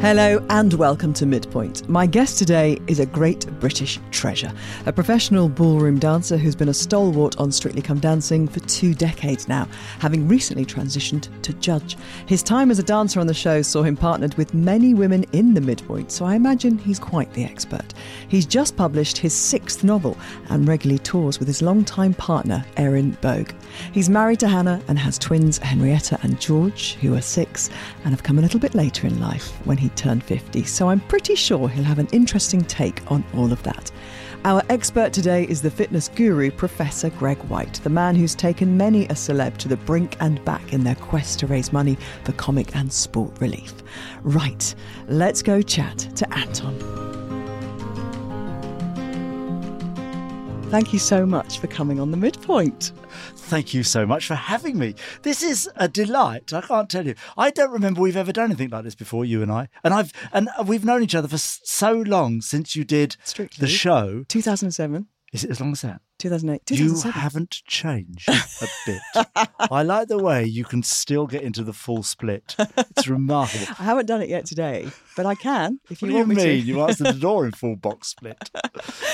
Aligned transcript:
Hello 0.00 0.42
and 0.48 0.72
welcome 0.72 1.12
to 1.12 1.26
Midpoint. 1.26 1.86
My 1.86 2.06
guest 2.06 2.38
today 2.38 2.78
is 2.86 3.00
a 3.00 3.06
great 3.06 3.46
British 3.60 4.00
treasure, 4.10 4.50
a 4.86 4.92
professional 4.94 5.46
ballroom 5.46 5.98
dancer 5.98 6.38
who's 6.38 6.56
been 6.56 6.70
a 6.70 6.74
stalwart 6.74 7.38
on 7.38 7.52
Strictly 7.52 7.82
Come 7.82 8.00
Dancing 8.00 8.48
for 8.48 8.60
two 8.60 8.94
decades 8.94 9.46
now, 9.46 9.68
having 9.98 10.26
recently 10.26 10.64
transitioned 10.64 11.28
to 11.42 11.52
judge. 11.52 11.98
His 12.24 12.42
time 12.42 12.70
as 12.70 12.78
a 12.78 12.82
dancer 12.82 13.20
on 13.20 13.26
the 13.26 13.34
show 13.34 13.60
saw 13.60 13.82
him 13.82 13.94
partnered 13.94 14.34
with 14.36 14.54
many 14.54 14.94
women 14.94 15.26
in 15.32 15.52
the 15.52 15.60
Midpoint, 15.60 16.10
so 16.10 16.24
I 16.24 16.34
imagine 16.34 16.78
he's 16.78 16.98
quite 16.98 17.30
the 17.34 17.44
expert. 17.44 17.92
He's 18.28 18.46
just 18.46 18.78
published 18.78 19.18
his 19.18 19.34
sixth 19.34 19.84
novel 19.84 20.16
and 20.48 20.66
regularly 20.66 21.00
tours 21.00 21.38
with 21.38 21.46
his 21.46 21.60
longtime 21.60 22.14
partner, 22.14 22.64
Erin 22.78 23.18
Boag. 23.20 23.52
He's 23.92 24.08
married 24.08 24.40
to 24.40 24.48
Hannah 24.48 24.82
and 24.88 24.98
has 24.98 25.18
twins, 25.18 25.58
Henrietta 25.58 26.18
and 26.22 26.40
George, 26.40 26.94
who 26.94 27.14
are 27.14 27.20
six 27.20 27.70
and 28.04 28.12
have 28.12 28.22
come 28.22 28.38
a 28.38 28.42
little 28.42 28.60
bit 28.60 28.74
later 28.74 29.06
in 29.06 29.20
life 29.20 29.50
when 29.66 29.76
he 29.76 29.88
turned 29.90 30.24
50, 30.24 30.64
so 30.64 30.88
I'm 30.88 31.00
pretty 31.00 31.34
sure 31.34 31.68
he'll 31.68 31.84
have 31.84 31.98
an 31.98 32.08
interesting 32.12 32.62
take 32.62 33.10
on 33.10 33.24
all 33.34 33.52
of 33.52 33.62
that. 33.62 33.90
Our 34.44 34.62
expert 34.70 35.12
today 35.12 35.44
is 35.44 35.60
the 35.60 35.70
fitness 35.70 36.08
guru, 36.08 36.50
Professor 36.50 37.10
Greg 37.10 37.36
Whyte, 37.50 37.74
the 37.82 37.90
man 37.90 38.14
who's 38.14 38.34
taken 38.34 38.74
many 38.74 39.04
a 39.04 39.14
celeb 39.14 39.58
to 39.58 39.68
the 39.68 39.76
brink 39.76 40.16
and 40.20 40.42
back 40.46 40.72
in 40.72 40.82
their 40.82 40.94
quest 40.94 41.40
to 41.40 41.46
raise 41.46 41.74
money 41.74 41.98
for 42.24 42.32
comic 42.32 42.74
and 42.74 42.90
sport 42.90 43.38
relief. 43.38 43.74
Right, 44.22 44.74
let's 45.08 45.42
go 45.42 45.60
chat 45.60 45.98
to 46.16 46.34
Anton. 46.34 47.10
Thank 50.70 50.92
you 50.92 50.98
so 50.98 51.26
much 51.26 51.58
for 51.58 51.66
coming 51.66 52.00
on 52.00 52.10
the 52.10 52.16
midpoint. 52.16 52.92
Thank 53.50 53.74
you 53.74 53.82
so 53.82 54.06
much 54.06 54.28
for 54.28 54.36
having 54.36 54.78
me. 54.78 54.94
This 55.22 55.42
is 55.42 55.68
a 55.74 55.88
delight. 55.88 56.52
I 56.52 56.60
can't 56.60 56.88
tell 56.88 57.04
you. 57.04 57.16
I 57.36 57.50
don't 57.50 57.72
remember 57.72 58.00
we've 58.00 58.16
ever 58.16 58.30
done 58.30 58.44
anything 58.44 58.70
like 58.70 58.84
this 58.84 58.94
before, 58.94 59.24
you 59.24 59.42
and 59.42 59.50
I. 59.50 59.68
And 59.82 59.92
I've 59.92 60.12
and 60.32 60.48
we've 60.66 60.84
known 60.84 61.02
each 61.02 61.16
other 61.16 61.26
for 61.26 61.36
so 61.36 61.94
long 61.94 62.42
since 62.42 62.76
you 62.76 62.84
did 62.84 63.16
Strictly. 63.24 63.60
the 63.60 63.66
show. 63.66 64.22
2007, 64.28 65.08
Is 65.32 65.42
it 65.42 65.50
as 65.50 65.60
long 65.60 65.72
as 65.72 65.80
that? 65.80 66.00
2008, 66.20 66.70
You 66.78 67.00
haven't 67.10 67.62
changed 67.66 68.28
a 68.28 68.68
bit. 68.86 69.00
I 69.58 69.82
like 69.82 70.06
the 70.06 70.22
way 70.22 70.44
you 70.44 70.64
can 70.64 70.84
still 70.84 71.26
get 71.26 71.42
into 71.42 71.64
the 71.64 71.72
full 71.72 72.04
split. 72.04 72.54
It's 72.76 73.08
remarkable. 73.08 73.66
I 73.80 73.82
haven't 73.82 74.06
done 74.06 74.22
it 74.22 74.28
yet 74.28 74.44
today, 74.46 74.90
but 75.22 75.28
I 75.28 75.34
can 75.34 75.78
if 75.90 76.00
What 76.00 76.02
you 76.02 76.06
do 76.08 76.12
you 76.12 76.16
want 76.18 76.28
me 76.30 76.34
mean? 76.36 76.44
to. 76.46 76.54
You 76.54 76.80
answered 76.86 77.06
the 77.16 77.20
door 77.28 77.44
in 77.46 77.52
full 77.52 77.76
box 77.76 78.08
split. 78.08 78.50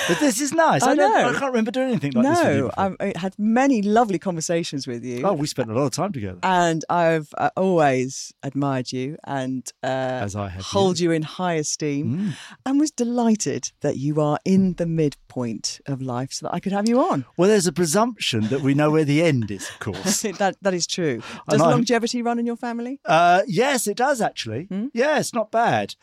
But 0.08 0.18
this 0.20 0.40
is 0.40 0.52
nice. 0.52 0.82
I 0.82 0.92
I, 0.92 0.94
don't, 0.94 1.12
know. 1.12 1.28
I 1.30 1.32
can't 1.32 1.52
remember 1.54 1.70
doing 1.70 1.88
anything 1.90 2.12
like 2.12 2.24
this. 2.24 2.38
with 2.44 2.56
you 2.56 2.62
no, 2.62 2.68
before. 2.68 2.96
I 3.00 3.12
had 3.24 3.34
many 3.38 3.82
lovely 3.82 4.18
conversations 4.18 4.86
with 4.86 5.04
you. 5.04 5.26
Oh, 5.26 5.32
we 5.32 5.46
spent 5.46 5.70
a 5.70 5.74
lot 5.74 5.84
of 5.84 5.90
time 5.92 6.12
together. 6.12 6.38
and 6.42 6.84
I've 6.88 7.28
uh, 7.38 7.50
always 7.56 8.32
admired 8.42 8.92
you 8.92 9.16
and 9.26 9.62
uh, 9.82 9.86
As 10.26 10.36
I 10.36 10.48
have 10.48 10.62
hold 10.64 11.00
you 11.00 11.10
in 11.10 11.22
high 11.22 11.54
esteem 11.54 12.06
Mm. 12.06 12.32
and 12.64 12.78
was 12.80 12.90
delighted 12.92 13.72
that 13.80 13.96
you 13.96 14.20
are 14.20 14.38
in 14.44 14.74
the 14.74 14.86
midpoint 14.86 15.80
of 15.86 16.00
life 16.00 16.30
so 16.32 16.46
that 16.46 16.54
I 16.54 16.60
could 16.60 16.72
have 16.72 16.88
you 16.88 17.00
on. 17.00 17.24
Well, 17.36 17.48
there's 17.48 17.66
a 17.66 17.72
presumption 17.72 18.42
that 18.48 18.60
we 18.60 18.74
know 18.74 18.90
where 18.90 19.04
the 19.04 19.22
end 19.22 19.50
is, 19.50 19.68
of 19.68 19.78
course. 19.86 20.22
that 20.22 20.56
That 20.62 20.74
is 20.74 20.86
true. 20.86 21.20
Does 21.48 21.60
longevity 21.60 22.22
run 22.22 22.38
in 22.38 22.46
your 22.46 22.56
family? 22.56 23.00
Uh, 23.04 23.42
yes, 23.48 23.86
it 23.88 23.96
does 23.96 24.20
actually. 24.20 24.64
Hmm? 24.66 24.86
Yeah, 24.94 25.18
it's 25.18 25.34
not 25.34 25.50
bad. 25.50 25.95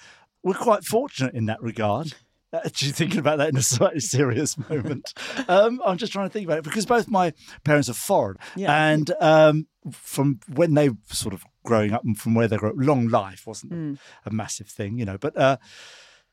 We're 0.44 0.54
quite 0.56 0.84
fortunate 0.84 1.34
in 1.36 1.46
that 1.46 1.62
regard. 1.62 2.14
Uh, 2.52 2.60
Actually, 2.66 2.92
thinking 2.92 3.20
about 3.20 3.38
that 3.40 3.50
in 3.50 3.58
a 3.58 3.62
slightly 3.64 4.00
serious 4.00 4.58
moment, 4.70 5.14
um, 5.48 5.82
I'm 5.86 5.98
just 5.98 6.12
trying 6.14 6.30
to 6.30 6.34
think 6.34 6.46
about 6.46 6.60
it 6.60 6.64
because 6.64 6.86
both 6.86 7.08
my 7.08 7.34
parents 7.64 7.90
are 7.90 7.94
foreign, 7.94 8.38
Yeah. 8.56 8.92
and 8.92 9.12
um, 9.20 9.68
from 9.92 10.40
when 10.54 10.74
they 10.76 10.90
sort 11.08 11.34
of 11.34 11.44
growing 11.66 11.94
up 11.94 12.04
and 12.04 12.18
from 12.18 12.36
where 12.36 12.48
they 12.48 12.58
grew 12.58 12.70
up, 12.70 12.76
long 12.78 13.08
life 13.08 13.48
wasn't 13.48 13.72
a- 13.72 13.76
Mm. 13.76 13.98
a, 14.26 14.32
massive 14.32 14.68
thing, 14.68 14.98
you 15.00 15.06
know. 15.06 15.18
But 15.18 15.36
uh, 15.38 15.58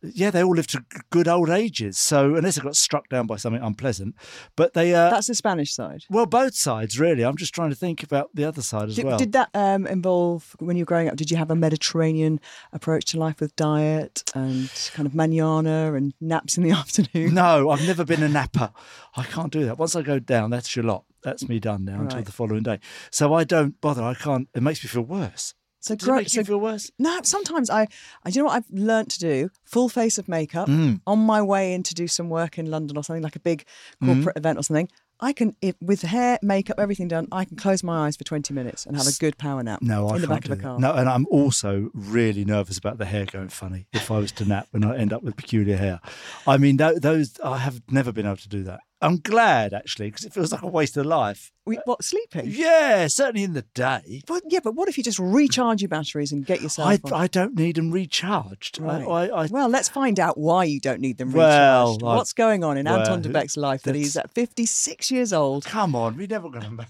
yeah, 0.03 0.31
they 0.31 0.43
all 0.43 0.55
lived 0.55 0.71
to 0.71 0.85
good 1.11 1.29
old 1.29 1.51
ages. 1.51 1.99
So 1.99 2.35
unless 2.35 2.57
they 2.57 2.63
got 2.63 2.77
struck 2.77 3.09
down 3.09 3.27
by 3.27 3.37
something 3.37 3.63
unpleasant, 3.63 4.15
but 4.57 4.73
they 4.75 4.95
uh, 4.95 5.11
That's 5.11 5.27
the 5.27 5.35
Spanish 5.35 5.75
side. 5.75 6.05
well, 6.11 6.27
both 6.27 6.55
sides 6.55 6.99
really. 6.99 7.25
I'm 7.25 7.37
just 7.37 7.55
trying 7.55 7.71
to 7.71 7.77
think 7.77 8.03
about 8.03 8.31
the 8.35 8.45
other 8.45 8.63
side 8.63 8.89
as 8.89 8.97
Did, 8.97 9.05
well. 9.05 9.19
did 9.19 9.33
that 9.33 9.51
um, 9.55 9.87
involve 9.87 10.57
when 10.59 10.77
you 10.77 10.83
were 10.83 10.87
growing 10.87 11.09
up? 11.09 11.17
Did 11.17 11.31
you 11.31 11.37
have 11.37 11.51
a 11.51 11.57
Mediterranean 11.57 12.41
approach 12.73 13.05
to 13.13 13.19
life 13.19 13.41
with 13.41 13.55
diet 13.57 14.23
and 14.35 14.71
kind 14.95 15.07
of 15.07 15.15
manana 15.15 15.95
and 15.95 16.15
naps 16.21 16.57
in 16.57 16.63
the 16.63 16.71
afternoon? 16.83 17.35
No, 17.35 17.71
I've 17.71 17.87
never 17.87 18.05
been 18.05 18.23
a 18.23 18.29
napper. 18.29 18.73
I 19.17 19.25
can't 19.25 19.53
do 19.53 19.65
that. 19.67 19.79
Once 19.79 19.95
I 19.97 20.03
go 20.03 20.19
down, 20.19 20.51
that's 20.51 20.75
your 20.75 20.85
lot. 20.85 21.05
That's 21.23 21.47
me 21.49 21.59
done 21.59 21.85
now 21.85 22.01
until 22.01 22.23
the 22.23 22.33
following 22.33 22.63
day. 22.63 22.79
So 23.11 23.35
I 23.35 23.45
don't 23.45 23.79
bother. 23.83 24.03
I 24.03 24.15
can't. 24.15 24.49
It 24.55 24.63
makes 24.63 24.83
me 24.83 24.89
feel 24.89 25.03
worse. 25.03 25.55
So 25.81 25.95
Does 25.95 26.09
it 26.09 26.13
make 26.13 26.29
so 26.29 26.41
you 26.41 26.45
feel 26.45 26.61
worse? 26.61 26.91
No, 26.99 27.21
sometimes 27.23 27.71
I, 27.71 27.83
I, 28.25 28.29
you 28.29 28.41
know 28.43 28.45
what 28.45 28.55
I've 28.57 28.71
learnt 28.71 29.11
to 29.13 29.19
do? 29.19 29.51
Full 29.65 29.89
face 29.89 30.19
of 30.19 30.29
makeup 30.29 30.69
Mm. 30.69 31.01
on 31.07 31.19
my 31.21 31.41
way 31.41 31.73
in 31.73 31.83
to 31.85 31.95
do 31.95 32.07
some 32.07 32.29
work 32.29 32.59
in 32.59 32.71
London 32.71 32.97
or 32.99 33.03
something 33.05 33.23
like 33.23 33.37
a 33.37 33.41
big 33.41 33.65
corporate 34.05 34.37
event 34.37 34.59
or 34.59 34.63
something. 34.63 34.89
I 35.23 35.35
can, 35.35 35.55
if, 35.61 35.75
with 35.83 36.01
hair, 36.03 36.39
makeup, 36.43 36.79
everything 36.81 37.07
done, 37.09 37.29
I 37.31 37.45
can 37.45 37.57
close 37.59 37.83
my 37.83 38.07
eyes 38.07 38.17
for 38.17 38.25
20 38.25 38.55
minutes 38.55 38.87
and 38.87 38.97
have 38.97 39.07
a 39.07 39.13
good 39.19 39.37
power 39.37 39.63
nap 39.63 39.83
No, 39.83 40.09
I 40.09 40.17
in 40.17 40.23
the 40.23 40.27
can't 40.29 40.43
back 40.43 40.51
of 40.51 40.59
a 40.59 40.63
car. 40.63 40.79
No, 40.79 40.93
and 40.95 41.09
I'm 41.11 41.27
also 41.31 41.91
really 41.93 42.45
nervous 42.45 42.79
about 42.79 42.97
the 42.97 43.05
hair 43.05 43.27
going 43.27 43.51
funny. 43.51 43.87
If 43.93 44.11
I 44.11 44.19
was 44.19 44.33
to 44.33 44.47
nap 44.47 44.69
and 44.73 44.83
I 44.85 44.97
end 44.97 45.13
up 45.13 45.23
with 45.23 45.37
peculiar 45.37 45.77
hair, 45.77 46.01
I 46.47 46.57
mean, 46.57 46.79
tho- 46.79 46.99
those 46.99 47.39
I 47.45 47.59
have 47.59 47.83
never 47.91 48.13
been 48.13 48.25
able 48.27 48.37
to 48.39 48.49
do 48.49 48.63
that. 48.65 48.81
I'm 49.03 49.17
glad 49.19 49.73
actually 49.73 50.09
because 50.11 50.25
it 50.27 50.33
feels 50.33 50.53
like 50.53 50.63
a 50.63 50.67
waste 50.67 50.97
of 50.97 51.07
life. 51.07 51.53
We, 51.67 51.79
what, 51.85 52.03
sleeping? 52.03 52.47
Yeah, 52.47 53.07
certainly 53.07 53.45
in 53.45 53.53
the 53.53 53.65
day. 53.75 54.23
But, 54.27 54.43
yeah, 54.49 54.59
but 54.65 54.75
what 54.75 54.89
if 54.89 54.99
you 54.99 55.05
just 55.05 55.19
recharge 55.19 55.81
your 55.83 55.89
batteries 55.89 56.33
and 56.33 56.45
get 56.45 56.61
yourself 56.63 56.99
I? 57.13 57.15
I 57.15 57.27
don't 57.29 57.55
need 57.55 57.77
them 57.77 57.93
recharged. 57.93 58.81
Right. 58.81 59.07
I, 59.07 59.29
I, 59.29 59.47
Well, 59.47 59.69
let's 59.69 59.89
find 59.89 60.19
out 60.19 60.37
why 60.37 60.65
you 60.65 60.81
don't 60.81 61.01
need 61.01 61.19
them 61.19 61.33
Well, 61.33 61.93
recharged. 61.93 62.03
What's 62.03 62.33
going 62.33 62.65
on 62.65 62.77
in 62.77 62.87
Anton 62.89 63.23
Du 63.23 63.29
Beke's 63.29 63.57
life 63.57 63.83
that 63.83 63.95
he's 63.95 64.17
at 64.17 64.31
56 64.33 65.11
years 65.11 65.33
old? 65.33 65.65
come 65.65 65.95
on, 65.95 66.17
we're 66.17 66.27
never 66.27 66.49
going 66.51 66.65
to 66.65 66.71
make. 66.71 66.87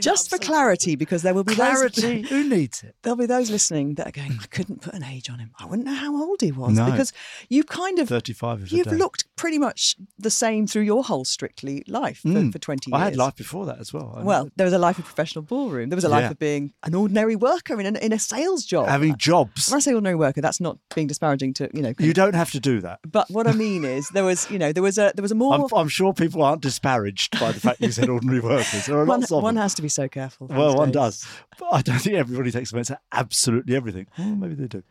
Just 0.00 0.30
for 0.30 0.38
clarity, 0.38 0.96
because 0.96 1.22
there 1.22 1.34
will 1.34 1.44
be 1.44 1.54
clarity. 1.54 2.22
those 2.22 2.28
Who 2.30 2.48
needs 2.48 2.82
it? 2.82 2.94
there'll 3.02 3.16
be 3.16 3.26
those 3.26 3.50
listening 3.50 3.94
that 3.94 4.06
are 4.08 4.12
going, 4.12 4.38
I 4.40 4.46
couldn't 4.46 4.80
put 4.82 4.94
an 4.94 5.02
age 5.04 5.28
on 5.30 5.38
him. 5.38 5.50
I 5.58 5.66
wouldn't 5.66 5.86
know 5.86 5.94
how 5.94 6.16
old 6.22 6.40
he 6.40 6.52
was 6.52 6.76
No. 6.76 6.86
because 6.90 7.12
you've 7.48 7.66
kind 7.66 7.98
of 7.98 8.08
35 8.08 8.70
you've 8.72 8.86
looked 8.92 9.24
pretty 9.36 9.58
much 9.58 9.96
the 10.18 10.30
same 10.30 10.66
through 10.66 10.82
your 10.82 11.04
whole 11.04 11.24
strictly 11.24 11.82
life 11.86 12.18
for, 12.18 12.28
Mm. 12.28 12.52
for 12.52 12.58
20 12.58 12.90
years. 12.90 13.00
I 13.00 13.04
had 13.04 13.16
life 13.16 13.36
before 13.36 13.66
that 13.66 13.78
as 13.80 13.92
well. 13.92 14.14
I- 14.16 14.22
Well, 14.22 14.50
there 14.56 14.64
was 14.64 14.72
a 14.74 14.78
life 14.78 14.98
of 14.98 15.04
professional 15.04 15.42
ballroom. 15.42 15.88
There 15.88 15.96
was 15.96 16.04
a 16.04 16.08
life 16.08 16.22
Yeah. 16.22 16.30
of 16.30 16.38
being 16.38 16.72
an 16.82 16.94
ordinary 16.94 17.36
worker 17.36 17.78
in, 17.80 17.86
an, 17.86 17.96
in 17.96 18.12
a 18.12 18.18
sales 18.18 18.64
job. 18.64 18.88
having 18.88 19.16
jobs. 19.16 19.68
when 19.70 19.76
I 19.78 19.80
say 19.80 19.92
ordinary 19.94 20.16
worker, 20.16 20.40
that's 20.40 20.60
not 20.60 20.78
being 20.94 21.06
disparaging 21.06 21.54
to 21.54 21.68
you 21.72 21.82
know. 21.82 21.92
You 21.98 22.12
don't 22.12 22.34
have 22.34 22.50
to 22.52 22.60
do 22.60 22.80
that. 22.80 23.00
But 23.10 23.30
what 23.30 23.46
I 23.46 23.52
mean 23.52 23.84
is, 23.84 24.08
there 24.10 24.24
was 24.24 24.50
you 24.50 24.58
know 24.58 24.72
there 24.72 24.82
was 24.82 24.98
a 24.98 25.12
there 25.14 25.22
was 25.22 25.32
a 25.32 25.34
more 25.34 25.54
I'm, 25.54 25.64
I'm 25.74 25.88
sure 25.88 26.12
people 26.12 26.42
aren't 26.42 26.62
disparaged 26.62 27.38
by 27.40 27.52
the 27.52 27.60
fact 27.60 27.80
you 27.80 27.90
said 27.92 28.08
ordinary 28.08 28.40
workers. 28.40 28.86
There 28.86 28.96
are 28.98 29.04
one, 29.04 29.20
lots 29.20 29.32
of 29.32 29.42
one 29.42 29.54
them. 29.54 29.62
has 29.62 29.74
to 29.74 29.82
be 29.82 29.88
so 29.88 30.08
careful. 30.08 30.46
Well, 30.48 30.76
one 30.76 30.88
days. 30.88 30.94
does. 30.94 31.26
But 31.58 31.68
I 31.72 31.82
don't 31.82 31.98
think 31.98 32.16
everybody 32.16 32.50
takes 32.50 32.70
offence 32.72 32.90
at 32.90 33.00
absolutely 33.12 33.74
everything. 33.76 34.06
Well, 34.18 34.28
maybe 34.36 34.54
they 34.54 34.66
do. 34.66 34.82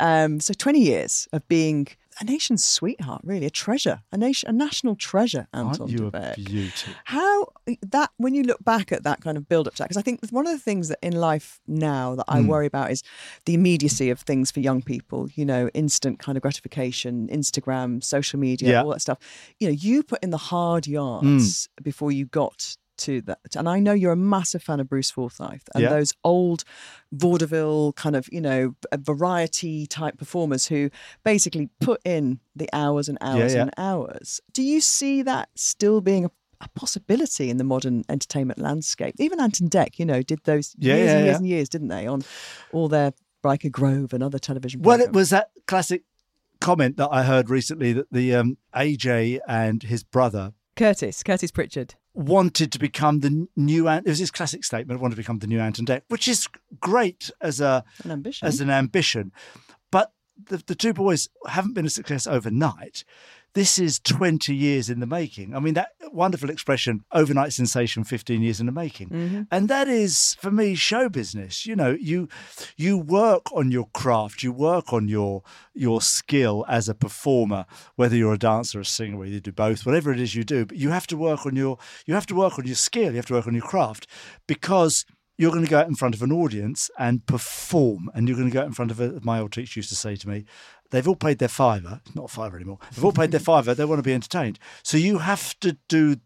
Um, 0.00 0.40
so 0.40 0.52
20 0.54 0.80
years 0.80 1.28
of 1.32 1.46
being 1.48 1.88
a 2.20 2.24
nation's 2.24 2.64
sweetheart, 2.64 3.22
really, 3.24 3.46
a 3.46 3.50
treasure, 3.50 4.02
a 4.12 4.16
nation, 4.16 4.48
a 4.48 4.52
national 4.52 4.94
treasure, 4.96 5.48
Anton 5.52 5.80
Aren't 5.82 5.92
you 5.92 6.10
a 6.14 6.34
beauty? 6.36 6.94
How 7.04 7.46
that 7.82 8.10
when 8.18 8.34
you 8.34 8.42
look 8.44 8.62
back 8.64 8.92
at 8.92 9.02
that 9.04 9.20
kind 9.20 9.36
of 9.36 9.48
build 9.48 9.66
up 9.66 9.74
to 9.74 9.78
that, 9.82 9.86
because 9.88 9.96
I 9.96 10.02
think 10.02 10.20
one 10.30 10.46
of 10.46 10.52
the 10.52 10.58
things 10.58 10.88
that 10.88 10.98
in 11.02 11.14
life 11.14 11.60
now 11.66 12.14
that 12.14 12.26
I 12.28 12.40
Hmm. 12.40 12.46
worry 12.46 12.66
about 12.66 12.90
is 12.90 13.02
the 13.46 13.54
immediacy 13.54 14.10
of 14.10 14.20
things 14.20 14.50
for 14.50 14.60
young 14.60 14.80
people. 14.82 15.28
You 15.34 15.44
know, 15.44 15.68
instant 15.74 16.18
kind 16.18 16.36
of 16.38 16.42
gratification, 16.42 17.28
Instagram, 17.28 18.02
social 18.02 18.38
media, 18.38 18.70
Yeah. 18.70 18.82
all 18.82 18.90
that 18.90 19.00
stuff. 19.00 19.18
You 19.58 19.68
know, 19.68 19.74
you 19.74 20.02
put 20.02 20.22
in 20.22 20.30
the 20.30 20.36
hard 20.38 20.86
yards 20.86 21.68
before 21.82 22.12
you 22.12 22.26
got 22.26 22.76
to 22.98 23.20
that. 23.22 23.56
And 23.56 23.68
I 23.68 23.78
know 23.80 23.92
you're 23.92 24.12
a 24.12 24.16
massive 24.16 24.62
fan 24.62 24.80
of 24.80 24.88
Bruce 24.88 25.10
Forsyth 25.10 25.68
and 25.74 25.82
Yeah. 25.82 25.90
those 25.90 26.12
old 26.24 26.64
vaudeville 27.12 27.92
kind 27.94 28.16
of, 28.16 28.28
you 28.32 28.40
know, 28.40 28.74
variety 28.96 29.86
type 29.86 30.18
performers 30.18 30.66
who 30.66 30.90
basically 31.24 31.68
put 31.80 32.00
in 32.04 32.40
the 32.54 32.68
hours 32.72 33.08
and 33.08 33.18
hours 33.20 33.54
yeah. 33.54 33.62
and 33.62 33.70
hours. 33.76 34.40
Do 34.52 34.62
you 34.62 34.80
see 34.80 35.22
that 35.22 35.48
still 35.54 36.00
being 36.00 36.24
a 36.24 36.30
a 36.60 36.68
possibility 36.78 37.50
in 37.50 37.58
the 37.58 37.64
modern 37.64 38.04
entertainment 38.08 38.58
landscape. 38.58 39.14
Even 39.18 39.38
Ant 39.40 39.60
and 39.60 39.70
Dec, 39.70 39.98
you 39.98 40.06
know, 40.06 40.22
did 40.22 40.38
those 40.44 40.74
Yeah, 40.78 40.94
years 40.94 41.06
yeah, 41.08 41.16
and 41.16 41.24
years 41.24 41.32
yeah. 41.32 41.36
and 41.38 41.48
years, 41.48 41.68
didn't 41.68 41.88
they, 41.88 42.06
on 42.06 42.22
all 42.72 42.88
their 42.88 43.12
Byker 43.44 43.70
Grove 43.70 44.14
and 44.14 44.22
other 44.22 44.38
television 44.38 44.80
Well, 44.80 45.00
it 45.00 45.12
was 45.12 45.28
that 45.30 45.50
classic 45.66 46.04
comment 46.60 46.96
that 46.96 47.08
I 47.10 47.24
heard 47.24 47.50
recently 47.50 47.92
that 47.92 48.10
the 48.10 48.34
um, 48.36 48.56
AJ 48.74 49.40
and 49.46 49.82
his 49.82 50.04
brother 50.04 50.52
Curtis, 50.76 51.22
Curtis 51.22 51.50
Pritchard. 51.50 51.96
Wanted 52.14 52.70
to 52.72 52.78
become 52.78 53.20
the 53.20 53.48
new 53.56 53.88
Ant. 53.88 54.06
It 54.06 54.10
was 54.10 54.20
his 54.20 54.30
classic 54.30 54.62
statement, 54.64 55.00
wanted 55.00 55.16
to 55.16 55.20
become 55.22 55.40
the 55.40 55.48
new 55.48 55.58
Ant 55.58 55.80
and 55.80 55.88
Dec, 55.88 56.02
which 56.08 56.28
is 56.28 56.46
great 56.80 57.30
as 57.40 57.60
a 57.60 57.84
An 58.04 58.12
ambition. 58.12 58.46
as 58.46 58.60
an 58.60 58.70
ambition. 58.70 59.32
But 59.90 60.12
the, 60.48 60.62
the 60.64 60.76
two 60.76 60.92
boys 60.92 61.28
haven't 61.48 61.74
been 61.74 61.86
a 61.86 61.90
success 61.90 62.26
overnight. 62.28 63.04
This 63.54 63.78
is 63.78 64.00
20 64.00 64.54
years 64.54 64.90
in 64.90 64.98
the 64.98 65.06
making. 65.06 65.54
I 65.54 65.60
mean, 65.60 65.74
that 65.74 65.90
wonderful 66.12 66.50
expression, 66.50 67.04
overnight 67.12 67.52
sensation, 67.52 68.02
15 68.02 68.42
years 68.42 68.58
in 68.58 68.66
the 68.66 68.72
making. 68.72 69.10
Mm-hmm. 69.10 69.42
And 69.50 69.68
that 69.68 69.86
is, 69.86 70.36
for 70.40 70.50
me, 70.50 70.74
show 70.74 71.08
business. 71.08 71.64
You 71.64 71.76
know, 71.76 71.96
you 72.00 72.28
you 72.76 72.98
work 72.98 73.52
on 73.52 73.70
your 73.70 73.88
craft, 73.94 74.42
you 74.42 74.52
work 74.52 74.92
on 74.92 75.08
your 75.08 75.42
your 75.72 76.00
skill 76.00 76.64
as 76.68 76.88
a 76.88 76.94
performer, 76.94 77.64
whether 77.94 78.16
you're 78.16 78.34
a 78.34 78.38
dancer 78.38 78.78
or 78.78 78.82
a 78.82 78.84
singer, 78.84 79.18
whether 79.18 79.30
you 79.30 79.40
do 79.40 79.52
both, 79.52 79.86
whatever 79.86 80.12
it 80.12 80.20
is 80.20 80.34
you 80.34 80.44
do, 80.44 80.66
but 80.66 80.76
you 80.76 80.90
have 80.90 81.06
to 81.08 81.16
work 81.16 81.46
on 81.46 81.54
your 81.54 81.78
you 82.06 82.14
have 82.14 82.26
to 82.26 82.34
work 82.34 82.58
on 82.58 82.66
your 82.66 82.76
skill, 82.76 83.10
you 83.10 83.16
have 83.16 83.26
to 83.26 83.34
work 83.34 83.46
on 83.46 83.54
your 83.54 83.62
craft 83.62 84.08
because 84.48 85.04
you're 85.36 85.50
going 85.50 85.64
to 85.64 85.70
go 85.70 85.78
out 85.78 85.88
in 85.88 85.96
front 85.96 86.14
of 86.14 86.22
an 86.22 86.30
audience 86.32 86.90
and 86.98 87.26
perform, 87.26 88.08
and 88.14 88.28
you're 88.28 88.36
going 88.36 88.48
to 88.48 88.54
go 88.54 88.60
out 88.60 88.66
in 88.66 88.72
front 88.72 88.90
of 88.90 89.00
a. 89.00 89.20
My 89.22 89.40
old 89.40 89.52
teacher 89.52 89.78
used 89.78 89.88
to 89.88 89.96
say 89.96 90.16
to 90.16 90.28
me, 90.28 90.44
"They've 90.94 91.08
all 91.08 91.16
paid 91.16 91.38
their 91.38 91.48
fiver. 91.48 92.00
It's 92.06 92.14
not 92.14 92.26
a 92.26 92.28
fiver 92.28 92.56
anymore. 92.56 92.78
They've 92.94 93.04
all 93.04 93.12
paid 93.12 93.32
their 93.32 93.40
fiver. 93.40 93.74
They 93.74 93.84
want 93.84 93.98
to 93.98 94.02
be 94.02 94.14
entertained. 94.14 94.60
So 94.84 94.96
you 94.96 95.18
have 95.18 95.58
to 95.60 95.76
do, 95.88 96.16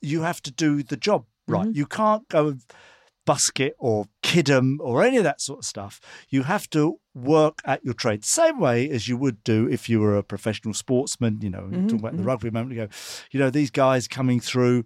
you 0.00 0.22
have 0.22 0.42
to 0.42 0.50
do 0.50 0.82
the 0.82 0.96
job 0.96 1.26
right. 1.46 1.66
Mm-hmm. 1.66 1.76
You 1.76 1.86
can't 1.86 2.28
go 2.28 2.48
and 2.48 2.62
busk 3.24 3.60
it 3.60 3.74
or 3.78 4.06
kid 4.22 4.50
'em 4.50 4.78
or 4.82 5.04
any 5.04 5.16
of 5.16 5.24
that 5.24 5.40
sort 5.40 5.60
of 5.60 5.64
stuff. 5.64 6.00
You 6.28 6.42
have 6.42 6.68
to 6.70 6.98
work 7.14 7.60
at 7.64 7.84
your 7.84 7.94
trade, 7.94 8.24
same 8.24 8.58
way 8.58 8.90
as 8.90 9.06
you 9.06 9.16
would 9.16 9.44
do 9.44 9.68
if 9.68 9.88
you 9.88 10.00
were 10.00 10.16
a 10.16 10.22
professional 10.22 10.74
sportsman. 10.74 11.40
You 11.40 11.50
know, 11.50 11.60
talking 11.62 11.86
mm-hmm, 11.86 11.96
about 11.96 12.12
the 12.12 12.18
mm-hmm. 12.18 12.26
rugby 12.26 12.48
a 12.48 12.52
moment 12.52 12.72
ago. 12.72 12.88
You 13.30 13.38
know, 13.40 13.50
these 13.50 13.70
guys 13.70 14.08
coming 14.08 14.40
through 14.40 14.84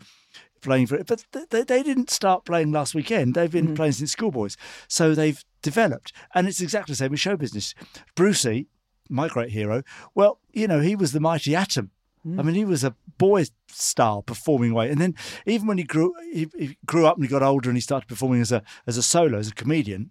playing 0.60 0.87
for 0.87 0.96
it, 0.96 1.06
but 1.06 1.25
they, 1.50 1.62
they 1.62 1.82
didn't 1.82 2.10
start 2.10 2.44
playing 2.44 2.72
last 2.72 2.94
weekend. 2.94 3.34
They've 3.34 3.50
been 3.50 3.75
playing 3.75 3.92
since 3.92 4.12
schoolboys, 4.12 4.58
so 4.88 5.14
they've 5.14 5.42
developed, 5.62 6.12
and 6.34 6.46
it's 6.46 6.60
exactly 6.60 6.92
the 6.92 6.96
same 6.96 7.10
with 7.10 7.20
show 7.20 7.37
business. 7.37 7.75
Brucey, 8.14 8.69
my 9.11 9.29
great 9.29 9.51
hero, 9.51 9.83
well, 10.15 10.39
you 10.53 10.67
know, 10.67 10.81
he 10.81 10.97
was 10.97 11.12
the 11.12 11.21
mighty 11.21 11.55
atom. 11.55 11.91
Mm. 12.27 12.39
I 12.39 12.43
mean, 12.43 12.55
he 12.55 12.65
was 12.65 12.85
a 12.85 12.95
boy 13.19 13.47
star 13.69 14.23
performing 14.23 14.75
way, 14.75 14.91
and 14.91 15.01
then 15.01 15.15
even 15.47 15.67
when 15.67 15.79
he 15.79 15.85
grew, 15.85 16.15
he, 16.33 16.49
he 16.59 16.77
grew 16.85 17.07
up 17.07 17.17
and 17.17 17.25
he 17.25 17.31
got 17.31 17.43
older, 17.43 17.71
and 17.71 17.77
he 17.77 17.81
started 17.81 18.09
performing 18.09 18.41
as 18.41 18.53
a 18.53 18.62
as 18.87 18.97
a 18.97 19.03
solo, 19.03 19.39
as 19.39 19.49
a 19.49 19.55
comedian. 19.55 20.11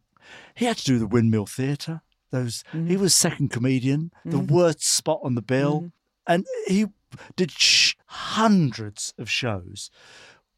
He 0.55 0.65
had 0.65 0.77
to 0.77 0.85
do 0.85 0.99
the 0.99 1.07
Windmill 1.07 1.45
Theatre. 1.45 2.01
Those 2.31 2.63
he 2.71 2.77
mm-hmm. 2.77 3.01
was 3.01 3.13
second 3.13 3.49
comedian, 3.49 4.11
the 4.25 4.37
mm-hmm. 4.37 4.53
worst 4.53 4.83
spot 4.83 5.19
on 5.23 5.35
the 5.35 5.41
bill, 5.41 5.77
mm-hmm. 5.77 5.87
and 6.27 6.45
he 6.67 6.87
did 7.35 7.51
sh- 7.51 7.95
hundreds 8.05 9.13
of 9.17 9.29
shows 9.29 9.89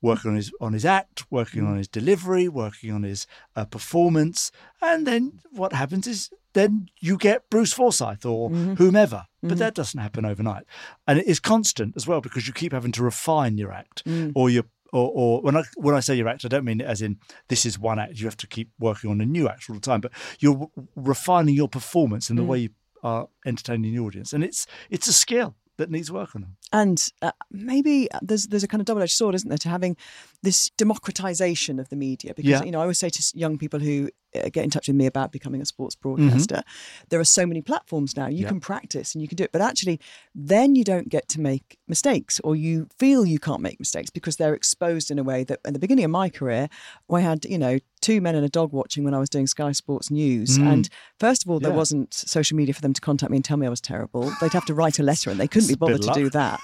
working 0.02 0.32
on 0.32 0.38
his 0.38 0.52
on 0.60 0.74
his 0.74 0.86
act, 0.86 1.26
working 1.30 1.66
on 1.66 1.76
mm. 1.76 1.78
his 1.78 1.88
delivery, 1.88 2.48
working 2.48 2.92
on 2.92 3.04
his 3.04 3.28
uh, 3.56 3.66
performance, 3.66 4.52
and 4.82 5.06
then 5.06 5.40
what 5.52 5.74
happens 5.74 6.08
is 6.08 6.32
then 6.54 6.88
you 7.00 7.18
get 7.18 7.50
Bruce 7.50 7.74
Forsyth 7.74 8.26
or 8.26 8.50
mm-hmm. 8.50 8.76
whomever, 8.76 9.26
but 9.42 9.50
mm-hmm. 9.50 9.58
that 9.58 9.76
doesn't 9.76 10.00
happen 10.00 10.26
overnight, 10.26 10.64
and 11.08 11.20
it 11.20 11.28
is 11.28 11.40
constant 11.40 11.96
as 11.96 12.08
well 12.08 12.22
because 12.22 12.48
you 12.48 12.54
keep 12.54 12.74
having 12.74 12.92
to 12.94 13.04
refine 13.04 13.58
your 13.58 13.72
act 13.72 14.06
mm. 14.06 14.32
or 14.36 14.50
your. 14.50 14.64
Or, 14.94 15.10
or 15.16 15.42
when 15.42 15.56
I 15.56 15.64
when 15.78 15.96
I 15.96 16.02
say 16.02 16.16
your 16.16 16.28
act, 16.28 16.44
I 16.44 16.50
don't 16.50 16.66
mean 16.66 16.82
it 16.82 16.86
as 16.86 17.02
in 17.02 17.18
this 17.48 17.66
is 17.66 17.80
one 17.80 17.98
act. 17.98 18.20
You 18.20 18.26
have 18.26 18.36
to 18.36 18.46
keep 18.46 18.72
working 18.78 19.10
on 19.10 19.22
a 19.22 19.26
new 19.26 19.48
act 19.48 19.70
all 19.70 19.76
the 19.76 19.80
time, 19.80 20.02
but 20.02 20.12
you're 20.40 20.70
refining 20.98 21.56
your 21.56 21.70
performance 21.70 22.30
and 22.30 22.38
the 22.38 22.44
mm. 22.44 22.48
way 22.48 22.58
you 22.60 22.70
are 23.02 23.30
entertaining 23.46 23.96
the 23.96 24.02
audience, 24.02 24.34
and 24.34 24.44
it's 24.44 24.68
it's 24.90 25.08
a 25.08 25.14
skill 25.14 25.56
that 25.78 25.90
needs 25.90 26.12
work 26.12 26.36
on. 26.36 26.56
And 26.72 27.04
uh, 27.22 27.32
maybe 27.50 28.08
there's 28.22 28.48
there's 28.48 28.64
a 28.64 28.68
kind 28.68 28.82
of 28.82 28.86
double 28.86 29.02
edged 29.02 29.14
sword, 29.18 29.36
isn't 29.36 29.50
there, 29.50 29.58
to 29.60 29.70
having 29.70 29.98
this 30.44 30.70
democratization 30.78 31.80
of 31.80 31.90
the 31.90 31.96
media? 31.96 32.34
Because 32.36 32.50
Yeah. 32.50 32.64
you 32.64 32.72
know, 32.72 32.80
I 32.80 32.84
always 32.84 33.00
say 33.00 33.10
to 33.10 33.24
young 33.36 33.58
people 33.58 33.80
who 33.80 34.10
uh, 34.36 34.50
get 34.50 34.64
in 34.64 34.70
touch 34.70 34.88
with 34.88 34.96
me 34.96 35.06
about 35.06 35.32
becoming 35.32 35.62
a 35.62 35.66
sports 35.66 35.96
broadcaster, 35.96 36.62
there 37.10 37.20
are 37.20 37.26
so 37.26 37.46
many 37.46 37.62
platforms 37.62 38.16
now. 38.16 38.28
You 38.28 38.32
Mm-hmm. 38.32 38.44
Yeah. 38.44 38.50
can 38.50 38.60
practice 38.60 39.14
and 39.16 39.22
you 39.22 39.28
can 39.28 39.36
do 39.36 39.44
it, 39.44 39.52
but 39.52 39.62
actually, 39.62 40.00
then 40.36 40.76
you 40.76 40.84
don't 40.84 41.10
get 41.10 41.28
to 41.30 41.42
make 41.42 41.78
mistakes, 41.88 42.40
or 42.44 42.56
you 42.56 42.88
feel 42.98 43.26
you 43.26 43.40
can't 43.40 43.62
make 43.62 43.80
mistakes 43.80 44.10
because 44.10 44.36
they're 44.38 44.54
exposed 44.56 45.12
in 45.12 45.20
a 45.20 45.24
way 45.24 45.44
that. 45.44 45.60
At 45.66 45.74
the 45.74 45.80
beginning 45.80 46.06
of 46.06 46.12
my 46.12 46.30
career, 46.30 46.70
I 47.12 47.20
had 47.22 47.46
you 47.46 47.58
know 47.58 47.80
two 48.02 48.20
men 48.22 48.36
and 48.36 48.44
a 48.46 48.50
dog 48.50 48.72
watching 48.74 49.04
when 49.04 49.14
I 49.14 49.20
was 49.20 49.30
doing 49.30 49.48
Sky 49.48 49.72
Sports 49.72 50.10
News, 50.12 50.58
and 50.58 50.90
first 51.20 51.44
of 51.46 51.50
all, 51.52 51.60
there 51.60 51.70
Mm. 51.72 51.74
Yeah. 51.74 51.78
wasn't 51.78 52.14
social 52.14 52.58
media 52.58 52.74
for 52.74 52.82
them 52.82 52.94
to 52.94 53.02
contact 53.02 53.30
me 53.32 53.38
and 53.38 53.46
tell 53.46 53.58
me 53.58 53.66
I 53.68 53.70
was 53.70 53.80
terrible. 53.82 54.32
They'd 54.42 54.54
have 54.54 54.66
to 54.66 54.74
write 54.74 55.00
a 55.00 55.04
letter, 55.04 55.30
and 55.30 55.40
they 55.40 55.48
couldn't 55.48 55.68
be 55.68 55.74
It's 55.74 55.80
bothered 55.80 56.02
to 56.02 56.14
do 56.14 56.30
that. 56.32 56.60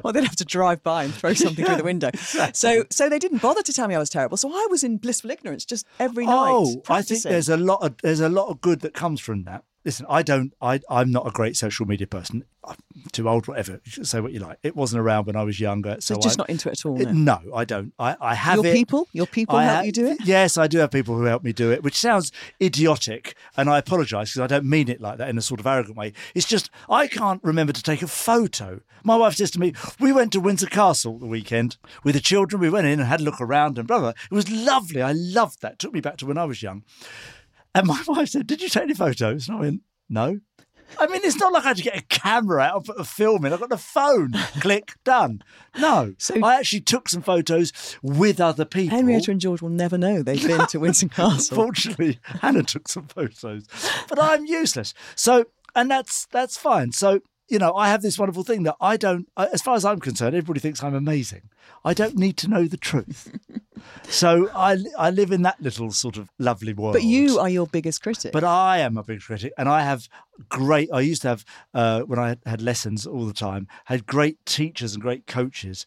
well, 0.04 0.12
they'd 0.12 0.24
have 0.24 0.36
to 0.36 0.44
drive 0.44 0.82
by 0.82 1.04
and 1.04 1.12
throw 1.14 1.34
something 1.34 1.64
through 1.64 1.76
the 1.76 1.84
window. 1.84 2.10
So, 2.54 2.84
so 2.90 3.08
they 3.08 3.18
didn't 3.18 3.40
bother 3.42 3.62
to 3.62 3.72
tell 3.72 3.88
me 3.88 3.94
I 3.94 3.98
was 3.98 4.10
terrible. 4.10 4.36
So 4.36 4.50
I 4.52 4.66
was 4.70 4.82
in 4.84 4.96
blissful 4.98 5.30
ignorance 5.30 5.64
just 5.64 5.86
every 5.98 6.26
night. 6.26 6.50
Oh, 6.52 6.82
I 6.88 7.02
think 7.02 7.22
there's 7.22 7.48
a 7.48 7.56
lot 7.56 7.82
of 7.82 7.96
there's 8.02 8.20
a 8.20 8.28
lot 8.28 8.48
of 8.48 8.60
good 8.60 8.80
that 8.80 8.94
comes 8.94 9.20
from 9.20 9.44
that. 9.44 9.64
Listen, 9.84 10.06
I 10.08 10.22
don't. 10.22 10.52
I 10.62 10.80
I'm 10.88 11.10
not 11.10 11.26
a 11.26 11.30
great 11.30 11.56
social 11.56 11.86
media 11.86 12.06
person. 12.06 12.44
I'm 12.64 12.76
too 13.10 13.28
old, 13.28 13.48
whatever. 13.48 13.80
Say 13.84 14.20
what 14.20 14.30
you 14.32 14.38
like. 14.38 14.58
It 14.62 14.76
wasn't 14.76 15.00
around 15.00 15.26
when 15.26 15.34
I 15.34 15.42
was 15.42 15.58
younger, 15.58 15.96
so 15.98 16.14
So 16.14 16.20
just 16.20 16.38
I, 16.38 16.42
not 16.42 16.50
into 16.50 16.68
it 16.68 16.78
at 16.78 16.86
all. 16.86 17.00
it- 17.00 17.12
no. 17.12 17.40
I 17.52 17.64
don't. 17.64 17.92
I 17.98 18.16
I 18.20 18.34
have 18.36 18.56
Your 18.56 18.66
it. 18.66 18.72
people, 18.74 19.08
your 19.12 19.26
people 19.26 19.56
I 19.56 19.64
help 19.64 19.76
ha- 19.78 19.82
you 19.82 19.90
do 19.92 20.06
it. 20.06 20.18
Yes, 20.24 20.56
I 20.56 20.68
do 20.68 20.78
have 20.78 20.92
people 20.92 21.16
who 21.16 21.24
help 21.24 21.42
me 21.42 21.52
do 21.52 21.72
it, 21.72 21.82
which 21.82 21.96
sounds 21.98 22.30
idiotic, 22.60 23.34
and 23.56 23.68
I 23.68 23.78
apologise 23.78 24.30
because 24.30 24.40
I 24.44 24.46
don't 24.46 24.64
mean 24.66 24.88
it 24.88 25.00
like 25.00 25.18
that 25.18 25.28
in 25.28 25.36
a 25.36 25.42
sort 25.42 25.58
of 25.58 25.66
arrogant 25.66 25.96
way. 25.96 26.12
It's 26.34 26.46
just 26.46 26.70
I 26.88 27.08
can't 27.08 27.42
remember 27.42 27.72
to 27.72 27.82
take 27.82 28.02
a 28.02 28.06
photo. 28.06 28.80
My 29.02 29.16
wife 29.16 29.34
says 29.34 29.50
to 29.52 29.58
me, 29.60 29.72
"We 29.98 30.12
went 30.12 30.30
to 30.32 30.40
Windsor 30.40 30.66
Castle 30.68 31.18
the 31.18 31.26
weekend 31.26 31.76
with 32.04 32.14
the 32.14 32.20
children. 32.20 32.60
We 32.62 32.70
went 32.70 32.86
in 32.86 33.00
and 33.00 33.08
had 33.08 33.20
a 33.20 33.24
look 33.24 33.40
around, 33.40 33.76
and 33.78 33.88
blah 33.88 33.98
blah. 33.98 34.10
It 34.10 34.30
was 34.30 34.48
lovely. 34.48 35.02
I 35.02 35.10
loved 35.10 35.60
that. 35.62 35.80
Took 35.80 35.92
me 35.92 36.00
back 36.00 36.18
to 36.18 36.26
when 36.26 36.38
I 36.38 36.44
was 36.44 36.62
young." 36.62 36.84
And 37.74 37.86
my 37.86 38.02
wife 38.08 38.28
said, 38.30 38.46
"Did 38.46 38.62
you 38.62 38.68
take 38.68 38.84
any 38.84 38.94
photos?" 38.94 39.48
And 39.48 39.56
I 39.56 39.60
went, 39.60 39.80
"No." 40.08 40.40
I 40.98 41.06
mean, 41.06 41.22
it's 41.24 41.38
not 41.38 41.54
like 41.54 41.64
I 41.64 41.68
had 41.68 41.76
to 41.78 41.82
get 41.82 41.96
a 41.98 42.02
camera 42.02 42.60
out 42.60 42.76
and 42.76 42.84
put 42.84 43.00
a 43.00 43.04
film 43.04 43.46
in. 43.46 43.52
I 43.54 43.56
got 43.56 43.70
the 43.70 43.78
phone, 43.78 44.32
click, 44.60 44.92
done. 45.04 45.42
No, 45.78 46.12
So- 46.18 46.44
I 46.44 46.56
actually 46.58 46.82
took 46.82 47.08
some 47.08 47.22
photos 47.22 47.72
with 48.02 48.42
other 48.42 48.66
people. 48.66 48.98
Henrietta 48.98 49.30
and 49.30 49.40
George 49.40 49.62
will 49.62 49.70
never 49.70 49.96
know 49.96 50.22
they've 50.22 50.46
been 50.46 50.66
to 50.66 50.80
Windsor 50.80 51.08
Castle. 51.08 51.56
Unfortunately, 51.58 52.18
Hannah 52.24 52.62
took 52.62 52.88
some 52.88 53.06
photos, 53.06 53.66
but 54.06 54.22
I'm 54.22 54.44
useless. 54.44 54.92
So, 55.14 55.46
and 55.74 55.90
that's 55.90 56.26
that's 56.26 56.58
fine. 56.58 56.92
So, 56.92 57.20
you 57.48 57.58
know, 57.58 57.74
I 57.74 57.88
have 57.88 58.02
this 58.02 58.18
wonderful 58.18 58.44
thing 58.44 58.62
that 58.64 58.76
I 58.80 58.96
don't. 58.96 59.28
As 59.36 59.60
far 59.62 59.74
as 59.74 59.84
I'm 59.84 60.00
concerned, 60.00 60.34
everybody 60.34 60.60
thinks 60.60 60.82
I'm 60.82 60.94
amazing. 60.94 61.50
I 61.84 61.92
don't 61.94 62.16
need 62.16 62.36
to 62.38 62.48
know 62.48 62.66
the 62.66 62.76
truth. 62.76 63.30
so 64.08 64.48
I 64.54 64.78
I 64.98 65.10
live 65.10 65.32
in 65.32 65.42
that 65.42 65.60
little 65.60 65.90
sort 65.90 66.16
of 66.16 66.30
lovely 66.38 66.72
world. 66.72 66.94
But 66.94 67.02
you 67.02 67.38
are 67.38 67.48
your 67.48 67.66
biggest 67.66 68.02
critic. 68.02 68.32
But 68.32 68.44
I 68.44 68.78
am 68.78 68.96
a 68.96 69.02
big 69.02 69.20
critic, 69.20 69.52
and 69.58 69.68
I 69.68 69.82
have 69.82 70.08
great. 70.48 70.88
I 70.92 71.00
used 71.00 71.22
to 71.22 71.28
have 71.28 71.44
uh, 71.74 72.00
when 72.02 72.18
I 72.18 72.36
had 72.46 72.62
lessons 72.62 73.06
all 73.06 73.26
the 73.26 73.32
time. 73.34 73.66
Had 73.86 74.06
great 74.06 74.44
teachers 74.46 74.94
and 74.94 75.02
great 75.02 75.26
coaches 75.26 75.84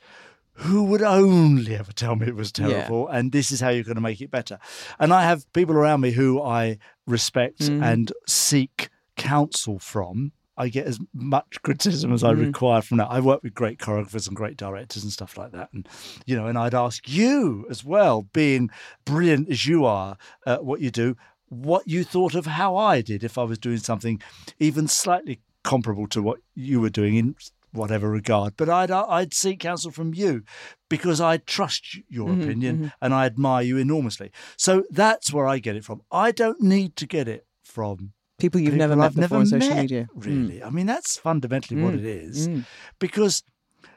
who 0.60 0.84
would 0.86 1.02
only 1.02 1.76
ever 1.76 1.92
tell 1.92 2.16
me 2.16 2.28
it 2.28 2.36
was 2.36 2.52
Yeah. 2.58 2.68
terrible, 2.68 3.08
and 3.08 3.32
this 3.32 3.52
is 3.52 3.60
how 3.62 3.70
you're 3.70 3.84
going 3.84 3.96
to 3.96 4.02
make 4.02 4.22
it 4.22 4.32
better. 4.32 4.58
And 5.00 5.12
I 5.14 5.24
have 5.24 5.52
people 5.54 5.76
around 5.76 6.02
me 6.02 6.12
who 6.12 6.42
I 6.42 6.78
respect 7.08 7.60
Mm-hmm. 7.60 7.84
and 7.84 8.12
seek 8.28 8.90
counsel 9.18 9.80
from. 9.80 10.32
I 10.58 10.70
get 10.70 10.88
as 10.88 11.00
much 11.14 11.62
criticism 11.64 12.14
as 12.14 12.24
I 12.24 12.32
Mm. 12.32 12.40
require 12.48 12.82
from 12.82 12.98
that. 12.98 13.08
I 13.12 13.20
work 13.20 13.44
with 13.44 13.54
great 13.54 13.78
choreographers 13.80 14.28
and 14.28 14.36
great 14.36 14.58
directors 14.58 15.04
and 15.04 15.12
stuff 15.12 15.38
like 15.38 15.52
that, 15.52 15.70
and 15.74 15.88
you 16.26 16.36
know, 16.36 16.48
and 16.48 16.58
I'd 16.58 16.74
ask 16.74 17.08
you 17.10 17.66
as 17.70 17.84
well, 17.84 18.24
being 18.34 18.70
brilliant 19.06 19.50
as 19.50 19.66
you 19.66 19.86
are 19.86 20.18
at 20.46 20.64
what 20.64 20.80
you 20.82 20.92
do, 20.92 21.16
what 21.50 21.88
you 21.88 22.04
thought 22.04 22.36
of 22.36 22.46
how 22.46 22.76
I 22.76 23.02
did 23.02 23.24
if 23.24 23.38
I 23.38 23.44
was 23.44 23.58
doing 23.60 23.78
something 23.78 24.22
even 24.60 24.88
slightly 24.88 25.42
comparable 25.64 26.08
to 26.08 26.22
what 26.22 26.40
you 26.56 26.80
were 26.80 26.90
doing 26.90 27.16
in 27.16 27.36
whatever 27.72 28.10
regard. 28.10 28.54
But 28.56 28.70
I'd 28.70 28.92
I'd 28.92 29.34
seek 29.34 29.60
counsel 29.60 29.92
from 29.92 30.14
you 30.14 30.44
because 30.90 31.20
I 31.20 31.38
trust 31.38 31.98
your 32.08 32.30
Mm-hmm, 32.32 32.44
opinion 32.44 32.92
and 33.02 33.14
I 33.14 33.26
admire 33.26 33.64
you 33.64 33.78
enormously. 33.78 34.32
So 34.58 34.84
that's 34.90 35.34
where 35.34 35.48
I 35.48 35.60
get 35.60 35.76
it 35.76 35.84
from. 35.84 36.02
I 36.12 36.32
don't 36.32 36.62
need 36.62 36.96
to 36.96 37.06
get 37.06 37.28
it 37.28 37.46
from 37.64 38.14
people 38.38 38.60
you've 38.62 38.74
never 38.76 38.94
people 38.94 39.02
met 39.02 39.06
I've 39.06 39.16
before 39.16 39.22
never 39.22 39.36
on 39.38 39.46
social 39.46 39.70
met, 39.70 39.82
media. 39.82 40.08
Mm. 40.16 40.26
Really, 40.26 40.64
I 40.64 40.70
mean 40.70 40.86
that's 40.86 41.18
fundamentally 41.18 41.82
what 41.82 41.94
mm. 41.94 42.00
it 42.00 42.06
is, 42.06 42.48
mm. 42.48 42.66
because 43.00 43.44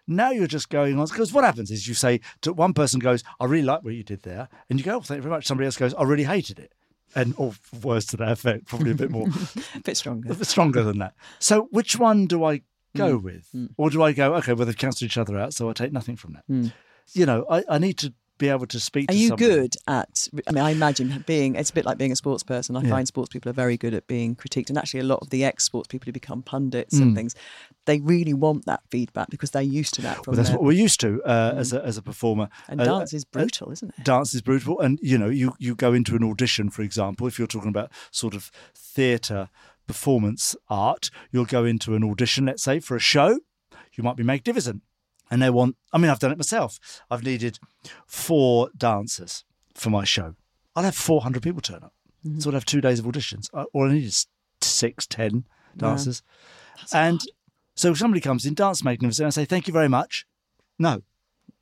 now 0.06 0.30
you're 0.30 0.46
just 0.46 0.70
going 0.70 0.98
on. 0.98 1.06
Because 1.06 1.32
what 1.32 1.44
happens 1.44 1.70
is 1.70 1.86
you 1.86 1.94
say 1.94 2.20
to 2.42 2.52
one 2.52 2.72
person 2.72 3.00
goes, 3.00 3.22
"I 3.40 3.44
really 3.44 3.64
like 3.64 3.82
what 3.82 3.94
you 3.94 4.02
did 4.02 4.22
there," 4.22 4.48
and 4.70 4.78
you 4.78 4.84
go, 4.84 4.96
oh, 4.96 5.00
"Thank 5.00 5.18
you 5.18 5.22
very 5.22 5.34
much." 5.34 5.46
Somebody 5.46 5.66
else 5.66 5.76
goes, 5.76 5.94
"I 5.94 6.04
really 6.04 6.24
hated 6.24 6.58
it," 6.58 6.72
and 7.14 7.34
or 7.36 7.54
worse 7.82 8.06
to 8.06 8.16
that 8.18 8.32
effect, 8.32 8.66
probably 8.66 8.92
a 8.92 8.94
bit 8.94 9.10
more 9.10 9.26
A 9.74 9.80
bit 9.84 9.96
stronger. 9.96 10.32
a 10.32 10.34
bit 10.34 10.46
stronger 10.46 10.82
than 10.82 10.98
that. 10.98 11.14
So 11.38 11.68
which 11.70 11.98
one 11.98 12.26
do 12.26 12.44
I 12.44 12.62
go 12.96 13.18
mm. 13.18 13.22
with? 13.22 13.54
Or 13.76 13.90
do 13.90 14.02
I 14.02 14.12
go, 14.12 14.34
okay, 14.36 14.52
well, 14.54 14.66
they've 14.66 14.76
cancelled 14.76 15.06
each 15.06 15.18
other 15.18 15.38
out, 15.38 15.54
so 15.54 15.68
I 15.68 15.72
take 15.72 15.92
nothing 15.92 16.16
from 16.16 16.34
that? 16.34 16.72
You 17.12 17.26
know, 17.26 17.46
I, 17.50 17.64
I 17.68 17.78
need 17.78 17.98
to 17.98 18.12
be 18.38 18.48
able 18.48 18.66
to 18.66 18.80
speak 18.80 19.10
Are 19.10 19.12
to 19.14 19.18
you 19.18 19.36
good 19.36 19.74
at? 19.86 20.28
I 20.46 20.52
mean, 20.52 20.64
I 20.64 20.70
imagine 20.70 21.24
being. 21.26 21.54
It's 21.56 21.70
a 21.70 21.72
bit 21.72 21.84
like 21.84 21.98
being 21.98 22.12
a 22.12 22.16
sports 22.16 22.42
person. 22.42 22.76
I 22.76 22.82
Yeah. 22.82 22.90
find 22.90 23.06
sports 23.06 23.30
people 23.30 23.50
are 23.50 23.54
very 23.54 23.76
good 23.76 23.94
at 23.94 24.06
being 24.06 24.36
critiqued, 24.36 24.68
and 24.68 24.78
actually, 24.78 25.00
a 25.00 25.04
lot 25.04 25.18
of 25.20 25.30
the 25.30 25.44
ex-sports 25.44 25.88
people 25.88 26.06
who 26.06 26.12
become 26.12 26.42
pundits 26.42 26.94
Mm. 26.96 27.02
and 27.02 27.16
things, 27.16 27.34
they 27.86 28.00
really 28.00 28.34
want 28.34 28.64
that 28.66 28.80
feedback 28.90 29.28
because 29.30 29.50
they're 29.50 29.62
used 29.62 29.94
to 29.94 30.02
that 30.02 30.26
Well, 30.26 30.36
that's 30.36 30.48
their- 30.50 30.58
what 30.58 30.64
we're 30.64 30.72
used 30.72 31.00
to 31.00 31.22
uh, 31.24 31.54
as, 31.56 31.72
a, 31.72 31.84
as 31.84 31.96
a 31.96 32.02
performer. 32.02 32.48
And 32.68 32.80
Uh, 32.80 32.84
dance 32.84 33.12
is 33.12 33.24
uh, 33.24 33.32
brutal, 33.32 33.72
isn't 33.72 33.92
it? 33.98 34.04
dance 34.04 34.34
is 34.34 34.42
brutal 34.42 34.78
and 34.80 34.98
you 35.02 35.18
know 35.18 35.28
you 35.28 35.54
you 35.58 35.74
go 35.74 35.92
into 35.92 36.14
an 36.16 36.22
audition 36.24 36.70
for 36.70 36.82
example 36.82 37.26
if 37.26 37.38
you're 37.38 37.48
talking 37.48 37.68
about 37.68 37.90
sort 38.10 38.34
of 38.34 38.50
theatre 38.74 39.48
performance 39.86 40.54
art 40.68 41.10
you'll 41.32 41.44
go 41.46 41.64
into 41.64 41.94
an 41.94 42.04
audition 42.04 42.46
let's 42.46 42.62
say 42.62 42.78
for 42.78 42.94
a 42.96 43.00
show 43.00 43.38
you 43.94 44.04
might 44.04 44.16
be 44.16 44.22
Divison 44.24 44.80
and 45.30 45.40
they 45.42 45.50
want 45.50 45.76
i 45.92 45.98
mean 45.98 46.10
i've 46.10 46.18
done 46.18 46.32
it 46.32 46.38
myself 46.38 46.78
i've 47.10 47.24
needed 47.24 47.58
four 48.06 48.70
dancers 48.76 49.44
for 49.74 49.90
my 49.90 50.04
show 50.04 50.34
i'll 50.76 50.84
have 50.84 50.94
400 50.96 51.42
people 51.42 51.60
turn 51.60 51.82
up 51.82 51.92
mm-hmm. 52.26 52.38
so 52.40 52.50
i'll 52.50 52.54
have 52.54 52.64
two 52.64 52.80
days 52.80 52.98
of 52.98 53.04
auditions 53.04 53.48
all 53.52 53.88
i 53.88 53.92
need 53.92 54.04
is 54.04 54.26
six 54.60 55.06
ten 55.06 55.44
dancers 55.76 56.22
and 56.92 57.20
so 57.74 57.94
somebody 57.94 58.20
comes 58.20 58.44
in 58.44 58.54
dance 58.54 58.82
magnificent 58.82 59.24
and 59.24 59.28
i 59.28 59.30
say 59.30 59.44
thank 59.44 59.66
you 59.68 59.72
very 59.72 59.88
much 59.88 60.26
no 60.78 61.02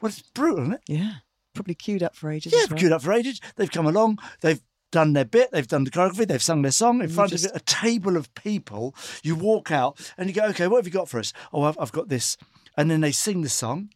well 0.00 0.08
it's 0.10 0.22
brutal 0.22 0.60
isn't 0.62 0.74
it 0.74 0.80
Yeah, 0.88 1.12
probably 1.54 1.74
queued 1.74 2.02
up 2.02 2.14
for 2.14 2.30
ages. 2.30 2.52
yeah, 2.52 2.66
well. 2.70 2.78
queued 2.78 2.92
up 2.92 3.02
for 3.02 3.12
ages. 3.12 3.40
They've 3.56 3.70
come 3.70 3.86
along. 3.86 4.18
They've 4.42 4.60
done 4.92 5.14
their 5.14 5.24
bit. 5.24 5.50
They've 5.52 5.66
done 5.66 5.84
the 5.84 5.90
choreography. 5.90 6.28
They've 6.28 6.42
sung 6.42 6.60
their 6.62 6.70
song 6.70 7.00
in 7.00 7.08
you 7.08 7.14
front 7.14 7.30
just- 7.30 7.46
of 7.46 7.56
a 7.56 7.60
table 7.60 8.16
of 8.16 8.32
people. 8.34 8.94
You 9.22 9.36
walk 9.36 9.70
out 9.70 10.12
and 10.18 10.28
you 10.28 10.34
go, 10.34 10.44
okay, 10.48 10.68
what 10.68 10.78
have 10.78 10.86
you 10.86 10.92
got 10.92 11.08
for 11.08 11.18
us? 11.18 11.32
Oh, 11.52 11.62
I've, 11.62 11.78
I've 11.78 11.92
got 11.92 12.08
this. 12.08 12.36
And 12.76 12.90
then 12.90 13.00
they 13.00 13.12
sing 13.12 13.42
the 13.42 13.48
song. 13.48 13.90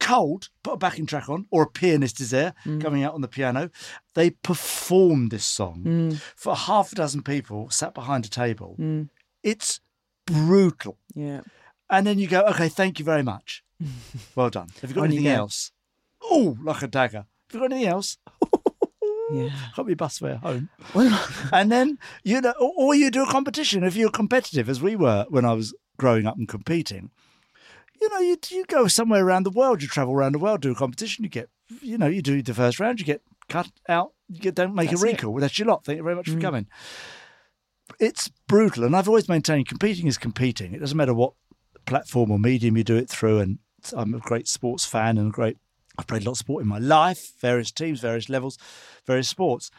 Cold, 0.00 0.48
put 0.62 0.72
a 0.74 0.76
backing 0.78 1.06
track 1.06 1.28
on, 1.28 1.46
or 1.50 1.62
a 1.64 1.70
pianist 1.70 2.20
is 2.20 2.30
there 2.30 2.54
Mm. 2.64 2.80
coming 2.80 3.02
out 3.04 3.14
on 3.14 3.20
the 3.20 3.28
piano. 3.28 3.70
They 4.14 4.30
perform 4.30 5.28
this 5.28 5.44
song 5.44 5.82
Mm. 5.84 6.20
for 6.34 6.56
half 6.56 6.92
a 6.92 6.94
dozen 6.94 7.22
people 7.22 7.68
sat 7.70 7.92
behind 7.94 8.24
a 8.24 8.30
table. 8.30 8.76
Mm. 8.80 9.10
It's 9.42 9.80
brutal. 10.24 10.96
Yeah. 11.14 11.42
And 11.90 12.06
then 12.06 12.18
you 12.18 12.26
go, 12.26 12.40
okay, 12.46 12.68
thank 12.68 12.98
you 12.98 13.04
very 13.04 13.22
much. 13.22 13.62
Well 14.34 14.50
done. 14.50 14.68
Have 14.80 14.90
you 14.90 14.94
got 14.94 15.02
On 15.02 15.06
anything 15.08 15.28
else? 15.28 15.72
Oh, 16.22 16.56
like 16.62 16.82
a 16.82 16.88
dagger. 16.88 17.26
Have 17.50 17.52
you 17.54 17.60
got 17.60 17.72
anything 17.72 17.92
else? 17.92 18.18
Yeah. 19.32 19.50
Got 19.76 19.86
me 19.88 19.94
bus 19.94 20.18
fare 20.20 20.36
home. 20.36 20.68
And 21.52 21.72
then, 21.72 21.98
you 22.22 22.40
know, 22.40 22.52
or 22.60 22.94
you 22.94 23.10
do 23.10 23.24
a 23.24 23.26
competition. 23.26 23.82
If 23.82 23.96
you're 23.96 24.08
competitive, 24.08 24.68
as 24.68 24.80
we 24.80 24.94
were 24.94 25.26
when 25.28 25.44
I 25.44 25.52
was 25.52 25.74
growing 25.96 26.26
up 26.28 26.36
and 26.36 26.46
competing, 26.48 27.10
you 28.00 28.08
know, 28.08 28.18
you, 28.18 28.36
you 28.50 28.64
go 28.66 28.88
somewhere 28.88 29.24
around 29.24 29.44
the 29.44 29.50
world, 29.50 29.82
you 29.82 29.88
travel 29.88 30.14
around 30.14 30.32
the 30.32 30.38
world, 30.38 30.60
do 30.62 30.72
a 30.72 30.74
competition, 30.74 31.24
you 31.24 31.30
get, 31.30 31.48
you 31.80 31.98
know, 31.98 32.06
you 32.06 32.22
do 32.22 32.42
the 32.42 32.54
first 32.54 32.78
round, 32.80 33.00
you 33.00 33.06
get 33.06 33.22
cut 33.48 33.70
out, 33.88 34.12
you 34.28 34.40
get, 34.40 34.54
don't 34.54 34.74
make 34.74 34.90
That's 34.90 35.02
a 35.02 35.06
it. 35.06 35.12
recall. 35.12 35.34
That's 35.34 35.58
your 35.58 35.68
lot. 35.68 35.84
Thank 35.84 35.98
you 35.98 36.02
very 36.02 36.16
much 36.16 36.28
for 36.28 36.38
coming. 36.38 36.66
It's 38.00 38.28
brutal. 38.48 38.84
And 38.84 38.96
I've 38.96 39.08
always 39.08 39.28
maintained 39.28 39.68
competing 39.68 40.06
is 40.06 40.18
competing. 40.18 40.74
It 40.74 40.80
doesn't 40.80 40.96
matter 40.96 41.14
what 41.14 41.32
platform 41.86 42.30
or 42.30 42.38
medium 42.38 42.76
you 42.76 42.84
do 42.84 42.96
it 42.96 43.08
through. 43.08 43.38
And 43.38 43.58
I'm 43.96 44.14
a 44.14 44.18
great 44.18 44.48
sports 44.48 44.84
fan 44.84 45.18
and 45.18 45.28
a 45.28 45.30
great, 45.30 45.56
I've 45.96 46.06
played 46.06 46.22
a 46.22 46.24
lot 46.24 46.32
of 46.32 46.38
sport 46.38 46.62
in 46.62 46.68
my 46.68 46.78
life, 46.78 47.32
various 47.40 47.70
teams, 47.70 48.00
various 48.00 48.28
levels, 48.28 48.58
various 49.06 49.28
sports. 49.28 49.70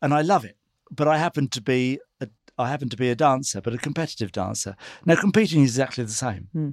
And 0.00 0.14
I 0.14 0.22
love 0.22 0.44
it. 0.44 0.56
But 0.90 1.06
I 1.06 1.18
happen 1.18 1.48
to 1.48 1.60
be 1.60 2.00
a, 2.20 2.28
I 2.58 2.68
happen 2.68 2.88
to 2.88 2.96
be 2.96 3.10
a 3.10 3.14
dancer, 3.14 3.60
but 3.60 3.72
a 3.74 3.78
competitive 3.78 4.32
dancer. 4.32 4.74
Now, 5.06 5.16
competing 5.20 5.62
is 5.62 5.70
exactly 5.70 6.04
the 6.04 6.10
same. 6.10 6.48
Hmm. 6.52 6.70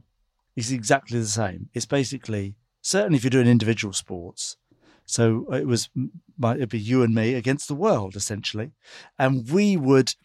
It's 0.58 0.72
exactly 0.72 1.20
the 1.20 1.28
same. 1.28 1.70
It's 1.74 1.86
basically 1.86 2.56
certainly 2.82 3.18
if 3.18 3.24
you're 3.24 3.30
doing 3.30 3.48
individual 3.48 3.94
sports. 3.94 4.58
So 5.06 5.46
it 5.54 5.68
was 5.68 5.90
might 6.38 6.60
it 6.60 6.70
be 6.70 6.80
you 6.80 7.04
and 7.04 7.16
me 7.16 7.36
against 7.36 7.70
the 7.70 7.76
world 7.76 8.16
essentially, 8.16 8.72
and 9.18 9.50
we 9.50 9.78
would 9.78 10.16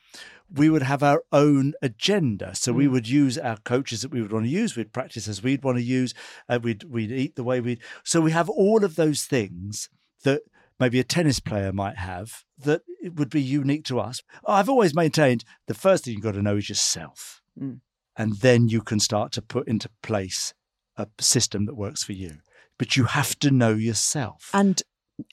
we 0.51 0.69
would 0.69 0.83
have 0.83 1.03
our 1.03 1.23
own 1.33 1.75
agenda. 1.83 2.55
So 2.55 2.73
we 2.73 2.89
would 2.89 3.09
use 3.09 3.39
our 3.39 3.59
coaches 3.59 4.03
that 4.03 4.11
we 4.11 4.21
would 4.21 4.33
want 4.33 4.47
to 4.47 4.51
use. 4.51 4.77
We'd 4.77 4.93
practice 4.93 5.29
as 5.29 5.43
we'd 5.43 5.63
want 5.63 5.79
to 5.79 5.85
use. 5.85 6.15
Uh, 6.49 6.59
we'd 6.61 6.85
we'd 6.85 7.13
eat 7.13 7.37
the 7.37 7.45
way 7.45 7.61
we'd. 7.61 7.81
So 8.03 8.21
we 8.21 8.33
have 8.33 8.49
all 8.49 8.85
of 8.85 8.97
those 8.97 9.25
things 9.25 9.89
that 10.25 10.43
maybe 10.81 10.99
a 10.99 11.05
tennis 11.05 11.41
player 11.41 11.73
might 11.73 11.99
have 11.99 12.43
that 12.59 12.83
it 13.03 13.17
would 13.17 13.31
be 13.31 13.43
unique 13.43 13.85
to 13.85 14.01
us. 14.01 14.23
I've 14.47 14.69
always 14.69 14.95
maintained 14.95 15.45
the 15.67 15.75
first 15.75 16.05
thing 16.05 16.15
you've 16.15 16.23
got 16.23 16.35
to 16.35 16.43
know 16.43 16.57
is 16.57 16.69
yourself. 16.69 17.43
Mm. 17.61 17.81
And 18.17 18.37
then 18.41 18.69
you 18.69 18.83
can 18.83 19.01
start 19.01 19.33
to 19.33 19.43
put 19.43 19.67
into 19.69 19.89
place 20.03 20.53
a 20.97 21.07
system 21.21 21.65
that 21.67 21.75
works 21.75 22.03
for 22.05 22.13
you. 22.13 22.39
But 22.79 22.97
you 22.97 23.05
have 23.05 23.39
to 23.41 23.51
know 23.51 23.75
yourself. 23.75 24.51
and 24.53 24.83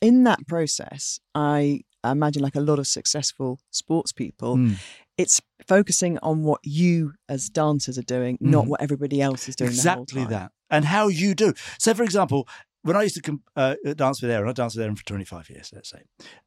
in 0.02 0.24
that 0.26 0.46
process, 0.48 1.20
I 1.34 1.82
imagine, 2.04 2.44
like 2.44 2.56
a 2.56 2.62
lot 2.62 2.80
of 2.80 2.86
successful 2.88 3.60
sports 3.72 4.12
people, 4.12 4.56
Mm. 4.58 4.76
it's 5.18 5.42
focusing 5.68 6.18
on 6.20 6.44
what 6.44 6.60
you 6.64 7.14
as 7.28 7.50
dancers 7.50 7.98
are 7.98 8.04
doing, 8.04 8.38
not 8.40 8.66
Mhm. 8.66 8.68
what 8.70 8.82
everybody 8.82 9.22
else 9.22 9.50
is 9.50 9.56
doing. 9.56 9.72
exactly 9.72 10.26
that. 10.26 10.52
And 10.70 10.86
how 10.86 11.08
you 11.08 11.34
do. 11.34 11.54
So, 11.80 11.94
for 11.94 12.04
example, 12.04 12.48
when 12.84 12.96
I 12.96 13.04
used 13.04 13.22
to 13.24 13.40
uh, 13.56 13.76
dance 13.96 14.22
with 14.22 14.30
Erin, 14.32 14.50
I 14.50 14.54
danced 14.54 14.76
with 14.76 14.84
Erin 14.84 14.96
for 14.96 15.06
25 15.06 15.50
years, 15.50 15.72
let's 15.74 15.90
say. 15.90 16.04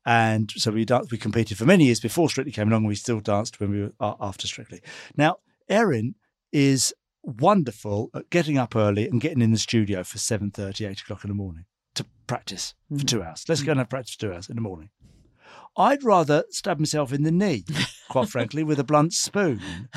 And 0.07 0.51
so 0.57 0.71
we 0.71 0.85
danced, 0.85 1.11
we 1.11 1.19
competed 1.19 1.59
for 1.59 1.65
many 1.67 1.85
years 1.87 2.01
before 2.01 2.29
Strictly 2.31 2.53
came 2.53 2.69
along, 2.69 2.85
we 2.85 2.95
still 2.95 3.21
danced 3.21 3.59
when 3.61 3.71
we 3.71 3.81
were 3.83 3.93
uh, 3.99 4.15
after 4.21 4.47
Strictly. 4.47 4.81
Now, 5.17 5.37
Erin 5.69 6.15
is 6.53 6.93
wonderful 7.23 8.11
at 8.15 8.31
getting 8.31 8.59
up 8.59 8.75
early 8.77 9.09
and 9.09 9.21
getting 9.21 9.41
in 9.43 9.53
the 9.53 9.59
studio 9.59 10.03
for 10.03 10.19
7.30, 10.19 10.89
8 10.91 11.01
o'clock 11.01 11.25
in 11.25 11.29
the 11.29 11.35
morning 11.35 11.65
to 11.95 12.05
practice 12.27 12.75
for 12.89 12.97
Mhm. 12.97 13.07
two 13.09 13.23
hours. 13.23 13.45
Let's 13.49 13.63
go 13.63 13.73
and 13.73 13.79
have 13.79 13.89
practice 13.91 14.15
for 14.15 14.21
two 14.21 14.33
hours 14.33 14.49
in 14.49 14.57
the 14.57 14.63
morning. 14.63 14.91
I'd 15.77 16.03
rather 16.05 16.45
stab 16.51 16.79
myself 16.79 17.13
in 17.13 17.23
the 17.23 17.31
knee, 17.31 17.65
quite 18.11 18.29
frankly, 18.29 18.63
with 18.63 18.79
a 18.79 18.85
blunt 18.85 19.13
spoon. 19.15 19.89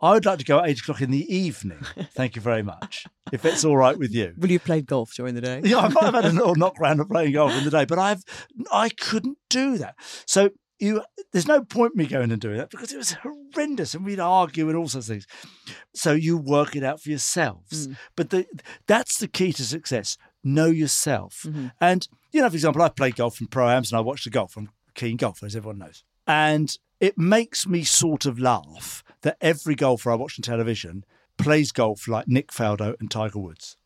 I 0.00 0.12
would 0.12 0.24
like 0.24 0.38
to 0.38 0.44
go 0.44 0.60
at 0.60 0.68
eight 0.68 0.78
o'clock 0.80 1.02
in 1.02 1.10
the 1.10 1.26
evening. 1.34 1.80
Thank 2.12 2.36
you 2.36 2.40
very 2.42 2.62
much. 2.62 3.04
If 3.32 3.44
it's 3.44 3.64
all 3.64 3.76
right 3.76 3.98
with 3.98 4.14
you. 4.14 4.32
Will 4.38 4.50
you 4.50 4.60
play 4.60 4.80
golf 4.80 5.12
during 5.14 5.34
the 5.34 5.40
day? 5.40 5.60
Yeah, 5.64 5.78
I 5.78 5.88
might 5.88 6.04
have 6.04 6.14
had 6.14 6.24
a 6.24 6.32
little 6.32 6.54
knock 6.54 6.78
round 6.78 7.00
of 7.00 7.08
playing 7.08 7.32
golf 7.32 7.52
in 7.52 7.64
the 7.64 7.70
day, 7.70 7.84
but 7.84 7.98
I've 7.98 8.22
I 8.72 8.88
couldn't 8.90 9.38
do 9.50 9.76
that. 9.78 9.96
So 10.24 10.50
you 10.78 11.02
there's 11.32 11.48
no 11.48 11.62
point 11.62 11.96
me 11.96 12.06
going 12.06 12.30
and 12.30 12.40
doing 12.40 12.56
that 12.58 12.70
because 12.70 12.92
it 12.92 12.96
was 12.96 13.16
horrendous 13.22 13.94
and 13.94 14.04
we'd 14.04 14.20
argue 14.20 14.68
and 14.68 14.76
all 14.76 14.88
sorts 14.88 15.08
of 15.08 15.14
things. 15.14 15.26
So 15.94 16.12
you 16.12 16.36
work 16.36 16.76
it 16.76 16.84
out 16.84 17.00
for 17.02 17.10
yourselves. 17.10 17.88
Mm. 17.88 17.96
But 18.16 18.30
the, 18.30 18.46
that's 18.86 19.18
the 19.18 19.28
key 19.28 19.52
to 19.54 19.64
success. 19.64 20.16
Know 20.44 20.66
yourself. 20.66 21.42
Mm-hmm. 21.46 21.68
And 21.80 22.08
you 22.32 22.40
know, 22.40 22.48
for 22.48 22.56
example, 22.56 22.82
I 22.82 22.88
play 22.88 23.10
golf 23.10 23.40
in 23.40 23.46
pro-ams 23.46 23.90
and 23.90 23.98
I 23.98 24.02
watch 24.02 24.24
the 24.24 24.30
golf. 24.30 24.56
I'm 24.56 24.70
keen 24.94 25.16
golfer, 25.16 25.46
as 25.46 25.56
everyone 25.56 25.78
knows. 25.78 26.04
And 26.26 26.76
it 27.00 27.16
makes 27.16 27.66
me 27.66 27.84
sort 27.84 28.26
of 28.26 28.38
laugh 28.38 29.02
that 29.22 29.38
every 29.40 29.74
golfer 29.74 30.10
I 30.10 30.16
watch 30.16 30.38
on 30.38 30.42
television 30.42 31.04
plays 31.38 31.72
golf 31.72 32.06
like 32.06 32.28
Nick 32.28 32.48
Faldo 32.48 32.94
and 33.00 33.10
Tiger 33.10 33.38
Woods. 33.38 33.77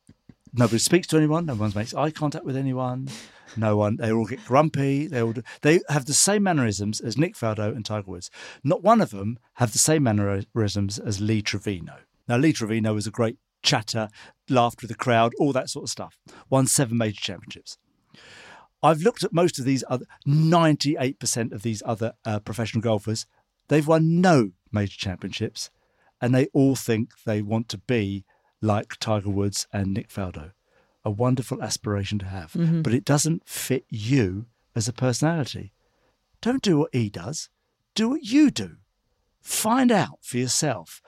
Nobody 0.55 0.79
speaks 0.79 1.07
to 1.09 1.17
anyone. 1.17 1.47
No 1.47 1.55
one 1.55 1.73
makes 1.75 1.95
eye 1.95 2.11
contact 2.11 2.45
with 2.45 2.57
anyone. 2.57 3.09
No 3.57 3.77
one. 3.77 3.97
They 3.97 4.13
all 4.13 4.27
get 4.27 4.45
grumpy. 4.45 5.07
They 5.07 5.23
all. 5.23 5.35
They 5.63 5.81
have 5.89 6.07
the 6.07 6.15
same 6.15 6.43
mannerisms 6.43 7.01
as 7.01 7.17
Nick 7.17 7.37
Faldo 7.37 7.75
and 7.75 7.85
Tiger 7.85 8.11
Woods. 8.11 8.31
Not 8.63 8.83
one 8.83 9.01
of 9.01 9.11
them 9.11 9.39
have 9.55 9.73
the 9.73 9.79
same 9.79 10.03
mannerisms 10.03 10.99
as 10.99 11.21
Lee 11.21 11.41
Trevino. 11.41 12.01
Now 12.29 12.37
Lee 12.37 12.53
Trevino 12.53 12.93
was 12.95 13.07
a 13.07 13.11
great 13.11 13.39
chatter, 13.63 14.09
laughed 14.49 14.83
with 14.83 14.91
the 14.91 14.95
crowd, 14.97 15.33
all 15.39 15.53
that 15.53 15.71
sort 15.71 15.85
of 15.85 15.91
stuff. 15.91 16.19
Won 16.51 16.67
seven 16.67 16.99
major 16.99 17.21
championships. 17.21 17.79
I've 18.83 19.03
looked 19.03 19.23
at 19.23 19.33
most 19.33 19.59
of 19.59 19.65
these 19.65 19.85
other 19.89 20.07
98% 20.27 21.53
of 21.53 21.63
these 21.63 21.83
other 21.87 22.15
uh, 22.25 22.41
professional 22.41 22.83
golfers. 22.83 23.27
They've 23.69 23.87
won 23.87 24.21
no 24.21 24.51
major 24.73 24.97
championships, 24.99 25.71
and 26.21 26.35
they 26.35 26.47
all 26.53 26.75
think 26.75 27.11
they 27.25 27.43
want 27.43 27.69
to 27.71 27.79
be 27.79 28.25
like 28.63 28.97
Tiger 28.99 29.29
Woods 29.29 29.67
and 29.73 29.93
Nick 29.93 30.09
Faldo. 30.09 30.53
A 31.05 31.11
wonderful 31.11 31.63
aspiration 31.63 32.19
to 32.21 32.27
have, 32.27 32.53
mm-hmm. 32.53 32.83
but 32.83 32.95
it 32.95 33.05
doesn't 33.05 33.47
fit 33.47 33.85
you 33.91 34.47
as 34.75 34.89
a 34.89 34.93
personality. 34.93 35.73
Don't 36.41 36.63
do 36.63 36.79
what 36.79 36.95
he 36.95 37.11
does. 37.11 37.51
Do 37.95 38.11
what 38.11 38.23
you 38.23 38.51
do. 38.51 38.77
Find 39.41 39.91
out 39.91 40.21
for 40.23 40.39
yourself. 40.39 41.03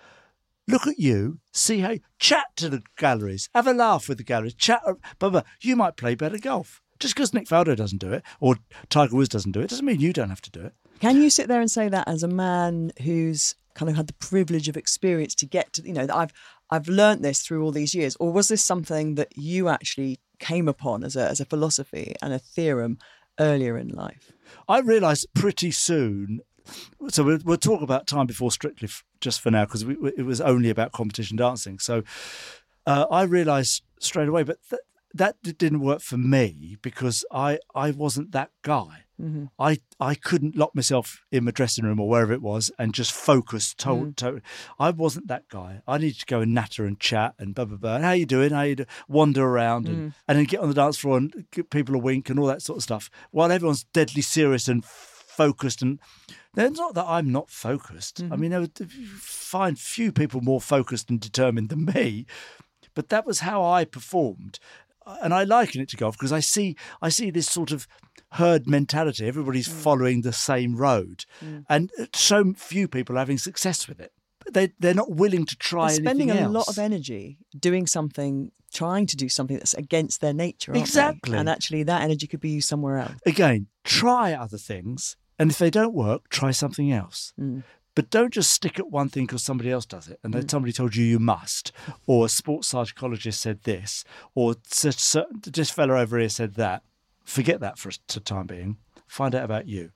Look 0.67 0.87
at 0.87 0.99
you, 0.99 1.39
see 1.53 1.81
how 1.81 1.91
you, 1.91 2.01
chat 2.19 2.47
to 2.57 2.69
the 2.69 2.83
galleries, 2.97 3.49
have 3.55 3.67
a 3.67 3.73
laugh 3.73 4.09
with 4.09 4.19
the 4.19 4.25
galleries, 4.25 4.55
chat. 4.55 4.81
Uh, 4.87 4.95
blah, 5.19 5.31
blah. 5.31 5.43
You 5.61 5.77
might 5.77 5.97
play 5.97 6.15
better 6.15 6.39
golf. 6.39 6.83
Just 6.99 7.15
because 7.15 7.35
Nick 7.35 7.47
Faldo 7.47 7.77
doesn't 7.77 8.01
do 8.01 8.13
it 8.13 8.23
or 8.41 8.57
Tiger 8.89 9.17
Woods 9.17 9.29
doesn't 9.29 9.53
do 9.53 9.61
it 9.61 9.69
doesn't 9.69 9.85
mean 9.85 10.01
you 10.01 10.13
don't 10.13 10.31
have 10.31 10.43
to 10.43 10.51
do 10.51 10.61
it. 10.61 10.75
Can 11.01 11.21
you 11.21 11.31
sit 11.31 11.49
there 11.49 11.61
and 11.61 11.71
say 11.71 11.89
that 11.89 12.09
as 12.09 12.23
a 12.23 12.29
man 12.29 12.93
who's 13.03 13.55
kind 13.75 13.91
of 13.91 13.97
had 13.97 14.07
the 14.07 14.15
privilege 14.15 14.69
of 14.69 14.77
experience 14.77 15.35
to 15.35 15.47
get 15.47 15.73
to, 15.75 15.83
you 15.83 15.93
know, 15.93 16.07
that 16.07 16.17
I've 16.17 16.33
I've 16.71 16.89
learnt 16.89 17.23
this 17.23 17.41
through 17.43 17.63
all 17.63 17.73
these 17.73 17.95
years, 17.95 18.17
or 18.19 18.33
was 18.33 18.49
this 18.49 18.63
something 18.63 19.17
that 19.17 19.37
you 19.37 19.69
actually 19.69 20.19
came 20.39 20.69
upon 20.69 21.05
as 21.05 21.17
a 21.17 21.29
as 21.29 21.41
a 21.41 21.45
philosophy 21.45 22.15
and 22.23 22.33
a 22.33 22.39
theorem 22.39 22.99
earlier 23.39 23.77
in 23.77 23.89
life? 23.89 24.33
I 24.69 24.79
realised 24.81 25.27
pretty 25.35 25.71
soon 25.71 26.41
so 27.09 27.23
we'll, 27.25 27.39
we'll 27.45 27.57
talk 27.57 27.83
about 27.83 28.07
time 28.07 28.27
before 28.27 28.51
Strictly 28.51 28.87
f- 28.87 29.05
just 29.21 29.41
for 29.41 29.51
now 29.51 29.65
because 29.65 29.83
it 29.83 30.25
was 30.25 30.41
only 30.41 30.71
about 30.71 30.93
competition 30.93 31.37
dancing. 31.37 31.79
So 31.79 32.03
uh, 32.87 33.07
I 33.11 33.23
realised 33.23 33.83
straight 34.01 34.29
away, 34.29 34.45
but 34.45 34.59
th- 34.69 34.83
that 35.13 35.37
didn't 35.43 35.81
work 35.81 36.01
for 36.01 36.17
me 36.17 36.77
because 36.83 37.25
I 37.31 37.59
I 37.75 37.91
wasn't 37.91 38.33
that 38.33 38.51
guy. 38.63 39.04
Mm-hmm. 39.21 39.45
I 39.59 39.79
I 40.01 40.15
couldn't 40.15 40.57
lock 40.57 40.75
myself 40.75 41.23
in 41.31 41.45
my 41.45 41.53
dressing 41.53 41.85
room 41.85 42.01
or 42.01 42.09
wherever 42.09 42.33
it 42.33 42.43
was 42.43 42.71
and 42.79 42.93
just 42.93 43.13
focus 43.13 43.73
totally. 43.75 44.41
Mm. 44.41 44.43
I 44.79 44.91
wasn't 44.91 45.29
that 45.29 45.49
guy. 45.49 45.83
I 45.87 45.99
needed 45.99 46.21
to 46.21 46.27
go 46.27 46.41
and 46.41 46.53
natter 46.53 46.85
and 46.85 46.99
chat 46.99 47.35
and 47.39 47.55
blah 47.55 47.65
blah 47.67 47.77
blah. 47.77 48.01
How 48.01 48.13
you 48.13 48.27
doing? 48.27 48.51
How 48.51 48.63
you 48.63 48.77
do? 48.77 48.87
Wander 49.09 49.45
around 49.45 49.87
and, 49.87 50.11
mm. 50.11 50.15
and 50.27 50.39
then 50.39 50.45
get 50.47 50.61
on 50.61 50.69
the 50.69 50.75
dance 50.75 50.97
floor 50.97 51.19
and 51.19 51.47
give 51.53 51.71
people 51.71 51.95
a 51.95 51.99
wink 51.99 52.29
and 52.29 52.39
all 52.39 52.47
that 52.47 52.63
sort 52.63 52.79
of 52.79 52.83
stuff. 52.83 53.09
While 53.31 53.53
everyone's 53.53 53.85
deadly 53.85 54.23
serious 54.23 54.67
and 54.67 54.85
focused 54.85 55.81
and 55.83 56.01
it's 56.57 56.79
not 56.79 56.95
that 56.95 57.07
I'm 57.07 57.33
not 57.33 57.51
focused. 57.51 58.23
Mm-hmm. 58.23 58.33
I 58.33 58.37
mean, 58.37 58.55
I 58.55 58.61
would 58.61 58.79
find 59.19 59.79
few 59.79 60.13
people 60.13 60.41
more 60.41 60.61
focused 60.61 61.11
and 61.11 61.21
determined 61.21 61.69
than 61.69 61.87
me, 61.87 62.27
but 62.95 63.09
that 63.09 63.27
was 63.27 63.41
how 63.41 63.65
I 63.65 63.85
performed 63.85 64.59
and 65.07 65.35
I 65.35 65.45
liken 65.45 65.81
it 65.81 65.89
to 65.91 65.97
golf 65.97 66.17
because 66.17 66.33
I 66.33 66.41
see 66.41 66.77
I 67.03 67.09
see 67.09 67.31
this 67.31 67.49
sort 67.49 67.73
of 67.73 67.87
herd 68.33 68.67
mentality. 68.67 69.27
Everybody's 69.27 69.69
mm. 69.69 69.73
following 69.73 70.23
the 70.23 70.33
same 70.33 70.77
road, 70.77 71.25
mm. 71.43 71.65
and 71.69 71.91
so 72.13 72.53
few 72.57 72.89
people 72.89 73.17
are 73.17 73.21
having 73.21 73.39
success 73.39 73.89
with 73.89 74.01
it. 74.01 74.13
They 74.51 74.73
they're 74.79 74.95
not 74.95 75.11
willing 75.11 75.47
to 75.47 75.57
try. 75.57 75.89
They're 75.89 75.97
spending 75.97 76.31
a 76.31 76.49
lot 76.49 76.69
of 76.69 76.79
energy 76.79 77.39
doing 77.59 77.87
something, 77.87 78.53
trying 78.73 79.07
to 79.07 79.17
do 79.17 79.29
something 79.29 79.57
that's 79.57 79.75
against 79.75 80.21
their 80.21 80.35
nature. 80.35 80.75
exactly, 80.75 81.33
they? 81.33 81.39
and 81.39 81.49
actually 81.49 81.83
that 81.85 82.03
energy 82.03 82.27
could 82.27 82.41
be 82.41 82.51
used 82.51 82.69
somewhere 82.69 82.99
else. 82.99 83.15
Again, 83.27 83.69
try 83.85 84.33
other 84.33 84.59
things, 84.59 85.17
and 85.39 85.51
if 85.51 85.59
they 85.59 85.71
don't 85.71 85.95
work, 85.95 86.29
try 86.29 86.51
something 86.51 86.93
else. 86.93 87.33
Mm. 87.41 87.63
But 87.95 88.11
don't 88.11 88.33
just 88.33 88.51
stick 88.51 88.79
at 88.79 88.91
one 88.91 89.09
thing 89.09 89.27
because 89.27 89.45
somebody 89.45 89.71
else 89.71 89.87
does 89.87 90.09
it, 90.09 90.19
and 90.25 90.35
then 90.35 90.45
mm. 90.45 90.51
somebody 90.51 90.73
told 90.73 90.97
you 90.97 91.05
you 91.05 91.19
must, 91.21 91.73
or 92.07 92.27
a 92.27 92.29
sports 92.29 92.69
psychologist 92.69 93.41
said 93.41 93.63
this, 93.63 94.05
or 94.35 94.57
this 94.73 95.71
fella 95.71 96.01
over 96.01 96.19
here 96.19 96.29
said 96.29 96.55
that. 96.55 96.83
Forget 97.25 97.61
that 97.61 97.79
for 97.79 97.89
a 97.89 98.21
time 98.21 98.47
being. 98.47 98.77
Find 99.07 99.35
out 99.35 99.45
about 99.45 99.69
you, 99.69 99.91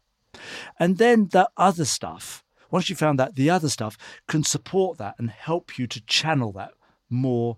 and 0.78 0.98
then 0.98 1.28
the 1.32 1.48
other 1.56 1.84
stuff. 1.84 2.44
Once 2.70 2.90
you 2.90 2.96
found 2.96 3.18
that, 3.18 3.34
the 3.34 3.48
other 3.50 3.68
stuff 3.68 3.96
can 4.28 4.44
support 4.44 4.98
that 4.98 5.14
and 5.18 5.30
help 5.30 5.78
you 5.78 5.86
to 5.86 6.00
channel 6.02 6.52
that 6.52 6.72
more 7.08 7.56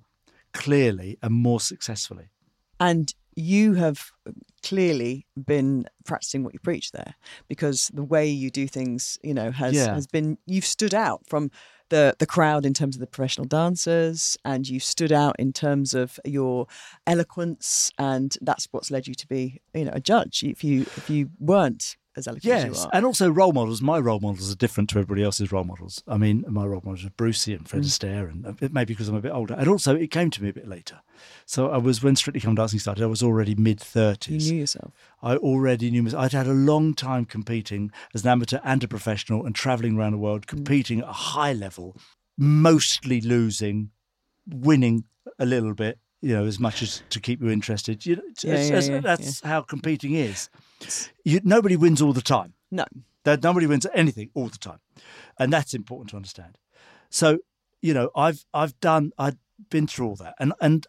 clearly 0.53 1.19
and 1.21 1.35
more 1.35 1.61
successfully. 1.61 2.31
And 2.79 3.13
you 3.35 3.75
have 3.75 4.13
clearly 4.63 5.27
been 5.47 5.87
practicing 6.05 6.45
what 6.45 6.53
you 6.53 6.61
preach 6.61 6.93
there 6.93 7.15
because 7.49 7.91
the 7.95 8.05
way 8.05 8.29
you 8.29 8.51
do 8.51 8.67
things 8.67 9.19
you 9.23 9.35
know 9.35 9.51
has 9.51 9.75
yeah. 9.75 9.95
has 9.95 10.07
been 10.07 10.37
you've 10.47 10.65
stood 10.65 10.95
out 10.95 11.27
from 11.27 11.51
the 11.89 12.15
the 12.19 12.27
crowd 12.27 12.65
in 12.65 12.75
terms 12.75 12.97
of 12.97 13.01
the 13.01 13.07
professional 13.07 13.47
dancers 13.47 14.37
and 14.45 14.69
you've 14.69 14.83
stood 14.83 15.13
out 15.13 15.37
in 15.39 15.53
terms 15.53 15.95
of 15.95 16.19
your 16.25 16.67
eloquence 17.07 17.91
and 17.99 18.37
that's 18.41 18.69
what's 18.71 18.91
led 18.91 19.07
you 19.07 19.15
to 19.15 19.27
be 19.27 19.61
you 19.75 19.85
know 19.85 19.93
a 19.95 20.01
judge 20.01 20.43
if 20.43 20.65
you 20.65 20.83
if 20.83 21.11
you 21.11 21.31
weren't 21.39 21.97
as 22.21 22.29
eloquent 22.29 22.45
yes, 22.45 22.65
as 22.65 22.77
you 22.77 22.85
are. 22.85 22.91
and 22.93 23.05
also 23.05 23.29
role 23.29 23.53
models. 23.53 23.83
My 23.83 23.99
role 23.99 24.21
models 24.21 24.53
are 24.53 24.57
different 24.57 24.89
to 24.91 24.99
everybody 24.99 25.25
else's 25.25 25.51
role 25.51 25.65
models. 25.65 26.03
I 26.07 26.17
mean, 26.17 26.45
my 26.49 26.65
role 26.65 26.83
models 26.85 27.05
are 27.05 27.11
Brucey 27.11 27.55
and 27.55 27.69
Fred 27.69 27.83
mm. 27.83 27.87
Astaire, 27.87 28.31
and 28.31 28.47
uh, 28.47 28.53
it 28.61 28.73
may 28.73 28.85
be 28.85 28.95
because 28.95 29.09
I'm 29.09 29.17
a 29.17 29.21
bit 29.21 29.33
older. 29.33 29.55
And 29.55 29.69
also, 29.69 29.97
it 29.97 30.11
came 30.11 30.31
to 30.31 30.43
me 30.43 30.51
a 30.51 30.53
bit 30.53 30.69
later. 30.69 31.01
So 31.47 31.71
I 31.71 31.79
was 31.79 32.03
when 32.03 32.17
Strictly 32.17 32.41
Come 32.41 32.55
Dancing 32.55 32.79
started. 32.79 33.03
I 33.03 33.09
was 33.09 33.23
already 33.23 33.55
mid 33.55 33.81
thirties. 33.81 34.47
You 34.47 34.55
knew 34.55 34.61
yourself. 34.61 34.93
I 35.23 35.37
already 35.37 35.91
knew 35.91 36.03
myself. 36.03 36.25
I'd 36.25 36.33
had 36.33 36.47
a 36.47 36.53
long 36.53 36.95
time 36.95 37.25
competing 37.25 37.91
as 38.15 38.23
an 38.25 38.31
amateur 38.31 38.61
and 38.63 38.85
a 38.85 38.89
professional, 38.89 39.45
and 39.45 39.55
traveling 39.55 39.99
around 39.99 40.13
the 40.13 40.19
world, 40.19 40.43
mm. 40.43 40.49
competing 40.49 40.99
mm. 41.01 41.03
at 41.03 41.09
a 41.09 41.13
high 41.13 41.53
level, 41.53 41.97
mostly 42.39 43.21
losing, 43.21 43.91
winning 44.47 45.05
a 45.39 45.47
little 45.47 45.75
bit, 45.75 45.99
you 46.21 46.35
know, 46.35 46.45
as 46.45 46.61
much 46.61 46.83
as 46.83 47.03
to 47.11 47.21
keep 47.21 47.41
you 47.41 47.49
interested. 47.49 48.05
You 48.05 48.17
know, 48.17 48.23
yeah, 48.43 48.63
yeah, 48.63 48.81
yeah, 48.81 49.01
that's 49.01 49.41
how 49.41 49.63
competing 49.63 50.15
is. 50.15 50.51
You, 51.25 51.41
nobody 51.45 51.77
wins 51.77 52.03
all 52.03 52.13
the 52.13 52.23
time. 52.23 52.55
No. 52.71 52.85
That 53.25 53.43
nobody 53.43 53.67
wins 53.67 53.87
anything 53.95 54.31
all 54.35 54.49
the 54.49 54.59
time, 54.59 54.81
and 55.39 55.53
that's 55.53 55.75
important 55.75 56.11
to 56.11 56.17
understand. 56.17 56.57
So, 57.11 57.39
you 57.83 57.93
know, 57.93 58.11
I've 58.17 58.45
I've 58.55 58.79
done 58.81 59.13
I've 59.19 59.37
been 59.69 59.87
through 59.87 60.09
all 60.09 60.17
that, 60.17 60.35
and 60.39 60.55
and 60.61 60.87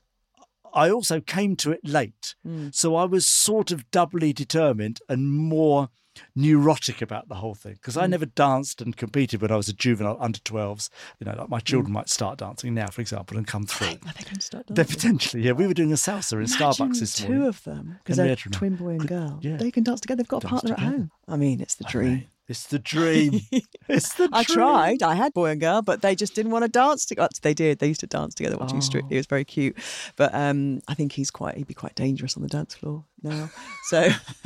I 0.74 0.90
also 0.90 1.20
came 1.20 1.58
to 1.58 1.72
it 1.72 1.82
late, 1.84 2.36
mm. 2.48 2.74
so 2.74 2.96
I 2.96 3.04
was 3.04 3.26
sort 3.26 3.72
of 3.72 3.90
doubly 3.92 4.32
determined 4.32 5.00
and 5.10 5.30
more 5.30 5.90
neurotic 6.36 7.02
about 7.02 7.28
the 7.28 7.36
whole 7.36 7.56
thing 7.56 7.74
because 7.74 7.96
mm. 7.96 8.04
I 8.04 8.08
never 8.08 8.26
danced 8.26 8.82
and 8.82 8.96
competed 8.96 9.42
when 9.42 9.52
I 9.52 9.56
was 9.56 9.70
a 9.70 9.74
juvenile 9.74 10.18
under 10.20 10.40
12s. 10.40 10.90
You 11.20 11.26
know, 11.26 11.36
like 11.38 11.50
my 11.50 11.60
children 11.60 11.92
mm. 11.92 11.96
might 11.96 12.10
start 12.10 12.40
dancing 12.40 12.74
now, 12.74 12.88
for 12.88 13.02
example, 13.02 13.38
and 13.38 13.48
come 13.48 13.66
through. 13.66 13.88
They 13.88 14.24
going 14.24 14.36
to 14.36 14.42
start 14.42 14.68
dancing? 14.68 14.76
They're 14.76 14.86
potentially, 14.86 15.44
yeah. 15.44 15.52
We 15.54 15.68
were 15.68 15.74
doing 15.74 15.92
a 15.92 15.96
salsa 15.96 16.34
in 16.34 16.40
Imagine 16.40 16.58
Starbucks 16.58 17.00
this 17.00 17.16
two 17.16 17.24
morning. 17.24 17.44
Two 17.44 17.48
of 17.50 17.64
them 17.64 18.00
because 18.04 18.18
they're 18.18 18.36
twin 18.36 18.76
boy 18.76 18.92
and 18.92 19.08
girl. 19.08 19.40
Yeah. 19.42 19.58
They 19.58 19.72
can 19.72 19.84
dance 19.84 20.02
together. 20.02 20.24
They've 20.24 20.28
got 20.28 20.42
dance 20.42 20.52
a 20.52 20.56
partner 20.56 20.76
together. 20.76 20.88
at 20.88 20.98
home. 20.98 21.12
I 21.28 21.38
mean, 21.38 21.62
it's 21.62 21.76
the 21.76 21.86
dream. 21.86 22.28
It's 22.52 22.68
the 22.68 22.80
dream. 22.80 23.40
it's 23.88 24.14
the 24.16 24.28
dream. 24.28 24.34
I 24.34 24.44
tried. 24.44 25.04
I 25.04 25.16
had 25.16 25.34
boy 25.34 25.52
and 25.52 25.62
girl, 25.62 25.82
but 25.82 26.02
they 26.02 26.16
just 26.16 26.36
didn't 26.36 26.52
want 26.52 26.66
to 26.66 26.70
dance 26.70 27.06
together. 27.06 27.30
They 27.42 27.54
did. 27.54 27.80
They 27.80 27.88
used 27.88 28.02
to 28.02 28.08
dance 28.08 28.36
together 28.36 28.58
watching 28.58 28.80
oh. 28.80 28.82
Strictly. 28.82 29.16
It 29.16 29.20
was 29.20 29.26
very 29.26 29.46
cute. 29.46 29.78
But 30.18 30.36
um, 30.36 30.82
I 30.90 30.94
think 30.94 31.14
he's 31.14 31.32
quite. 31.32 31.56
He'd 31.56 31.68
be 31.68 31.74
quite 31.74 31.96
dangerous 31.96 32.36
on 32.36 32.44
the 32.44 32.50
dance 32.50 32.76
floor 32.76 33.06
now. 33.24 33.50
So, 33.84 34.10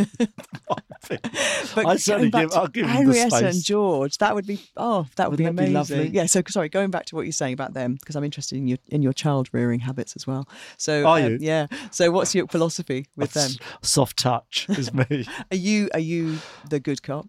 but 1.08 1.86
I 1.88 1.96
certainly 1.96 2.30
give. 2.30 2.54
I'll 2.54 2.68
give 2.68 2.86
Henrietta 2.86 3.48
and 3.48 3.64
George. 3.64 4.20
That 4.20 4.36
would 4.36 4.46
be. 4.46 4.62
Oh, 4.78 5.08
that 5.16 5.32
would 5.32 5.40
Wouldn't 5.40 5.58
be 5.58 5.66
amazing. 5.66 6.12
Be 6.12 6.18
yeah. 6.18 6.28
So 6.28 6.44
sorry. 6.48 6.70
Going 6.70 6.92
back 6.92 7.06
to 7.08 7.16
what 7.16 7.24
you're 7.24 7.32
saying 7.32 7.54
about 7.54 7.74
them, 7.74 7.96
because 7.96 8.16
I'm 8.16 8.24
interested 8.24 8.58
in 8.60 8.68
your 8.68 8.78
in 8.90 9.02
your 9.02 9.14
child 9.14 9.50
rearing 9.52 9.80
habits 9.80 10.16
as 10.16 10.28
well. 10.28 10.48
So 10.78 11.06
are 11.06 11.22
um, 11.22 11.32
you? 11.32 11.38
Yeah. 11.42 11.66
So 11.90 12.12
what's 12.12 12.36
your 12.36 12.46
philosophy 12.46 13.08
with 13.16 13.34
them? 13.34 13.50
Soft 13.82 14.20
touch 14.20 14.68
is 14.70 14.94
me. 14.94 15.26
are 15.52 15.58
you 15.58 15.90
are 15.96 16.00
you 16.00 16.38
the 16.70 16.80
good 16.80 17.02
cop? 17.02 17.28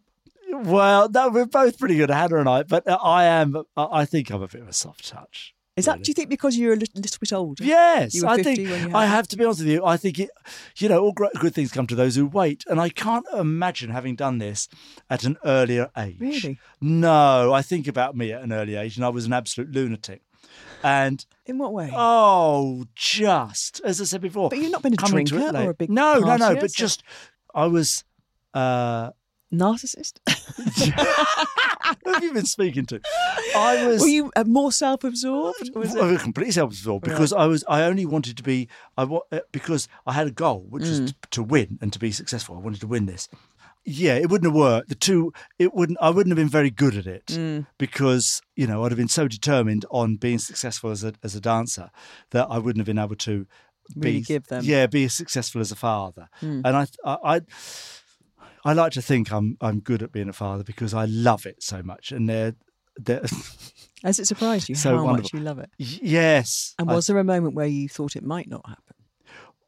Well, 0.65 1.09
no, 1.09 1.29
we're 1.29 1.47
both 1.47 1.79
pretty 1.79 1.97
good, 1.97 2.11
at 2.11 2.17
Hannah 2.17 2.41
and 2.41 2.49
I. 2.49 2.63
But 2.63 2.87
uh, 2.87 2.99
I 3.03 3.25
am. 3.25 3.63
I 3.77 4.05
think 4.05 4.31
I'm 4.31 4.43
a 4.43 4.49
bit 4.49 4.63
of 4.63 4.69
a 4.69 4.73
soft 4.73 5.09
touch. 5.09 5.55
Is 5.77 5.87
really. 5.87 5.99
that? 5.99 6.05
Do 6.05 6.11
you 6.11 6.15
think 6.15 6.31
because 6.31 6.57
you're 6.57 6.73
a 6.73 6.77
little, 6.77 7.01
little 7.01 7.19
bit 7.21 7.33
older? 7.33 7.63
Yes, 7.63 8.25
I 8.25 8.43
think 8.43 8.67
I 8.95 9.05
have 9.05 9.29
to 9.29 9.37
be 9.37 9.45
honest 9.45 9.61
with 9.61 9.69
you. 9.69 9.85
I 9.85 9.99
think 9.99 10.19
it. 10.19 10.31
You 10.79 10.89
know, 10.89 11.03
all 11.03 11.13
great, 11.13 11.33
good 11.35 11.55
things 11.55 11.71
come 11.71 11.87
to 11.89 11.95
those 11.95 12.17
who 12.17 12.27
wait, 12.27 12.65
and 12.67 12.81
I 12.81 12.89
can't 12.89 13.27
imagine 13.37 13.91
having 13.91 14.17
done 14.17 14.39
this 14.39 14.69
at 15.11 15.25
an 15.25 15.37
earlier 15.45 15.91
age. 15.97 16.19
Really? 16.19 16.59
No, 16.81 17.53
I 17.53 17.61
think 17.61 17.87
about 17.87 18.17
me 18.17 18.33
at 18.33 18.43
an 18.43 18.53
early 18.53 18.77
age, 18.77 18.97
and 18.97 19.05
I 19.05 19.11
was 19.11 19.27
an 19.27 19.35
absolute 19.35 19.71
lunatic. 19.71 20.23
And 20.83 21.25
in 21.45 21.59
what 21.59 21.73
way? 21.75 21.91
Oh, 21.93 22.87
just 22.95 23.81
as 23.85 24.01
I 24.01 24.05
said 24.05 24.23
before. 24.23 24.49
But 24.49 24.59
you've 24.59 24.73
not 24.73 24.83
been 24.83 24.95
a 24.95 24.97
drinker 24.97 25.39
or 25.39 25.71
a 25.71 25.75
big 25.75 25.91
no, 25.91 26.21
no, 26.21 26.37
no. 26.37 26.57
But 26.57 26.73
just 26.73 27.03
I 27.55 27.67
was. 27.67 28.05
Uh, 28.55 29.11
narcissist? 29.53 30.19
Who 32.05 32.13
have 32.13 32.23
you 32.23 32.33
been 32.33 32.47
speaking 32.47 32.87
to? 32.87 33.01
I 33.55 33.87
was. 33.87 34.01
Were 34.01 34.09
you 34.09 34.33
uh, 34.37 34.45
more 34.45 34.73
self-absorbed? 34.73 35.71
Was 35.75 35.97
I 35.97 36.07
was 36.07 36.23
completely 36.23 36.53
self-absorbed 36.53 37.05
because 37.05 37.33
I 37.33 37.47
was. 37.47 37.65
I 37.69 37.83
only 37.83 38.07
wanted 38.07 38.37
to 38.37 38.43
be. 38.43 38.69
I 38.97 39.03
uh, 39.03 39.41
because 39.53 39.89
I 40.07 40.13
had 40.13 40.27
a 40.27 40.33
goal, 40.33 40.67
which 40.69 40.85
mm. 40.85 40.89
was 40.89 41.13
to, 41.13 41.15
to 41.33 41.43
win 41.43 41.79
and 41.81 41.93
to 41.93 41.99
be 41.99 42.11
successful. 42.13 42.57
I 42.57 42.61
wanted 42.61 42.81
to 42.81 42.87
win 42.87 43.07
this. 43.07 43.29
Yeah, 43.89 44.15
it 44.17 44.31
wouldn't 44.31 44.51
have 44.51 44.57
worked. 44.57 44.89
The 44.89 44.97
two, 44.97 45.33
it 45.61 45.73
wouldn't. 45.73 45.99
I 46.01 46.11
wouldn't 46.11 46.33
have 46.33 46.43
been 46.43 46.49
very 46.49 46.71
good 46.71 46.97
at 46.97 47.07
it 47.07 47.27
mm. 47.27 47.67
because 47.79 48.43
you 48.57 48.67
know 48.67 48.85
I'd 48.85 48.91
have 48.91 48.99
been 48.99 49.07
so 49.07 49.29
determined 49.29 49.85
on 49.91 50.17
being 50.17 50.39
successful 50.39 50.91
as 50.91 51.05
a 51.05 51.15
as 51.23 51.37
a 51.37 51.41
dancer 51.41 51.91
that 52.31 52.49
I 52.51 52.59
wouldn't 52.59 52.81
have 52.81 52.87
been 52.87 53.03
able 53.03 53.17
to 53.17 53.47
really 53.95 54.19
be, 54.19 54.23
give 54.23 54.49
them. 54.49 54.65
Yeah, 54.65 54.87
be 54.87 55.05
as 55.05 55.15
successful 55.15 55.61
as 55.61 55.71
a 55.71 55.77
father. 55.77 56.29
Mm. 56.43 56.63
And 56.65 56.77
I, 56.77 56.87
I, 57.05 57.37
I 57.37 57.41
I 58.67 58.73
like 58.73 58.93
to 58.93 59.03
think 59.03 59.33
I'm 59.33 59.57
I'm 59.61 59.79
good 59.79 60.03
at 60.03 60.11
being 60.11 60.29
a 60.29 60.33
father 60.33 60.65
because 60.65 60.93
I 60.93 61.05
love 61.05 61.47
it 61.47 61.63
so 61.63 61.85
much, 61.85 62.11
and 62.11 62.29
they're 62.29 62.57
they're. 62.97 63.25
Has 64.03 64.19
it 64.19 64.27
surprised 64.27 64.69
you 64.69 64.75
so 64.75 64.97
how 64.97 65.05
wonderful. 65.05 65.23
much 65.23 65.33
you 65.33 65.41
love 65.41 65.59
it? 65.61 65.71
Yes. 65.79 66.75
And 66.79 66.89
was 66.89 67.09
I, 67.09 67.13
there 67.13 67.21
a 67.21 67.25
moment 67.25 67.55
where 67.55 67.67
you 67.67 67.89
thought 67.89 68.17
it 68.17 68.25
might 68.25 68.49
not 68.49 68.69
happen? 68.69 68.95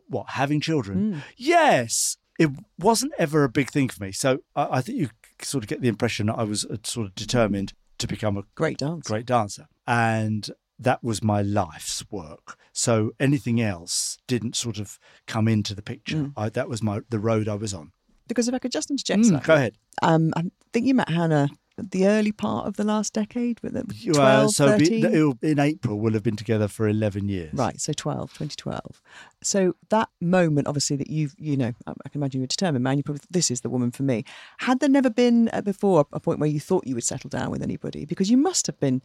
What 0.09 0.31
having 0.31 0.61
children? 0.61 1.15
Mm. 1.15 1.23
Yes. 1.37 2.17
It 2.39 2.51
wasn't 2.79 3.13
ever 3.19 3.45
a 3.45 3.49
big 3.49 3.71
thing 3.71 3.89
for 3.89 4.03
me. 4.03 4.13
So 4.13 4.41
I, 4.55 4.79
I 4.79 4.81
think 4.81 4.99
you 4.99 5.11
sort 5.43 5.65
of 5.65 5.69
get 5.69 5.81
the 5.81 5.89
impression 5.89 6.27
that 6.27 6.39
I 6.39 6.45
was 6.45 6.65
uh, 6.65 6.77
sort 6.83 7.07
of 7.07 7.15
determined 7.15 7.75
to 7.99 8.07
become 8.07 8.37
a 8.37 8.43
great 8.55 8.79
dancer. 8.79 9.09
Great 9.09 9.27
dancer, 9.27 9.67
and 9.87 10.51
that 10.79 11.03
was 11.05 11.23
my 11.23 11.41
life's 11.41 12.05
work. 12.11 12.57
So 12.73 13.13
anything 13.19 13.61
else 13.61 14.19
didn't 14.27 14.57
sort 14.57 14.79
of 14.79 14.99
come 15.27 15.49
into 15.49 15.75
the 15.75 15.83
picture. 15.83 16.17
Mm. 16.17 16.33
I, 16.37 16.49
that 16.51 16.69
was 16.69 16.83
my 16.83 17.01
the 17.09 17.21
road 17.21 17.49
I 17.49 17.55
was 17.55 17.73
on 17.73 17.93
because 18.29 18.49
if 18.49 18.55
I 18.55 18.59
could 18.59 18.73
just 18.73 18.91
interject, 18.91 19.23
mm, 19.23 19.43
go 19.45 19.55
ahead. 19.55 19.75
Um, 20.03 20.33
I 20.37 20.43
think 20.73 20.87
you 20.87 20.95
met 20.95 21.09
Hannah 21.09 21.49
the 21.81 22.09
early 22.09 22.33
part 22.33 22.67
of 22.67 22.77
the 22.77 22.83
last 22.83 23.13
decade? 23.13 23.61
With 23.63 23.75
the 23.75 23.85
12, 23.85 24.17
Well, 24.17 24.49
so 24.51 24.67
13? 24.67 25.05
it'll- 25.05 25.39
in 25.43 25.61
April 25.61 25.97
we'll 26.01 26.13
have 26.15 26.25
been 26.25 26.35
together 26.35 26.67
for 26.67 26.89
eleven 26.89 27.29
years. 27.29 27.55
Right, 27.55 27.81
so 27.81 27.93
12, 27.93 28.31
2012. 28.33 29.01
So 29.45 29.77
that 29.91 30.09
moment, 30.21 30.67
obviously, 30.67 30.97
that 30.97 31.09
you've, 31.09 31.35
you 31.39 31.57
know, 31.57 31.73
I 31.87 32.09
can 32.09 32.21
imagine 32.21 32.41
you're 32.41 32.47
a 32.47 32.49
determined 32.49 32.83
man. 32.83 32.97
You 32.97 33.05
probably, 33.05 33.21
this 33.31 33.49
is 33.51 33.61
the 33.61 33.71
woman 33.71 33.93
for 33.93 34.03
me. 34.03 34.25
Had 34.59 34.81
there 34.81 34.89
never 34.89 35.09
been 35.11 35.49
uh, 35.53 35.61
before 35.61 36.05
a 36.13 36.19
point 36.19 36.41
where 36.41 36.49
you 36.49 36.59
thought 36.59 36.85
you 36.85 36.97
would 36.97 37.05
settle 37.05 37.31
down 37.31 37.53
with 37.53 37.63
anybody? 37.63 38.05
Because 38.05 38.29
you 38.29 38.37
must 38.39 38.67
have 38.67 38.81
been, 38.81 39.01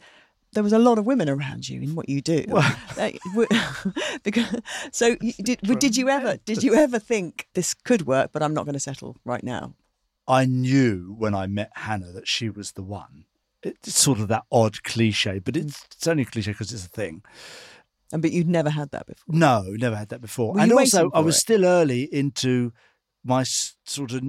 there 0.54 0.62
was 0.62 0.72
a 0.72 0.78
lot 0.78 0.98
of 0.98 1.06
women 1.06 1.28
around 1.28 1.68
you 1.68 1.82
in 1.82 1.94
what 1.94 2.08
you 2.08 2.20
do. 2.20 2.44
Because, 4.22 4.56
so 4.90 5.16
did, 5.16 5.60
did 5.60 5.96
you 5.96 6.08
ever, 6.08 6.38
did 6.46 6.62
you 6.62 6.74
ever 6.74 6.98
think 6.98 7.46
this 7.52 7.74
could 7.74 8.06
work, 8.06 8.30
but 8.32 8.42
I'm 8.42 8.54
not 8.54 8.64
going 8.64 8.74
to 8.74 8.80
settle 8.80 9.16
right 9.24 9.44
now? 9.44 9.74
I 10.26 10.46
knew 10.46 11.14
when 11.18 11.34
I 11.34 11.46
met 11.46 11.70
Hannah 11.74 12.12
that 12.12 12.26
she 12.26 12.48
was 12.48 12.72
the 12.72 12.82
one. 12.82 13.26
It's 13.62 13.94
sort 13.94 14.18
of 14.18 14.28
that 14.28 14.44
odd 14.50 14.82
cliche, 14.82 15.38
but 15.38 15.56
it's, 15.56 15.84
it's 15.92 16.06
only 16.06 16.22
a 16.22 16.26
cliche 16.26 16.52
because 16.52 16.72
it's 16.72 16.86
a 16.86 16.88
thing. 16.88 17.22
And 18.12 18.22
but 18.22 18.32
you'd 18.32 18.48
never 18.48 18.70
had 18.70 18.90
that 18.92 19.06
before. 19.06 19.34
No, 19.34 19.62
never 19.68 19.96
had 19.96 20.10
that 20.10 20.20
before. 20.20 20.54
Were 20.54 20.60
and 20.60 20.72
also, 20.72 21.10
I 21.12 21.20
was 21.20 21.36
it? 21.36 21.40
still 21.40 21.64
early 21.64 22.02
into 22.04 22.72
my 23.24 23.42
sort 23.42 24.12
of 24.12 24.22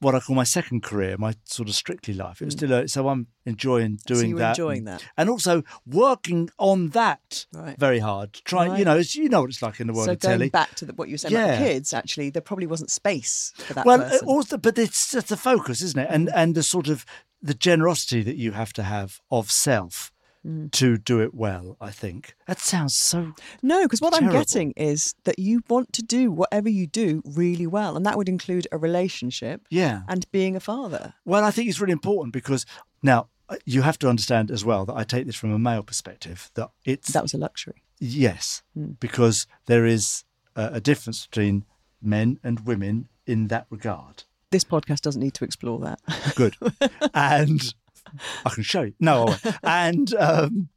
what 0.00 0.14
I 0.14 0.20
call 0.20 0.34
my 0.34 0.44
second 0.44 0.82
career, 0.82 1.16
my 1.18 1.34
sort 1.44 1.68
of 1.68 1.74
strictly 1.74 2.14
life. 2.14 2.40
It 2.40 2.46
was 2.46 2.54
still 2.54 2.72
early, 2.72 2.88
so 2.88 3.08
I'm 3.08 3.26
enjoying 3.44 3.92
Mm. 3.98 4.08
So 4.08 4.14
doing 4.14 4.32
were 4.32 4.38
that, 4.40 4.50
enjoying 4.50 4.78
and, 4.78 4.86
that. 4.88 5.04
and 5.16 5.28
also 5.30 5.62
working 5.86 6.48
on 6.58 6.88
that 6.90 7.46
Right. 7.52 7.78
very 7.78 7.98
hard. 7.98 8.32
Try, 8.44 8.78
you 8.78 8.84
know, 8.84 8.96
it's, 8.96 9.14
you 9.14 9.28
know 9.28 9.42
what 9.42 9.50
it's 9.50 9.62
like 9.62 9.78
in 9.80 9.86
the 9.86 9.92
world 9.92 10.06
So 10.06 10.12
of 10.12 10.20
going 10.20 10.38
telly. 10.38 10.48
back 10.50 10.74
to 10.76 10.86
the, 10.86 10.94
what 10.94 11.08
you 11.08 11.14
were 11.14 11.18
saying 11.18 11.34
about 11.34 11.58
the 11.58 11.64
kids, 11.64 11.92
actually, 11.92 12.30
there 12.30 12.42
probably 12.42 12.66
wasn't 12.66 12.90
space 12.90 13.52
for 13.66 13.74
that 13.74 13.84
well, 13.86 14.00
uh, 14.00 14.08
person. 14.08 14.26
also, 14.28 14.56
but 14.58 14.78
it's 14.78 15.10
just 15.12 15.28
the 15.28 15.36
focus, 15.36 15.82
isn't 15.82 16.00
it? 16.00 16.08
And 16.10 16.28
Mm. 16.28 16.32
and 16.34 16.54
the 16.54 16.62
sort 16.62 16.88
of 16.88 17.04
the 17.42 17.54
generosity 17.54 18.22
that 18.22 18.36
you 18.36 18.52
have 18.52 18.72
to 18.74 18.82
have 18.82 19.20
of 19.30 19.50
self 19.50 20.12
Mm. 20.46 20.70
to 20.72 20.96
do 20.96 21.20
it 21.20 21.34
well. 21.34 21.76
I 21.82 21.90
think 21.90 22.34
that 22.46 22.58
sounds 22.60 22.94
so. 22.96 23.34
No, 23.62 23.82
because 23.82 24.00
what 24.00 24.14
I'm 24.14 24.30
getting 24.30 24.72
is 24.74 25.14
that 25.24 25.38
you 25.38 25.62
want 25.68 25.92
to 25.92 26.02
do 26.02 26.30
whatever 26.32 26.70
you 26.70 26.86
do 26.86 27.20
really 27.26 27.66
well, 27.66 27.94
and 27.94 28.06
that 28.06 28.16
would 28.16 28.28
include 28.28 28.66
a 28.72 28.78
relationship 28.78 29.66
Yeah. 29.68 30.00
and 30.08 30.24
being 30.32 30.56
a 30.56 30.60
father. 30.60 31.12
Well, 31.26 31.44
I 31.44 31.50
think 31.50 31.68
it's 31.68 31.78
really 31.78 31.92
important 31.92 32.32
because 32.32 32.64
now 33.02 33.28
uh, 33.50 33.56
you 33.66 33.82
have 33.82 33.98
to 33.98 34.08
understand 34.08 34.50
as 34.50 34.64
well 34.64 34.86
that 34.86 34.94
I 34.96 35.04
take 35.04 35.26
this 35.26 35.36
from 35.36 35.52
a 35.52 35.58
male 35.58 35.82
perspective 35.82 36.50
that 36.54 36.70
it's 36.86 37.12
That 37.12 37.22
was 37.22 37.34
a 37.34 37.38
luxury. 37.38 37.82
yes 37.98 38.62
Hmm. 38.72 38.92
because 38.98 39.46
there 39.66 39.84
is 39.84 40.24
a, 40.56 40.70
a 40.74 40.80
difference 40.80 41.26
between 41.26 41.64
men 42.00 42.38
and 42.42 42.60
women 42.66 43.08
in 43.26 43.48
that 43.48 43.66
regard. 43.68 44.24
This 44.50 44.64
podcast 44.64 45.02
doesn't 45.02 45.20
need 45.20 45.34
to 45.34 45.44
explore 45.44 45.78
that. 45.80 46.00
Good, 46.34 46.56
and 47.14 47.74
I 48.46 48.50
can 48.50 48.62
show 48.62 48.82
you. 48.82 48.94
No, 49.00 49.22
I 49.22 49.26
won't. 49.26 49.56
and 49.62 50.14
um, 50.14 50.68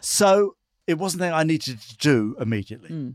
so 0.00 0.56
it 0.86 0.98
wasn't 0.98 1.20
something 1.20 1.34
I 1.34 1.42
needed 1.44 1.80
to 1.80 1.96
do 1.98 2.36
immediately, 2.40 2.88
Hmm. 2.88 3.10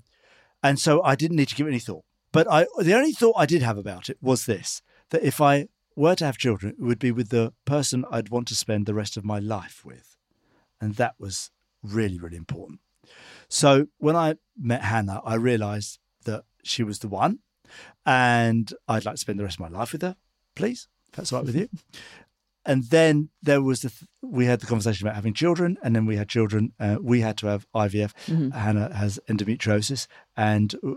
and 0.61 0.79
so 0.79 1.01
I 1.03 1.15
didn't 1.15 1.37
need 1.37 1.49
to 1.49 1.55
give 1.55 1.67
it 1.67 1.71
any 1.71 1.79
thought. 1.79 2.05
But 2.31 2.47
I, 2.49 2.65
the 2.79 2.95
only 2.95 3.11
thought 3.13 3.35
I 3.37 3.45
did 3.45 3.61
have 3.61 3.77
about 3.77 4.09
it 4.09 4.17
was 4.21 4.45
this: 4.45 4.81
that 5.09 5.23
if 5.23 5.39
I 5.41 5.67
were 5.95 6.15
to 6.15 6.25
have 6.25 6.37
children, 6.37 6.75
it 6.79 6.83
would 6.83 6.99
be 6.99 7.11
with 7.11 7.29
the 7.29 7.53
person 7.65 8.05
I'd 8.11 8.29
want 8.29 8.47
to 8.49 8.55
spend 8.55 8.85
the 8.85 8.93
rest 8.95 9.17
of 9.17 9.23
my 9.25 9.39
life 9.39 9.83
with, 9.85 10.17
and 10.81 10.95
that 10.95 11.15
was 11.19 11.51
really, 11.83 12.17
really 12.19 12.37
important. 12.37 12.79
So 13.49 13.87
when 13.97 14.15
I 14.15 14.35
met 14.57 14.83
Hannah, 14.83 15.21
I 15.25 15.35
realised 15.35 15.99
that 16.25 16.45
she 16.63 16.81
was 16.83 16.99
the 16.99 17.07
one, 17.09 17.39
and 18.05 18.73
I'd 18.87 19.05
like 19.05 19.15
to 19.15 19.19
spend 19.21 19.39
the 19.39 19.43
rest 19.43 19.57
of 19.59 19.71
my 19.71 19.77
life 19.77 19.91
with 19.93 20.01
her, 20.01 20.15
please. 20.55 20.87
If 21.09 21.17
that's 21.17 21.31
all 21.33 21.39
right 21.39 21.45
with 21.45 21.55
you. 21.55 21.69
And 22.65 22.85
then 22.85 23.29
there 23.41 23.61
was 23.61 23.81
the 23.81 23.89
th- 23.89 24.09
we 24.21 24.45
had 24.45 24.61
the 24.61 24.65
conversation 24.67 25.05
about 25.05 25.15
having 25.15 25.33
children, 25.33 25.77
and 25.83 25.95
then 25.95 26.05
we 26.05 26.15
had 26.15 26.29
children. 26.29 26.71
Uh, 26.79 26.97
we 27.01 27.19
had 27.21 27.37
to 27.39 27.47
have 27.47 27.67
IVF. 27.75 28.13
Hannah 28.53 28.93
has 28.95 29.19
endometriosis, 29.27 30.07
and 30.37 30.73
uh, 30.75 30.91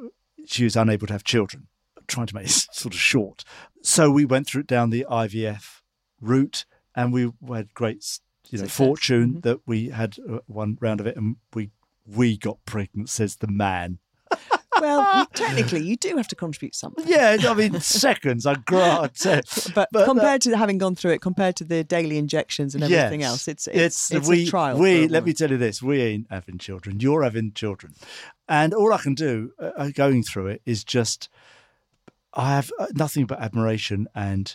she 0.47 0.65
was 0.65 0.77
unable 0.77 1.07
to 1.09 1.13
have 1.13 1.25
children. 1.25 1.67
I'm 1.97 2.05
trying 2.07 2.27
to 2.29 2.35
make 2.35 2.45
this 2.47 2.69
sort 2.73 2.95
of 2.95 3.01
short, 3.01 3.45
so 3.83 4.11
we 4.11 4.25
went 4.25 4.47
through 4.47 4.61
it 4.63 4.67
down 4.69 4.91
the 4.91 5.07
IVF 5.11 5.81
route, 6.21 6.65
and 6.95 7.13
we 7.13 7.33
had 7.53 7.75
great, 7.75 8.21
you 8.49 8.59
know, 8.59 8.65
Success. 8.65 8.77
fortune 8.77 9.41
that 9.41 9.59
we 9.67 9.89
had 9.89 10.17
uh, 10.31 10.39
one 10.47 10.79
round 10.81 11.01
of 11.01 11.07
it, 11.09 11.17
and 11.17 11.37
we 11.53 11.71
we 12.07 12.37
got 12.39 12.65
pregnant. 12.65 13.09
Says 13.09 13.37
the 13.37 13.49
man. 13.49 13.99
well, 14.81 15.07
you- 15.19 15.27
technically, 15.35 15.83
you 15.83 15.97
do 15.97 16.17
have 16.17 16.29
to 16.29 16.37
contribute 16.37 16.75
something. 16.75 17.05
Yeah, 17.07 17.37
I 17.49 17.55
mean 17.55 17.81
seconds. 17.81 18.47
I 18.47 18.55
grant. 18.55 19.25
it. 19.27 19.69
But, 19.75 19.89
uh, 19.95 20.05
compared 20.05 20.41
to 20.43 20.57
having 20.57 20.79
gone 20.79 20.95
through 20.95 21.13
it, 21.13 21.21
compared 21.21 21.57
to 21.57 21.65
the 21.65 21.85
daily 21.85 22.19
injections 22.19 22.75
and 22.75 22.83
everything 22.85 23.21
Yes. 23.21 23.31
else, 23.31 23.49
it's 23.49 23.67
it's, 23.67 24.11
it's, 24.11 24.29
we, 24.29 24.45
a 24.45 24.47
trial. 24.47 24.79
We 24.79 25.09
let 25.09 25.25
me 25.25 25.33
tell 25.33 25.51
you 25.51 25.57
this: 25.59 25.83
we 25.83 26.01
ain't 26.03 26.27
having 26.31 26.59
children. 26.59 27.01
You're 27.01 27.23
having 27.23 27.53
children, 27.53 27.95
and 28.49 28.73
all 28.75 28.93
I 28.93 28.99
can 28.99 29.15
do 29.15 29.53
uh, 29.59 29.71
uh, 29.77 29.91
going 29.95 30.23
through 30.23 30.47
it 30.49 30.63
is 30.65 30.85
just 30.85 31.29
I 32.35 32.51
have 32.55 32.71
uh, 32.79 32.87
nothing 32.95 33.27
but 33.27 33.41
admiration, 33.41 34.09
and 34.15 34.55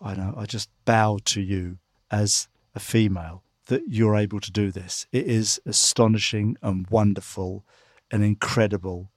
I 0.00 0.14
know 0.14 0.34
I 0.36 0.46
just 0.46 0.68
bow 0.84 1.18
to 1.26 1.40
you 1.40 1.78
as 2.10 2.48
a 2.74 2.80
female 2.80 3.42
that 3.66 3.82
you're 3.88 4.16
able 4.16 4.40
to 4.40 4.50
do 4.50 4.70
this. 4.70 5.06
It 5.12 5.26
is 5.26 5.60
astonishing 5.66 6.56
and 6.62 6.86
wonderful 6.88 7.64
and 8.10 8.24
incredible 8.24 9.10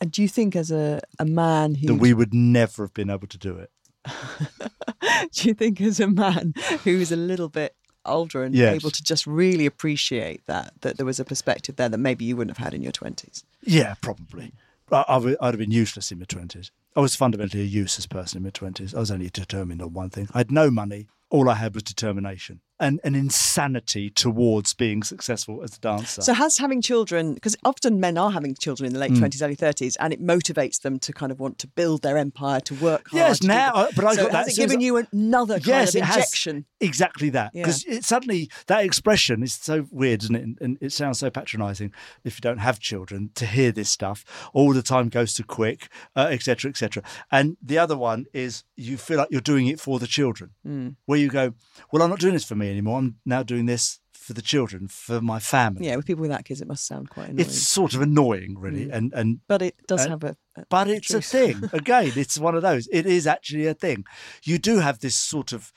And 0.00 0.10
do 0.10 0.22
you 0.22 0.28
think, 0.28 0.56
as 0.56 0.70
a, 0.70 1.00
a 1.18 1.24
man 1.24 1.74
who 1.76 1.86
that 1.88 1.94
we 1.94 2.14
would 2.14 2.32
never 2.34 2.84
have 2.84 2.94
been 2.94 3.10
able 3.10 3.26
to 3.28 3.38
do 3.38 3.56
it. 3.56 3.70
do 5.32 5.48
you 5.48 5.54
think 5.54 5.80
as 5.80 6.00
a 6.00 6.08
man 6.08 6.54
who's 6.84 7.12
a 7.12 7.16
little 7.16 7.48
bit 7.48 7.74
older 8.06 8.42
and 8.44 8.54
Yes. 8.54 8.76
able 8.76 8.90
to 8.90 9.02
just 9.02 9.26
really 9.26 9.66
appreciate 9.66 10.46
that 10.46 10.72
that 10.80 10.96
there 10.96 11.04
was 11.06 11.20
a 11.20 11.24
perspective 11.24 11.76
there 11.76 11.88
that 11.88 11.98
maybe 11.98 12.24
you 12.24 12.34
wouldn't 12.36 12.56
have 12.56 12.64
had 12.64 12.72
in 12.74 12.82
your 12.82 12.92
20s 12.92 13.44
Yeah, 13.62 13.94
probably. 14.00 14.52
I, 14.90 15.04
I 15.06 15.16
would, 15.18 15.36
I'd 15.40 15.54
have 15.54 15.58
been 15.58 15.70
useless 15.70 16.10
in 16.10 16.18
my 16.18 16.24
twenties. 16.24 16.72
I 16.96 17.00
was 17.00 17.14
fundamentally 17.14 17.62
a 17.62 17.66
useless 17.66 18.06
person 18.06 18.38
in 18.38 18.42
my 18.44 18.50
twenties. 18.50 18.94
I 18.94 18.98
was 19.00 19.10
only 19.10 19.28
determined 19.30 19.82
on 19.82 19.92
one 19.92 20.10
thing. 20.10 20.28
I 20.34 20.38
had 20.38 20.50
no 20.50 20.70
money. 20.70 21.06
All 21.28 21.48
I 21.48 21.54
had 21.54 21.74
was 21.74 21.84
determination 21.84 22.60
and 22.80 22.98
an 23.04 23.14
insanity 23.14 24.10
towards 24.10 24.74
being 24.74 25.02
successful 25.02 25.62
as 25.62 25.76
a 25.76 25.80
dancer. 25.80 26.22
so 26.22 26.32
has 26.32 26.58
having 26.58 26.80
children 26.82 27.34
because 27.34 27.54
often 27.64 28.00
men 28.00 28.16
are 28.18 28.30
having 28.30 28.54
children 28.54 28.86
in 28.86 28.92
the 28.92 28.98
late 28.98 29.12
20s 29.12 29.42
early 29.42 29.54
30s 29.56 29.96
and 30.00 30.12
it 30.12 30.20
motivates 30.22 30.80
them 30.80 30.98
to 30.98 31.12
kind 31.12 31.30
of 31.30 31.38
want 31.38 31.58
to 31.58 31.66
build 31.66 32.02
their 32.02 32.16
empire 32.16 32.60
to 32.60 32.74
work 32.74 33.08
hard 33.10 33.20
Yes, 33.20 33.38
to 33.40 33.46
now, 33.46 33.72
uh, 33.74 33.88
but 33.94 34.04
I 34.04 34.14
so 34.14 34.22
got 34.24 34.32
that 34.32 34.44
has 34.46 34.58
it 34.58 34.60
given 34.60 34.80
you 34.80 34.96
another 35.12 35.54
kind 35.54 35.66
yes, 35.66 35.90
of 35.90 35.96
it 35.96 36.04
has 36.04 36.16
injection 36.16 36.64
exactly 36.80 37.28
that 37.30 37.52
because 37.52 37.84
it 37.84 38.04
suddenly 38.04 38.50
that 38.66 38.84
expression 38.84 39.42
is 39.42 39.52
so 39.52 39.86
weird, 39.90 40.22
isn't 40.22 40.34
it? 40.34 40.42
And, 40.42 40.58
and 40.60 40.78
it 40.80 40.92
sounds 40.92 41.18
so 41.18 41.28
patronising 41.30 41.92
if 42.24 42.36
you 42.36 42.40
don't 42.40 42.58
have 42.58 42.80
children 42.80 43.30
to 43.34 43.44
hear 43.46 43.72
this 43.72 43.90
stuff 43.90 44.24
all 44.54 44.72
the 44.72 44.82
time 44.82 45.08
goes 45.10 45.34
too 45.34 45.44
quick, 45.44 45.88
etc., 46.16 46.70
etc. 46.70 47.02
And 47.30 47.56
the 47.62 47.78
other 47.78 47.96
one 47.96 48.24
is 48.32 48.64
you 48.76 48.96
feel 48.96 49.18
like 49.18 49.28
you're 49.30 49.40
doing 49.40 49.66
it 49.66 49.78
for 49.80 49.98
the 49.98 50.06
children, 50.06 50.50
Hmm. 50.64 50.88
where 51.06 51.18
you 51.18 51.28
go, 51.28 51.52
well, 51.92 52.02
I'm 52.02 52.10
not 52.10 52.18
doing 52.20 52.34
this 52.34 52.44
for 52.44 52.54
me 52.54 52.69
anymore. 52.70 52.98
I'm 52.98 53.16
now 53.24 53.42
doing 53.42 53.66
this 53.66 53.98
for 54.12 54.34
the 54.34 54.42
children, 54.42 54.86
for 54.88 55.20
my 55.20 55.40
family. 55.40 55.86
yeah 55.86 55.96
with 55.96 56.06
people 56.06 56.22
without 56.22 56.44
kids 56.44 56.60
it 56.60 56.68
must 56.68 56.86
sound 56.86 57.08
quite 57.10 57.30
annoying 57.30 57.40
It's 57.40 57.66
sort 57.68 57.94
of 57.94 58.00
annoying, 58.02 58.56
really, 58.58 58.90
and 58.90 59.12
and 59.14 59.40
but 59.48 59.62
it 59.62 59.74
does 59.88 60.06
uh, 60.06 60.10
have 60.10 60.24
a, 60.24 60.36
a 60.56 60.64
but 60.68 60.88
it's 60.88 61.12
a 61.14 61.20
thing. 61.22 61.62
Again, 61.72 62.12
it's 62.16 62.38
one 62.38 62.54
of 62.54 62.62
those. 62.62 62.86
It 62.92 63.06
is 63.06 63.26
actually 63.26 63.66
a 63.66 63.74
thing. 63.74 64.04
You 64.44 64.58
do 64.58 64.78
have 64.78 64.98
this 65.00 65.16
sort 65.16 65.52
of, 65.52 65.72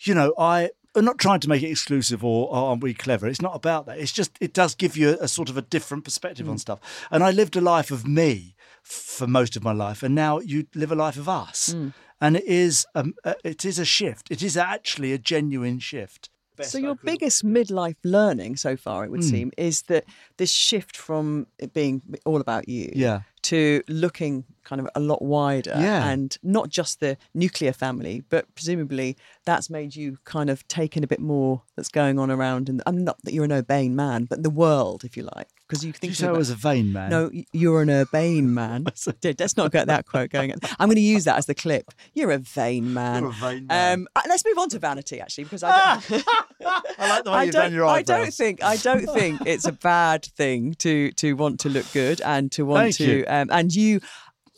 you 0.00 0.14
know, 0.14 0.32
I. 0.38 0.70
I'm 0.94 1.04
not 1.04 1.18
trying 1.18 1.40
to 1.40 1.48
make 1.50 1.62
it 1.62 1.68
exclusive 1.68 2.24
or, 2.24 2.48
or 2.48 2.56
aren't 2.70 2.82
we 2.82 2.94
clever. 2.94 3.26
It's 3.28 3.42
not 3.42 3.54
about 3.54 3.84
that. 3.84 3.98
It's 3.98 4.12
just 4.12 4.30
it 4.40 4.54
does 4.54 4.74
give 4.74 4.96
you 4.96 5.10
a, 5.10 5.24
a 5.24 5.28
sort 5.28 5.50
of 5.50 5.58
a 5.58 5.62
different 5.62 6.04
perspective 6.04 6.46
Mm. 6.46 6.52
on 6.52 6.58
stuff. 6.58 6.80
And 7.10 7.22
I 7.22 7.32
lived 7.32 7.54
a 7.54 7.60
life 7.60 7.90
of 7.90 8.06
me 8.06 8.54
for 8.82 9.26
most 9.26 9.56
of 9.56 9.62
my 9.62 9.72
life, 9.72 10.02
and 10.02 10.14
now 10.14 10.38
you 10.40 10.66
live 10.74 10.90
a 10.90 10.94
life 10.94 11.18
of 11.18 11.28
us. 11.28 11.74
Mm. 11.74 11.92
And 12.20 12.36
it 12.36 12.44
is 12.44 12.86
um, 12.94 13.14
uh, 13.24 13.34
it 13.44 13.64
is 13.64 13.78
a 13.78 13.84
shift. 13.84 14.30
It 14.30 14.42
is 14.42 14.56
actually 14.56 15.12
a 15.12 15.18
genuine 15.18 15.78
shift. 15.78 16.30
So 16.62 16.78
your 16.78 16.94
biggest 17.04 17.44
midlife 17.44 17.96
learning 18.02 18.56
so 18.56 18.76
far, 18.76 19.04
it 19.04 19.10
would 19.10 19.22
Hmm. 19.22 19.28
seem, 19.28 19.52
is 19.58 19.82
that 19.82 20.04
this 20.38 20.50
shift 20.50 20.96
from 20.96 21.46
it 21.58 21.74
being 21.74 22.00
all 22.24 22.40
about 22.40 22.66
you 22.68 22.90
Yeah. 22.94 23.20
to 23.42 23.82
looking 23.88 24.44
kind 24.66 24.80
of 24.80 24.88
a 24.94 25.00
lot 25.00 25.22
wider 25.22 25.74
Yeah. 25.76 26.08
and 26.10 26.36
not 26.42 26.68
just 26.68 27.00
the 27.00 27.16
nuclear 27.32 27.72
family, 27.72 28.22
but 28.28 28.52
presumably 28.54 29.16
that's 29.44 29.70
made 29.70 29.94
you 29.96 30.18
kind 30.24 30.50
of 30.50 30.66
take 30.68 30.96
in 30.96 31.04
a 31.04 31.06
bit 31.06 31.20
more 31.20 31.62
that's 31.76 31.88
going 31.88 32.18
on 32.18 32.30
around. 32.30 32.68
And 32.68 32.82
I'm 32.86 33.04
not 33.04 33.16
that 33.22 33.32
you're 33.32 33.44
an 33.44 33.52
urbane 33.52 33.94
man, 33.94 34.24
but 34.24 34.42
the 34.42 34.50
world, 34.50 35.04
if 35.04 35.16
you 35.16 35.22
like, 35.36 35.48
because 35.68 35.84
you 35.84 35.92
think 35.92 36.10
you 36.10 36.14
say 36.14 36.26
I 36.28 36.32
was 36.32 36.50
a 36.50 36.54
vain 36.54 36.92
man? 36.92 37.10
no, 37.10 37.30
you're 37.52 37.80
an 37.82 37.90
urbane 37.90 38.52
man. 38.60 38.86
Dude, 39.20 39.38
let's 39.40 39.56
not 39.56 39.72
get 39.72 39.86
that 39.86 40.04
quote 40.06 40.30
going. 40.30 40.52
I'm 40.78 40.88
going 40.88 40.96
to 40.96 41.00
use 41.00 41.24
that 41.24 41.38
as 41.38 41.46
the 41.46 41.54
clip. 41.54 41.92
You're 42.14 42.32
a 42.32 42.38
vain 42.38 42.92
man. 42.92 43.22
You're 43.22 43.30
a 43.30 43.34
vain 43.34 43.66
man. 43.68 43.92
Um, 44.00 44.08
uh, 44.16 44.22
let's 44.28 44.44
move 44.44 44.58
on 44.58 44.68
to 44.70 44.78
vanity, 44.78 45.20
actually, 45.20 45.44
because 45.44 45.62
I 45.62 46.00
don't, 46.08 46.24
I 46.66 47.08
like 47.08 47.24
the 47.24 47.30
way 47.30 47.36
I 47.36 47.42
you've 47.44 47.52
done 47.54 47.72
your 47.72 47.86
I 47.86 48.02
don't 48.02 48.32
think 48.34 48.62
I 48.62 48.76
don't 48.76 49.06
think 49.06 49.42
it's 49.46 49.66
a 49.66 49.72
bad 49.72 50.24
thing 50.24 50.74
to 50.80 51.12
to 51.12 51.34
want 51.34 51.60
to 51.60 51.68
look 51.68 51.90
good 51.92 52.20
and 52.22 52.50
to 52.52 52.64
want 52.70 52.84
Thank 52.84 52.96
to 52.96 53.18
you. 53.18 53.24
um, 53.28 53.48
and 53.52 53.74
you 53.74 54.00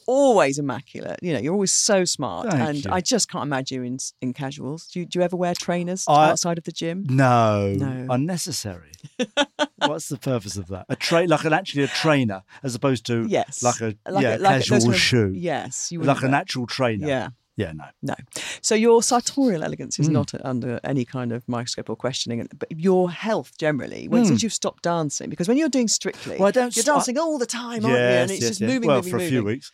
always 0.09 0.59
immaculate. 0.59 1.19
You 1.23 1.35
know, 1.35 1.39
you're 1.39 1.53
always 1.53 1.73
so 1.73 2.05
smart, 2.05 2.49
Thank 2.51 2.63
and 2.69 2.85
you. 2.85 2.91
I 2.91 3.01
just 3.01 3.31
can't 3.31 3.45
imagine 3.45 3.77
you 3.77 3.83
in 3.85 3.99
in 4.23 4.33
casuals. 4.33 4.87
Do 4.89 5.01
you, 5.01 5.07
do 5.07 5.19
you 5.19 5.25
ever 5.25 5.37
wear 5.37 5.55
trainers 5.55 6.05
I- 6.09 6.31
outside 6.31 6.57
of 6.59 6.65
the 6.65 6.73
gym? 6.73 7.05
No, 7.09 7.75
No. 7.79 8.07
unnecessary. 8.11 8.91
What's 9.87 10.09
the 10.09 10.17
purpose 10.17 10.57
of 10.57 10.67
that? 10.69 10.87
A 10.89 10.97
train, 10.97 11.29
like 11.29 11.45
an 11.45 11.53
actually 11.53 11.85
a 11.85 11.89
trainer, 11.89 12.43
as 12.63 12.75
opposed 12.75 13.07
to 13.07 13.27
Yes, 13.29 13.63
like 13.63 13.81
a 13.81 13.95
Like 14.11 14.23
yeah 14.25 14.37
a- 14.37 14.39
like 14.39 14.57
casual 14.63 14.75
those 14.77 14.85
kind 14.85 14.95
of- 14.95 15.01
shoe, 15.01 15.33
Yes, 15.37 15.93
you 15.93 16.01
like 16.03 16.23
an 16.23 16.35
actual 16.35 16.67
trainer. 16.67 17.07
Yeah. 17.07 17.29
Yeah, 17.59 17.73
no. 17.73 17.85
No. 18.03 18.15
So 18.63 18.75
your 18.75 19.03
sartorial 19.03 19.63
elegance 19.65 19.99
is 19.99 20.09
not 20.09 20.33
under 20.45 20.79
any 20.85 21.05
kind 21.05 21.33
of 21.33 21.47
microscope 21.49 21.91
or 21.91 21.97
questioning, 21.97 22.49
but 22.59 22.69
your 22.71 23.11
health 23.11 23.53
generally, 23.59 24.09
when, 24.09 24.25
since 24.25 24.43
you've 24.43 24.55
stopped 24.55 24.83
dancing, 24.85 25.29
because 25.29 25.49
when 25.49 25.57
you're 25.59 25.69
doing 25.69 25.89
strictly. 25.89 26.37
Well, 26.39 26.49
I 26.49 26.53
don't 26.53 26.75
you're 26.77 26.85
st- 26.85 26.95
dancing 26.97 27.19
all 27.19 27.37
the 27.39 27.47
time, 27.47 27.85
aren't 27.85 27.97
you? 27.99 28.03
Yes, 28.03 28.23
And 28.23 28.31
it's 28.31 28.41
yes, 28.41 28.49
just 28.51 28.61
yes. 28.63 28.71
moving, 28.73 28.87
well, 28.89 28.97
moving, 28.99 29.11
for 29.11 29.17
a 29.17 29.21
moving. 29.21 29.31
few 29.33 29.45
weeks. 29.45 29.73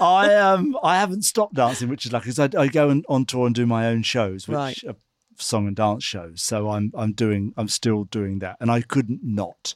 I 0.00 0.34
um 0.34 0.76
I 0.82 0.98
haven't 0.98 1.22
stopped 1.22 1.54
dancing, 1.54 1.88
which 1.88 2.04
is 2.04 2.12
lucky 2.12 2.30
because 2.30 2.40
I, 2.54 2.60
I 2.60 2.66
go 2.68 2.90
on, 2.90 3.04
on 3.08 3.24
tour 3.24 3.46
and 3.46 3.54
do 3.54 3.64
my 3.66 3.86
own 3.86 4.02
shows, 4.02 4.48
which 4.48 4.56
Right. 4.56 4.84
are 4.88 4.96
song 5.38 5.66
and 5.68 5.76
dance 5.76 6.02
shows. 6.04 6.42
So 6.42 6.70
I'm 6.70 6.90
I'm 6.96 7.12
doing 7.12 7.52
I'm 7.56 7.68
still 7.68 8.04
doing 8.04 8.40
that, 8.40 8.56
and 8.60 8.70
I 8.70 8.80
couldn't 8.82 9.20
not. 9.22 9.74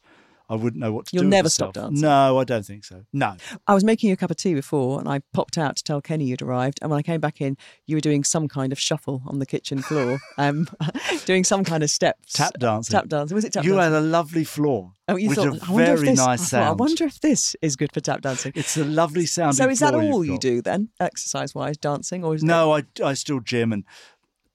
I 0.51 0.55
wouldn't 0.55 0.81
know 0.81 0.93
what 0.93 1.07
to 1.07 1.11
do. 1.13 1.17
You'll 1.17 1.23
do. 1.23 1.27
with 1.27 1.31
never 1.33 1.49
stop 1.51 1.75
dancing? 1.75 2.01
No, 2.01 2.39
I 2.39 2.45
don't 2.45 2.65
think 2.65 2.85
so. 2.85 3.05
No. 3.13 3.37
I 3.67 3.75
was 3.75 3.85
making 3.85 4.09
you 4.09 4.15
a 4.15 4.17
cup 4.17 4.31
of 4.31 4.37
tea 4.39 4.55
before, 4.55 4.99
and 4.99 5.09
I 5.09 5.21
popped 5.35 5.59
out 5.59 5.77
to 5.77 5.85
tell 5.85 6.01
Kenny 6.01 6.25
you'd 6.25 6.41
arrived. 6.41 6.79
And 6.81 6.91
when 6.91 6.99
I 6.99 7.03
came 7.03 7.21
back 7.21 7.41
in, 7.41 7.57
you 7.87 7.97
were 7.97 8.01
doing 8.01 8.25
some 8.25 8.49
kind 8.49 8.73
of 8.73 8.79
shuffle 8.81 9.23
on 9.27 9.41
the 9.41 9.47
kitchen 9.47 9.83
floor, 9.83 10.19
um, 10.39 10.67
doing 11.27 11.45
some 11.45 11.65
kind 11.65 11.83
of 11.83 11.91
steps, 11.91 12.33
Tap 12.33 12.55
dancing. 12.59 12.93
Tap 12.93 13.09
dancing. 13.09 13.35
Was 13.35 13.45
it 13.45 13.53
tap 13.53 13.63
dancing? 13.63 13.71
you 13.75 13.77
dancing? 13.79 13.93
had 13.95 14.03
a 14.03 14.07
lovely 14.07 14.45
floor. 14.45 14.93
Oh, 15.09 15.17
you 15.17 15.29
with 15.29 15.37
thought, 15.39 15.47
a 15.49 15.67
I 15.67 15.71
wonder 15.73 15.93
if 15.93 15.99
very 16.01 16.09
this, 16.11 16.19
nice 16.19 16.53
I, 16.55 16.59
thought, 16.61 16.69
I 16.69 16.73
wonder 16.73 17.05
if 17.05 17.21
this 17.21 17.55
is 17.63 17.77
good 17.77 17.93
for 17.93 18.01
tap 18.01 18.23
dancing. 18.23 18.53
It's 18.55 18.77
a 18.77 18.85
lovely 18.85 19.27
sound. 19.27 19.55
So 19.57 19.69
is 19.69 19.81
that 19.81 19.95
all 19.95 20.25
you 20.25 20.39
do 20.39 20.63
then, 20.63 20.89
exercise-wise, 21.01 21.77
dancing, 21.77 22.25
or 22.25 22.35
is 22.35 22.43
No, 22.43 22.73
I, 22.75 22.85
I 23.05 23.15
still 23.15 23.41
gym 23.41 23.73
and 23.73 23.85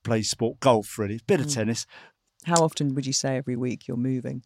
play 0.03 0.21
sport, 0.23 0.60
golf 0.60 0.97
really, 0.97 1.15
a 1.17 1.19
bit 1.27 1.39
Mm. 1.39 1.45
of 1.45 1.51
tennis. 1.53 1.86
how 2.45 2.56
often 2.63 2.93
would 2.95 3.06
you 3.06 3.13
say 3.13 3.38
every 3.38 3.56
week 3.56 3.88
you're 3.88 3.95
moving? 3.97 4.43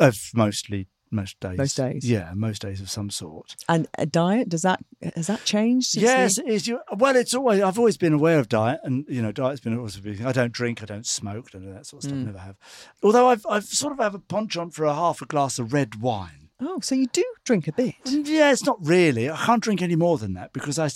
Uh, 0.00 0.12
mostly 0.34 0.88
most 1.10 1.40
days. 1.40 1.56
Most 1.56 1.76
days? 1.76 2.08
Yeah, 2.08 2.32
most 2.34 2.60
days 2.62 2.80
of 2.80 2.90
some 2.90 3.08
sort. 3.10 3.56
And 3.68 3.88
a 3.96 4.04
diet 4.06 4.48
does 4.48 4.62
that 4.62 4.80
has 5.16 5.26
that 5.28 5.44
changed? 5.44 5.96
Yes, 5.96 6.38
is. 6.38 6.66
You, 6.68 6.80
well, 6.96 7.16
it's 7.16 7.34
always. 7.34 7.62
I've 7.62 7.78
always 7.78 7.96
been 7.96 8.12
aware 8.12 8.38
of 8.38 8.48
diet, 8.48 8.80
and 8.84 9.04
you 9.08 9.22
know, 9.22 9.32
diet's 9.32 9.60
been 9.60 9.76
always 9.76 9.96
a 9.96 10.02
big 10.02 10.18
thing. 10.18 10.26
I 10.26 10.32
don't 10.32 10.52
drink, 10.52 10.82
I 10.82 10.86
don't 10.86 11.06
smoke, 11.06 11.48
I 11.48 11.58
don't 11.58 11.66
do 11.66 11.72
that 11.72 11.86
sort 11.86 12.04
of 12.04 12.10
Mm. 12.10 12.12
stuff. 12.14 12.26
Never 12.26 12.38
have. 12.38 12.56
Although 13.02 13.28
I've 13.28 13.46
I've 13.48 13.64
sort 13.64 13.92
of 13.92 13.98
have 14.00 14.14
a 14.14 14.18
penchant 14.18 14.74
for 14.74 14.84
a 14.84 14.94
half 14.94 15.22
a 15.22 15.26
glass 15.26 15.58
of 15.58 15.72
red 15.72 15.96
wine. 16.00 16.50
Oh, 16.60 16.80
so 16.82 16.94
you 16.96 17.06
do 17.06 17.24
drink 17.44 17.68
a 17.68 17.72
bit. 17.72 17.94
Yeah, 18.04 18.50
it's 18.50 18.64
not 18.66 18.78
really. 18.84 19.30
I 19.30 19.36
can't 19.36 19.62
drink 19.62 19.80
any 19.80 19.94
more 19.96 20.18
than 20.18 20.34
that 20.34 20.52
because 20.52 20.76
I, 20.78 20.90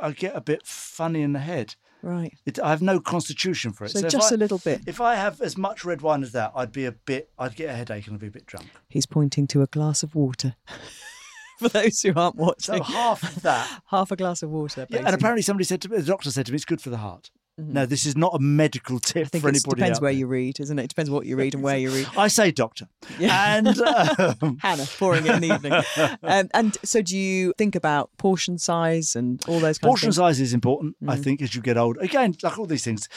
I 0.00 0.10
get 0.12 0.36
a 0.36 0.42
bit 0.42 0.66
funny 0.66 1.22
in 1.22 1.32
the 1.32 1.38
head. 1.40 1.74
Right. 2.02 2.32
It, 2.44 2.58
I 2.60 2.70
have 2.70 2.82
no 2.82 3.00
constitution 3.00 3.72
for 3.72 3.84
it. 3.84 3.90
So 3.90 3.98
if 4.00 4.08
just 4.08 4.32
I- 4.32 4.34
a 4.34 4.38
little 4.38 4.58
bit. 4.58 4.82
If 4.86 5.00
I 5.00 5.14
have 5.16 5.40
as 5.40 5.56
much 5.56 5.84
red 5.84 6.02
wine 6.02 6.22
as 6.22 6.32
that, 6.32 6.52
I'd 6.54 6.72
be 6.72 6.84
a 6.84 6.92
bit. 6.92 7.30
I'd 7.38 7.56
get 7.56 7.70
a 7.70 7.72
headache 7.74 8.06
and 8.06 8.14
I'd 8.14 8.20
be 8.20 8.28
a 8.28 8.30
bit 8.30 8.46
drunk. 8.46 8.66
He's 8.88 9.06
pointing 9.06 9.46
to 9.48 9.62
a 9.62 9.66
glass 9.66 10.02
of 10.02 10.14
water. 10.14 10.54
For 11.58 11.70
those 11.70 12.02
who 12.02 12.12
aren't 12.14 12.36
watching, 12.36 12.76
So 12.76 12.82
half 12.82 13.22
of 13.22 13.42
that. 13.42 13.82
half 13.86 14.10
a 14.10 14.16
glass 14.16 14.42
of 14.42 14.50
water. 14.50 14.86
Yeah, 14.90 14.98
and 15.06 15.14
apparently 15.14 15.40
somebody 15.40 15.64
said 15.64 15.80
to 15.82 15.88
me, 15.88 15.96
the 15.96 16.02
doctor 16.02 16.30
said 16.30 16.44
to 16.46 16.52
me, 16.52 16.56
it's 16.56 16.66
good 16.66 16.82
for 16.82 16.90
the 16.90 16.98
heart. 16.98 17.30
No, 17.58 17.86
this 17.86 18.04
is 18.04 18.16
not 18.16 18.34
a 18.34 18.38
medical 18.38 18.98
tip 18.98 19.16
Mm-hmm. 19.16 19.26
I 19.26 19.28
think 19.30 19.42
for 19.42 19.48
it 19.48 19.54
anybody. 19.56 19.80
depends 19.80 19.98
out 19.98 20.02
where 20.02 20.12
there. 20.12 20.18
you 20.18 20.26
read, 20.26 20.60
isn't 20.60 20.78
it? 20.78 20.84
It 20.84 20.88
depends 20.88 21.10
what 21.10 21.24
you 21.24 21.36
read 21.36 21.54
and 21.54 21.62
where 21.62 21.78
you 21.78 21.90
read. 21.90 22.06
I 22.16 22.28
say 22.28 22.50
doctor. 22.50 22.88
Yeah. 23.18 23.56
And 23.56 23.80
um, 24.42 24.58
Hannah 24.60 24.86
pouring 24.98 25.26
it 25.26 25.34
in 25.36 25.40
the 25.40 25.54
evening. 25.54 25.82
Um, 26.22 26.48
and 26.52 26.76
so, 26.82 27.00
do 27.02 27.16
you 27.16 27.54
think 27.56 27.74
about 27.74 28.10
portion 28.18 28.58
size 28.58 29.16
and 29.16 29.42
all 29.48 29.60
those 29.60 29.78
kinds 29.78 29.88
portion 29.90 30.08
of 30.08 30.14
things? 30.14 30.16
size 30.16 30.40
is 30.40 30.52
important, 30.54 30.96
Mm. 31.02 31.10
I 31.10 31.16
think, 31.16 31.40
as 31.40 31.54
you 31.54 31.62
get 31.62 31.76
older. 31.78 32.00
Again, 32.00 32.34
like 32.42 32.58
all 32.58 32.66
these 32.66 32.84
things, 32.84 33.08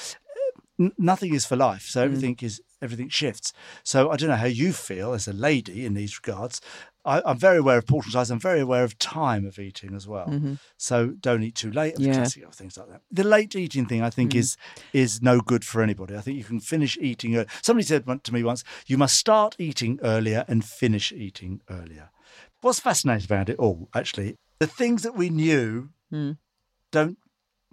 n- 0.79 0.93
nothing 0.97 1.33
is 1.33 1.45
for 1.45 1.55
life. 1.55 1.83
Mm. 1.87 1.91
So 1.91 2.03
everything 2.03 2.37
is 2.41 2.61
everything 2.81 3.09
shifts. 3.09 3.51
So 3.83 4.09
I 4.09 4.15
don't 4.15 4.29
know 4.29 4.35
how 4.37 4.45
you 4.45 4.71
feel 4.73 5.13
as 5.13 5.27
a 5.27 5.33
lady 5.33 5.85
in 5.85 5.95
these 5.95 6.17
regards. 6.17 6.61
I, 7.05 7.21
I'm 7.25 7.37
very 7.37 7.57
aware 7.57 7.77
of 7.77 7.87
portion 7.87 8.11
size. 8.11 8.29
I'm 8.29 8.39
very 8.39 8.59
aware 8.59 8.83
of 8.83 8.99
time 8.99 9.45
of 9.45 9.57
eating 9.57 9.95
as 9.95 10.05
well. 10.07 10.27
So 10.77 11.07
don't 11.19 11.43
eat 11.43 11.55
too 11.55 11.71
late. 11.71 11.95
Mm-hmm. 11.95 12.03
Yeah. 12.03 12.23
Mm. 12.23 12.53
Things 12.55 12.77
like 12.77 12.89
that. 12.89 13.01
The 13.11 13.23
late 13.23 13.55
eating 13.55 13.85
thing, 13.85 14.01
I 14.03 14.09
think, 14.09 14.35
is 14.35 14.57
is 14.93 15.21
no 15.21 15.39
good 15.39 15.63
for 15.63 15.81
anybody. 15.81 16.15
I 16.15 16.21
think 16.21 16.37
you 16.37 16.43
can 16.43 16.59
finish 16.59 16.97
eating. 17.01 17.33
ear- 17.33 17.45
Somebody 17.61 17.85
said 17.85 18.05
to 18.23 18.33
me 18.33 18.43
once, 18.43 18.63
"You 18.85 18.97
must 18.97 19.15
start 19.15 19.55
eating 19.59 19.99
earlier 20.03 20.43
and 20.47 20.63
finish 20.63 21.11
eating 21.11 21.61
earlier." 21.69 22.09
What's 22.61 22.79
fascinating 22.81 23.25
about 23.25 23.47
it 23.49 23.57
all, 23.57 23.87
actually, 23.95 24.35
the 24.59 24.67
things 24.67 25.03
that 25.03 25.15
we 25.15 25.29
knew 25.29 25.89
Hmm. 26.09 26.31
don't 26.91 27.17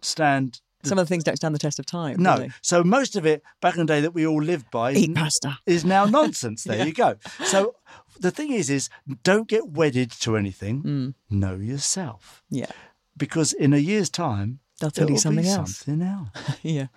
stand. 0.03 0.61
Some 0.89 0.99
of 0.99 1.07
the 1.07 1.09
things 1.09 1.25
don't 1.25 1.37
stand 1.37 1.55
the 1.55 1.59
test 1.59 1.79
of 1.79 1.87
time. 1.87 2.23
No, 2.23 2.49
so 2.63 2.83
most 2.85 3.17
of 3.17 3.27
it 3.27 3.43
back 3.61 3.75
in 3.75 3.81
the 3.87 3.93
day 3.95 4.01
that 4.01 4.13
we 4.15 4.27
all 4.27 4.43
lived 4.43 4.71
by 4.71 4.93
is, 4.93 4.99
Eat 4.99 5.15
pasta. 5.15 5.59
is 5.67 5.85
now 5.85 6.05
nonsense. 6.07 6.65
There 6.69 6.79
Yeah. 6.79 6.85
you 6.85 6.93
go. 6.93 7.17
So 7.45 7.75
the 8.21 8.31
thing 8.31 8.53
is, 8.53 8.71
is 8.71 8.89
don't 9.23 9.49
get 9.49 9.69
wedded 9.69 10.11
to 10.21 10.37
anything. 10.37 10.81
Hmm. 10.81 11.09
Know 11.31 11.57
yourself, 11.57 12.43
Yeah. 12.51 12.71
because 13.17 13.53
in 13.53 13.73
a 13.73 13.79
year's 13.79 14.11
time, 14.11 14.61
They'll 14.79 14.91
tell 14.91 15.09
you 15.11 15.17
something 15.17 15.47
else. 15.47 15.79
Something 15.79 16.07
else. 16.07 16.29
Yeah. 16.63 16.89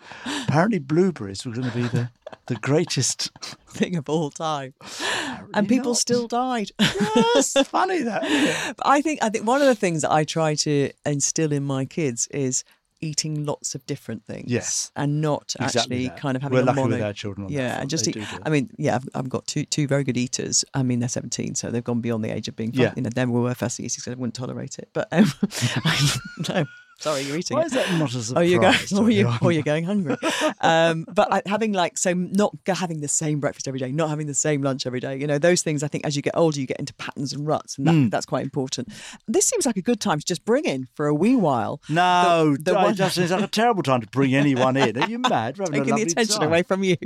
Apparently, 0.48 0.80
blueberries 0.80 1.46
were 1.46 1.54
going 1.54 1.70
to 1.72 1.76
be 1.78 1.88
the 1.88 2.10
the 2.48 2.56
greatest. 2.56 3.32
Thing 3.70 3.96
of 3.96 4.10
all 4.10 4.30
time. 4.32 4.74
And 5.54 5.66
people 5.70 5.92
not. 5.92 5.98
still 5.98 6.28
died. 6.28 6.72
Yes, 6.80 7.54
funny 7.68 8.02
that. 8.04 8.22
But 8.78 8.86
I 8.86 9.02
think 9.02 9.24
I 9.24 9.30
think 9.30 9.48
one 9.48 9.62
of 9.62 9.68
the 9.68 9.76
things 9.76 10.02
that 10.02 10.12
I 10.12 10.26
try 10.26 10.56
to 10.56 10.92
instill 11.06 11.54
in 11.54 11.64
my 11.64 11.86
kids 11.86 12.28
is 12.32 12.64
eating 13.02 13.46
lots 13.46 13.76
of 13.76 13.86
different 13.86 14.26
things. 14.26 14.52
Yes. 14.52 14.92
and 14.96 15.22
not 15.22 15.54
Exactly 15.60 15.80
actually 15.82 16.08
that. 16.10 16.18
kind 16.20 16.36
of 16.36 16.42
having 16.44 16.56
We're 16.58 16.62
a 16.64 16.66
lucky 16.66 16.82
mono. 16.82 16.96
with 16.96 17.04
our 17.04 17.14
children 17.14 17.46
on 17.46 17.52
yeah, 17.52 17.80
and 17.80 17.90
just 17.90 18.06
They 18.06 18.20
eat. 18.22 18.28
I 18.46 18.50
mean, 18.50 18.70
yeah, 18.78 18.96
I've, 18.96 19.08
I've 19.16 19.30
got 19.30 19.48
two 19.48 19.66
two 19.66 19.88
very 19.88 20.04
good 20.04 20.18
eaters. 20.18 20.66
I 20.74 20.84
mean, 20.84 21.00
they're 21.00 21.10
seventeen, 21.10 21.56
so 21.56 21.70
they've 21.72 21.84
gone 21.84 22.02
beyond 22.02 22.24
the 22.24 22.34
age 22.34 22.48
of 22.48 22.56
being. 22.56 22.72
Fun. 22.72 22.82
Yeah. 22.82 22.94
you 22.96 23.02
know, 23.02 23.10
they 23.14 23.26
were 23.26 23.54
fussy 23.54 23.84
eaters 23.84 23.96
because 23.98 24.14
I 24.14 24.16
wouldn't 24.16 24.36
tolerate 24.36 24.80
it. 24.80 24.90
But 24.94 25.08
um, 25.12 25.32
no, 26.50 26.66
sorry, 27.00 27.22
you're 27.22 27.38
eating 27.38 27.56
Why 27.58 27.64
it. 27.64 27.68
is 27.68 27.72
that 27.74 27.92
not 27.98 28.14
a 28.14 28.22
surprise? 28.22 28.34
Oh, 28.38 28.42
you're 28.42 28.60
going, 28.62 28.78
or, 28.98 29.10
you, 29.10 29.32
or 29.42 29.52
you're 29.52 29.64
going 29.64 29.84
hungry. 29.86 30.16
Um, 30.62 31.06
but 31.14 31.32
I, 31.32 31.42
having 31.46 31.74
like, 31.74 31.98
so 31.98 32.14
not 32.14 32.56
having 32.68 33.02
the 33.02 33.08
same 33.08 33.40
breakfast 33.40 33.68
every 33.68 33.80
day, 33.80 33.92
not 33.92 34.10
having 34.10 34.28
the 34.28 34.34
same 34.34 34.62
lunch 34.62 34.86
every 34.86 35.00
day, 35.00 35.18
you 35.18 35.28
know, 35.28 35.38
those 35.38 35.62
things, 35.62 35.84
I 35.84 35.88
think 35.88 36.06
as 36.06 36.16
you 36.16 36.22
get 36.22 36.36
older, 36.36 36.60
you 36.60 36.68
get 36.68 36.80
into 36.80 36.94
patterns 36.96 37.34
and 37.34 37.46
ruts, 37.48 37.78
and 37.78 37.88
that, 37.88 37.92
Hmm. 37.94 38.10
that's 38.10 38.26
quite 38.26 38.44
important. 38.44 38.90
This 39.28 39.46
seems 39.46 39.66
like 39.66 39.78
a 39.78 39.82
good 39.82 40.00
time 40.00 40.20
to 40.20 40.26
just 40.26 40.46
bring 40.46 40.66
in 40.66 40.88
for 40.96 41.08
a 41.08 41.14
wee 41.14 41.36
while. 41.36 41.82
No, 41.90 42.56
the 42.60 42.74
I 42.78 42.84
one- 42.86 42.96
just, 42.96 43.18
it's 43.18 43.32
like 43.32 43.44
a 43.44 43.48
terrible 43.48 43.84
time 43.84 44.02
to 44.02 44.08
bring 44.08 44.36
anyone 44.36 44.76
in. 44.78 44.98
Are 45.02 45.10
you 45.10 45.20
mad? 45.30 45.58
We're 45.58 45.66
Taking 45.68 45.96
the 45.96 46.02
attention 46.04 46.40
time. 46.40 46.48
away 46.50 46.64
from 46.64 46.84
you. 46.84 46.98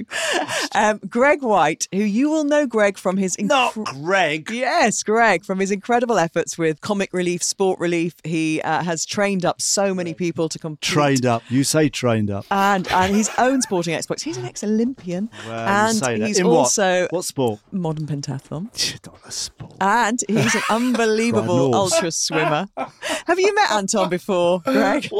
Um, 0.75 0.99
Greg 1.09 1.41
Whyte, 1.43 1.87
who 1.91 1.99
you 2.03 2.29
will 2.29 2.43
know 2.43 2.65
Greg 2.65 2.97
from 2.97 3.17
his 3.17 3.37
Not 3.39 3.73
Greg. 3.75 4.49
Yes, 4.51 5.03
Greg, 5.03 5.43
from 5.45 5.59
his 5.59 5.71
incredible 5.71 6.17
efforts 6.17 6.57
with 6.57 6.81
comic 6.81 7.13
relief, 7.13 7.43
sport 7.43 7.79
relief, 7.79 8.15
he 8.23 8.61
uh, 8.61 8.83
has 8.83 9.05
trained 9.05 9.45
up 9.45 9.61
so 9.61 9.82
many 9.91 10.13
people 10.13 10.47
to 10.49 10.59
complete 10.59 10.87
Trained 10.93 11.25
up. 11.25 11.41
You 11.49 11.63
say 11.63 11.89
trained 11.89 12.29
up. 12.29 12.45
and 12.51 12.87
and 12.91 13.15
his 13.15 13.31
own 13.39 13.63
sporting 13.63 13.95
exploits. 13.95 14.21
He's 14.21 14.37
an 14.37 14.45
ex-Olympian, 14.45 15.31
Well, 15.47 15.67
and 15.67 16.21
he's 16.23 16.37
In 16.37 16.45
also 16.45 17.01
what? 17.03 17.11
What 17.13 17.25
sport? 17.25 17.59
modern 17.71 18.05
pentathlon, 18.05 18.65
Not 19.07 19.19
a 19.25 19.31
sport. 19.31 19.73
and 19.81 20.19
he's 20.27 20.53
an 20.53 20.61
unbelievable 20.69 21.73
ultra 21.73 22.11
swimmer. 22.11 22.67
Have 23.25 23.39
you 23.39 23.53
met 23.55 23.71
Anton 23.71 24.09
before, 24.09 24.59
Greg? 24.63 25.09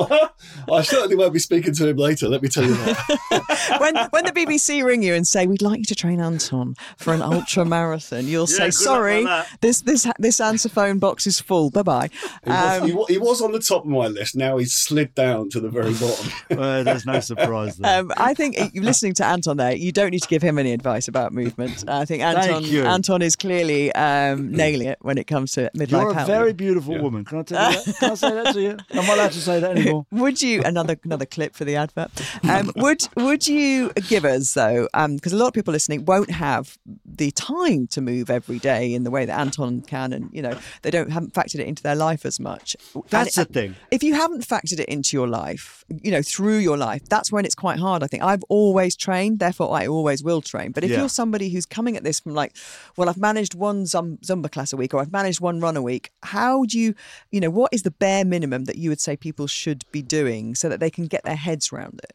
Well, 0.67 0.80
I 0.80 0.82
certainly 0.84 1.15
won't 1.15 1.34
be 1.34 1.39
speaking 1.39 1.73
to 1.73 1.88
him 1.88 1.97
later. 1.97 2.28
Let 2.28 2.41
me 2.43 2.49
tell 2.49 2.63
you 2.65 2.73
that. 2.76 3.78
when 3.80 3.95
when 4.12 4.26
the 4.26 4.32
BBC 4.32 4.84
ring 4.84 5.02
you 5.02 5.13
and 5.13 5.26
say 5.26 5.47
we'd 5.47 5.62
like 5.62 5.80
you 5.80 5.86
to 5.86 5.95
train 5.95 6.19
Anton 6.19 6.76
for 6.97 7.13
an 7.13 7.21
ultra 7.21 7.63
marathon, 7.65 8.28
you'll 8.28 8.47
Yeah, 8.49 8.58
say 8.58 8.69
sorry, 8.71 9.26
this 9.62 9.82
this 9.82 10.06
this 10.19 10.39
answer 10.41 10.67
phone 10.69 10.99
box 10.99 11.26
is 11.28 11.39
full. 11.39 11.69
Bye 11.71 11.84
bye. 11.84 12.10
He, 12.43 12.49
was, 12.49 12.82
Um, 12.82 12.88
he, 12.88 12.93
wa- 12.93 13.06
he 13.08 13.17
was 13.17 13.41
on 13.41 13.52
the 13.54 13.60
top 13.60 13.84
of 13.84 13.89
my 13.89 14.08
list. 14.08 14.36
Now 14.36 14.53
he's 14.58 14.74
slid 14.74 15.13
down 15.16 15.50
to 15.50 15.60
the 15.60 15.70
very 15.70 15.94
bottom. 16.04 16.32
Well, 16.52 16.84
there's 16.84 17.06
no 17.06 17.20
surprise 17.20 17.78
there. 17.78 18.00
Um, 18.02 18.12
I 18.18 18.34
think 18.34 18.60
uh, 18.60 18.70
you're 18.74 18.84
listening 18.84 19.13
to 19.16 19.26
Anton 19.26 19.58
there. 19.58 19.76
You 19.76 19.92
don't 19.92 20.12
need 20.12 20.22
to 20.24 20.28
give 20.28 20.42
him 20.42 20.58
any 20.58 20.74
advice 20.74 21.08
about 21.08 21.34
movement. 21.34 21.84
I 21.88 22.06
think 22.06 22.24
Anton. 22.24 22.63
Anton 22.66 23.22
is 23.22 23.36
clearly 23.36 23.92
um, 23.94 24.52
nailing 24.56 24.88
it 24.88 24.98
when 25.02 25.18
it 25.18 25.26
comes 25.28 25.54
to 25.54 25.70
midlife 25.76 25.89
You're 25.92 26.12
a 26.12 26.13
health. 26.13 26.28
very 26.28 26.54
beautiful 26.54 27.02
woman. 27.02 27.26
Can 27.26 27.39
I 27.39 27.44
tell 27.44 27.72
you 27.74 27.84
that? 27.84 27.96
Can 28.00 28.12
I 28.12 28.16
say 28.16 28.32
that 28.32 28.54
to 28.54 28.62
you? 28.62 28.78
I'm 28.92 29.06
not 29.06 29.18
allowed 29.18 29.32
to 29.32 29.42
say 29.42 29.60
that 29.60 29.78
anymore. 29.78 30.06
Would 30.12 30.42
you 30.42 30.62
another 30.63 30.98
another 31.04 31.26
clip 31.26 31.56
for 31.56 31.66
the 31.66 31.76
advert? 31.76 32.12
Um, 32.44 32.72
would 32.76 33.08
would 33.16 33.48
you 33.48 33.92
give 34.08 34.26
us 34.26 34.54
though? 34.54 34.88
Because 34.94 35.34
a 35.34 35.38
lot 35.38 35.48
of 35.48 35.54
people 35.54 35.72
listening 35.74 36.06
won't 36.06 36.32
have 36.32 36.78
the 37.06 37.32
time 37.32 37.88
to 37.88 38.02
move 38.02 38.30
every 38.30 38.60
day 38.60 38.94
in 38.94 39.04
the 39.04 39.12
way 39.12 39.26
that 39.26 39.39
Anton 39.39 39.82
can, 39.82 40.13
and 40.13 40.30
you 40.34 40.42
know 40.42 40.58
they 40.82 40.92
don't 40.92 41.12
haven't 41.12 41.34
factored 41.34 41.60
it 41.60 41.68
into 41.68 41.84
their 41.84 41.96
life 41.96 42.26
as 42.26 42.39
much. 42.39 42.76
That's 43.10 43.38
And 43.38 43.48
the 43.48 43.54
thing. 43.54 43.76
If 43.92 44.04
you 44.04 44.13
haven't 44.16 44.42
haven't 44.43 44.67
factored 44.67 44.79
it 44.79 44.89
into 44.89 45.15
your 45.17 45.27
life, 45.27 45.84
you 46.01 46.12
know, 46.12 46.21
through 46.21 46.58
your 46.58 46.77
life, 46.77 47.03
that's 47.10 47.32
when 47.32 47.45
it's 47.45 47.56
quite 47.56 47.79
hard. 47.79 48.03
I 48.03 48.08
think 48.08 48.23
I've 48.23 48.43
always 48.49 48.95
trained, 48.95 49.39
therefore 49.39 49.73
I 49.73 49.88
always 49.88 50.23
will 50.23 50.41
train. 50.41 50.71
But 50.71 50.84
if 50.84 50.91
Yeah. 50.91 50.99
you're 50.99 51.10
somebody 51.10 51.49
who's 51.49 51.65
coming 51.65 51.97
at 51.97 52.03
this 52.03 52.19
from 52.19 52.34
like, 52.34 52.56
well, 52.97 53.10
I've 53.10 53.17
managed 53.17 53.56
one 53.56 53.86
Zumba 53.86 54.51
class 54.51 54.73
a 54.73 54.77
week 54.77 54.93
or 54.93 55.01
I've 55.01 55.12
managed 55.12 55.39
one 55.39 55.60
run 55.60 55.77
a 55.77 55.82
week, 55.82 56.12
how 56.23 56.65
do 56.65 56.79
you, 56.79 56.95
you 57.32 57.39
know, 57.39 57.49
what 57.49 57.73
is 57.73 57.84
the 57.84 57.91
bare 57.91 58.25
minimum 58.25 58.65
that 58.65 58.77
you 58.77 58.89
would 58.89 59.01
say 59.01 59.15
people 59.15 59.47
should 59.47 59.84
be 59.91 60.01
doing 60.01 60.56
so 60.56 60.69
that 60.69 60.79
they 60.79 60.89
can 60.89 61.08
get 61.08 61.23
their 61.23 61.36
heads 61.36 61.71
around 61.71 61.99
it? 62.03 62.13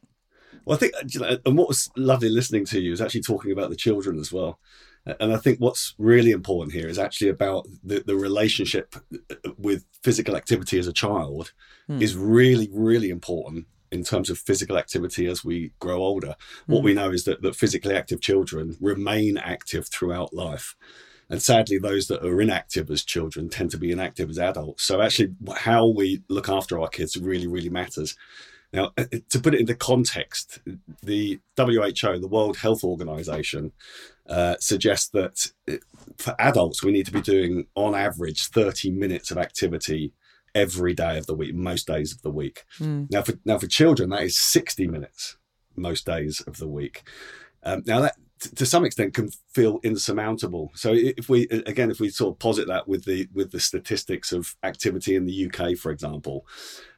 Well, 0.65 0.77
I 0.77 0.81
think, 0.81 0.95
uh, 0.95 1.05
you 1.09 1.21
know, 1.21 1.39
and 1.47 1.57
what 1.57 1.69
was 1.69 1.91
lovely 1.97 2.29
listening 2.29 2.65
to 2.67 2.81
you 2.81 2.93
is 2.93 3.01
actually 3.01 3.23
talking 3.23 3.53
about 3.53 3.71
the 3.71 3.77
children 3.77 4.19
as 4.19 4.33
well. 4.33 4.59
And 5.21 5.33
I 5.33 5.39
think 5.39 5.59
what's 5.59 5.95
really 5.99 6.31
important 6.31 6.75
here 6.75 6.89
is 6.89 6.99
actually 6.99 7.31
about 7.31 7.67
the, 7.83 8.03
the 8.07 8.17
relationship 8.17 8.95
with 9.57 9.85
physical 10.03 10.37
activity 10.37 10.79
as 10.79 10.87
a 10.87 10.93
child 10.93 11.53
hmm. 11.87 12.03
is 12.03 12.17
really, 12.17 12.69
really 12.73 13.11
important 13.11 13.67
in 13.91 14.05
terms 14.05 14.29
of 14.29 14.39
physical 14.39 14.77
activity 14.77 15.27
as 15.27 15.45
we 15.45 15.73
grow 15.79 15.99
older. 15.99 16.35
What 16.67 16.83
we 16.83 16.93
hmm. 16.93 16.99
know 16.99 17.11
is 17.11 17.25
that, 17.25 17.43
that 17.43 17.57
physically 17.57 17.95
active 17.95 18.21
children 18.21 18.77
remain 18.81 19.39
active 19.39 19.89
throughout 19.89 20.35
life. 20.35 20.77
And 21.31 21.43
sadly, 21.43 21.79
those 21.79 22.09
that 22.09 22.25
are 22.25 22.41
inactive 22.41 22.91
as 22.91 23.05
children 23.05 23.49
tend 23.49 23.71
to 23.73 23.79
be 23.79 23.93
inactive 23.93 24.31
as 24.31 24.39
adults. 24.39 24.85
So, 24.85 25.03
actually, 25.03 25.35
how 25.57 25.87
we 25.87 26.23
look 26.29 26.49
after 26.49 26.81
our 26.81 26.89
kids 26.89 27.17
really, 27.17 27.47
really 27.47 27.69
matters. 27.69 28.17
Now, 28.73 28.93
uh, 28.97 29.05
uh 29.13 29.19
to 29.29 29.41
put 29.41 29.55
it 29.55 29.61
into 29.61 29.75
context, 29.75 30.61
the 31.03 31.39
WHO, 31.57 32.19
the 32.19 32.29
World 32.31 32.57
Health 32.57 32.83
Organization, 32.83 33.73
uh, 34.29 34.57
suggests 34.61 35.09
that 35.11 35.51
uh, 35.71 35.77
for 36.19 36.35
adults, 36.39 36.83
we 36.83 36.93
need 36.93 37.07
to 37.07 37.13
be 37.13 37.21
doing 37.21 37.67
on 37.75 37.95
average 37.95 38.49
30 38.49 38.91
minutes 38.91 39.31
of 39.31 39.39
activity 39.39 40.13
every 40.55 40.95
day 40.95 41.19
of 41.19 41.27
the 41.27 41.35
week, 41.35 41.55
most 41.55 41.87
days 41.87 42.13
of 42.13 42.23
the 42.23 42.31
week. 42.31 42.65
Now, 43.11 43.23
for 43.23 43.35
now 43.45 43.59
for 43.59 43.67
children, 43.67 44.11
that 44.11 44.23
is 44.23 44.39
60 44.39 44.87
minutes 44.87 45.37
most 45.77 46.05
days 46.05 46.41
of 46.47 46.59
the 46.59 46.69
week. 46.69 47.09
Um, 47.63 47.83
now, 47.87 48.01
that 48.01 48.17
to 48.57 48.67
some 48.67 48.85
extent 48.85 49.15
can 49.15 49.31
feel 49.53 49.81
insurmountable. 49.83 50.71
So, 50.75 50.93
if 50.95 51.29
we 51.29 51.49
again, 51.49 51.91
if 51.91 52.01
we 52.01 52.09
sort 52.11 52.35
of 52.35 52.39
posit 52.39 52.69
that 52.69 52.87
with 52.87 53.05
the 53.05 53.29
with 53.33 53.51
the 53.51 53.61
statistics 53.61 54.33
of 54.33 54.55
activity 54.63 55.17
in 55.17 55.25
the 55.25 55.47
UK, 55.47 55.77
for 55.77 55.91
example, 55.91 56.47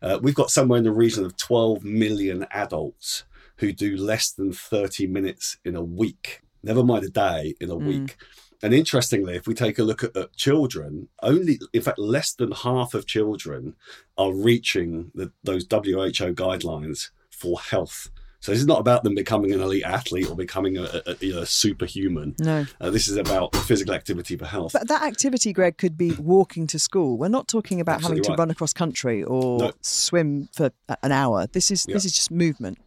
uh, 0.02 0.18
we've 0.22 0.34
got 0.34 0.50
somewhere 0.50 0.78
in 0.78 0.84
the 0.84 0.92
region 0.92 1.24
of 1.24 1.36
12 1.36 1.84
million 1.84 2.46
adults 2.50 3.24
who 3.56 3.72
do 3.72 3.96
less 3.96 4.32
than 4.32 4.52
30 4.52 5.06
minutes 5.06 5.58
in 5.64 5.76
a 5.76 5.82
week. 5.82 6.40
Never 6.62 6.84
mind 6.84 7.04
a 7.04 7.10
day 7.10 7.54
in 7.60 7.70
a 7.70 7.76
week. 7.76 8.16
And 8.62 8.74
interestingly, 8.74 9.36
if 9.36 9.46
we 9.46 9.54
take 9.54 9.78
a 9.78 9.82
look 9.82 10.04
at, 10.04 10.16
at 10.16 10.36
children, 10.36 11.08
only, 11.22 11.58
in 11.72 11.80
fact, 11.80 11.98
less 11.98 12.34
than 12.34 12.52
half 12.52 12.92
of 12.92 13.06
children 13.06 13.74
are 14.18 14.32
reaching 14.32 15.10
the, 15.14 15.32
those 15.42 15.62
WHO 15.62 16.34
guidelines 16.34 17.10
for 17.30 17.58
health. 17.58 18.10
So 18.40 18.52
this 18.52 18.60
is 18.60 18.66
not 18.66 18.80
about 18.80 19.04
them 19.04 19.14
becoming 19.14 19.52
an 19.52 19.60
elite 19.60 19.84
athlete 19.84 20.28
or 20.28 20.34
becoming 20.34 20.78
a, 20.78 21.02
a, 21.06 21.40
a 21.40 21.46
superhuman. 21.46 22.34
No. 22.38 22.64
Uh, 22.80 22.88
this 22.88 23.06
is 23.06 23.18
about 23.18 23.54
physical 23.54 23.94
activity 23.94 24.36
for 24.36 24.46
health. 24.46 24.72
But 24.72 24.88
that 24.88 25.02
activity, 25.02 25.52
Greg, 25.52 25.76
could 25.76 25.96
be 25.96 26.12
walking 26.12 26.66
to 26.68 26.78
school. 26.78 27.18
We're 27.18 27.28
not 27.28 27.48
talking 27.48 27.80
about 27.80 28.00
having 28.00 28.22
to 28.22 28.30
right. 28.30 28.38
run 28.38 28.50
across 28.50 28.72
country 28.72 29.22
or 29.22 29.58
No. 29.58 29.72
swim 29.82 30.48
for 30.54 30.70
an 31.02 31.12
hour. 31.12 31.46
This 31.48 31.70
is 31.70 31.84
this 31.84 32.06
is 32.06 32.12
just 32.12 32.30
movement. 32.30 32.78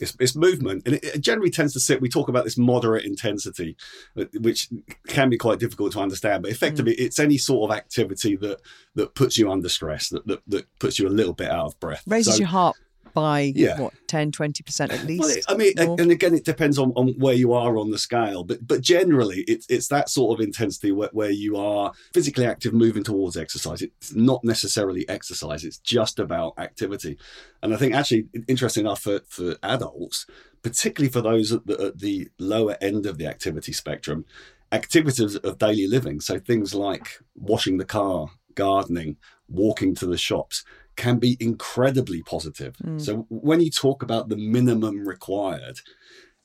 It's, 0.00 0.16
it's 0.20 0.36
movement, 0.36 0.82
and 0.86 0.96
it, 0.96 1.04
it 1.04 1.20
generally 1.20 1.50
tends 1.50 1.72
to 1.74 1.80
sit. 1.80 2.00
We 2.00 2.08
talk 2.08 2.28
about 2.28 2.44
this 2.44 2.58
moderate 2.58 3.04
intensity, 3.04 3.76
uh, 4.16 4.24
which 4.40 4.68
can 5.06 5.28
be 5.30 5.36
quite 5.36 5.58
difficult 5.58 5.92
to 5.92 6.00
understand. 6.00 6.42
But 6.42 6.52
effectively, 6.52 6.94
it's 6.94 7.18
any 7.18 7.38
sort 7.38 7.70
of 7.70 7.76
activity 7.76 8.36
that 8.36 8.60
that 8.94 9.14
puts 9.14 9.38
you 9.38 9.50
under 9.50 9.68
stress, 9.68 10.08
that 10.10 10.26
that, 10.26 10.40
that 10.46 10.78
puts 10.78 10.98
you 10.98 11.08
a 11.08 11.10
little 11.10 11.34
bit 11.34 11.50
out 11.50 11.66
of 11.66 11.80
breath, 11.80 12.02
Raises 12.06 12.34
So- 12.34 12.38
your 12.40 12.48
heart 12.48 12.76
by 13.14 13.52
Yeah. 13.54 13.80
what 13.80 13.94
10 14.06 14.32
20% 14.32 14.92
at 14.92 15.04
least. 15.04 15.20
Well, 15.20 15.36
I 15.48 15.56
mean, 15.56 15.72
more? 15.78 15.96
and 16.00 16.10
again, 16.10 16.34
it 16.34 16.44
depends 16.44 16.78
on, 16.78 16.92
on 16.96 17.08
where 17.18 17.34
you 17.34 17.52
are 17.52 17.76
on 17.78 17.90
the 17.90 17.98
scale, 17.98 18.44
but 18.44 18.66
but 18.66 18.80
generally, 18.80 19.40
it's 19.48 19.66
it's 19.68 19.88
that 19.88 20.08
sort 20.08 20.38
of 20.38 20.44
intensity 20.44 20.92
where, 20.92 21.10
where 21.12 21.30
you 21.30 21.56
are 21.56 21.92
physically 22.12 22.46
active, 22.46 22.72
moving 22.72 23.04
towards 23.04 23.36
exercise. 23.36 23.82
It's 23.82 24.14
not 24.14 24.44
necessarily 24.44 25.08
exercise; 25.08 25.64
it's 25.64 25.78
just 25.78 26.18
about 26.18 26.54
activity. 26.58 27.18
And 27.62 27.74
I 27.74 27.76
think 27.76 27.94
actually, 27.94 28.26
interesting 28.46 28.84
enough 28.84 29.00
for 29.02 29.20
for 29.28 29.56
adults, 29.62 30.26
particularly 30.62 31.10
for 31.10 31.20
those 31.20 31.52
at 31.52 31.66
the, 31.66 31.86
at 31.86 31.98
the 31.98 32.28
lower 32.38 32.76
end 32.80 33.06
of 33.06 33.18
the 33.18 33.26
activity 33.26 33.72
spectrum, 33.72 34.24
activities 34.72 35.36
of 35.36 35.58
daily 35.58 35.86
living, 35.86 36.20
so 36.20 36.38
things 36.38 36.74
like 36.74 37.18
washing 37.34 37.78
the 37.78 37.84
car, 37.84 38.30
gardening, 38.54 39.16
walking 39.48 39.94
to 39.94 40.06
the 40.06 40.18
shops, 40.18 40.64
can 40.98 41.18
be 41.18 41.36
incredibly 41.40 42.22
positive. 42.22 42.76
Mm. 42.84 43.00
So 43.00 43.26
when 43.30 43.60
you 43.60 43.70
talk 43.70 44.02
about 44.02 44.28
the 44.28 44.36
minimum 44.36 45.06
required, 45.06 45.78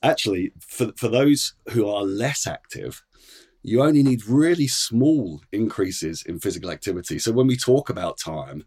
actually, 0.02 0.52
for, 0.60 0.92
for 0.96 1.08
those 1.08 1.54
who 1.70 1.88
are 1.88 2.04
less 2.04 2.46
active, 2.46 3.02
you 3.62 3.82
only 3.82 4.02
need 4.02 4.26
really 4.26 4.68
small 4.68 5.42
increases 5.52 6.22
in 6.22 6.38
physical 6.38 6.70
activity. 6.70 7.18
So 7.18 7.32
when 7.32 7.48
we 7.48 7.56
talk 7.56 7.90
about 7.90 8.18
time, 8.18 8.64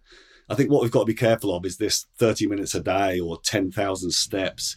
I 0.50 0.56
think 0.56 0.70
what 0.70 0.82
we've 0.82 0.92
got 0.92 1.02
to 1.02 1.06
be 1.06 1.14
careful 1.14 1.56
of 1.56 1.66
is 1.66 1.78
this 1.78 2.06
30 2.18 2.48
minutes 2.48 2.76
a 2.76 2.82
day 2.82 3.20
or 3.20 3.40
10,000 3.42 4.12
steps. 4.12 4.76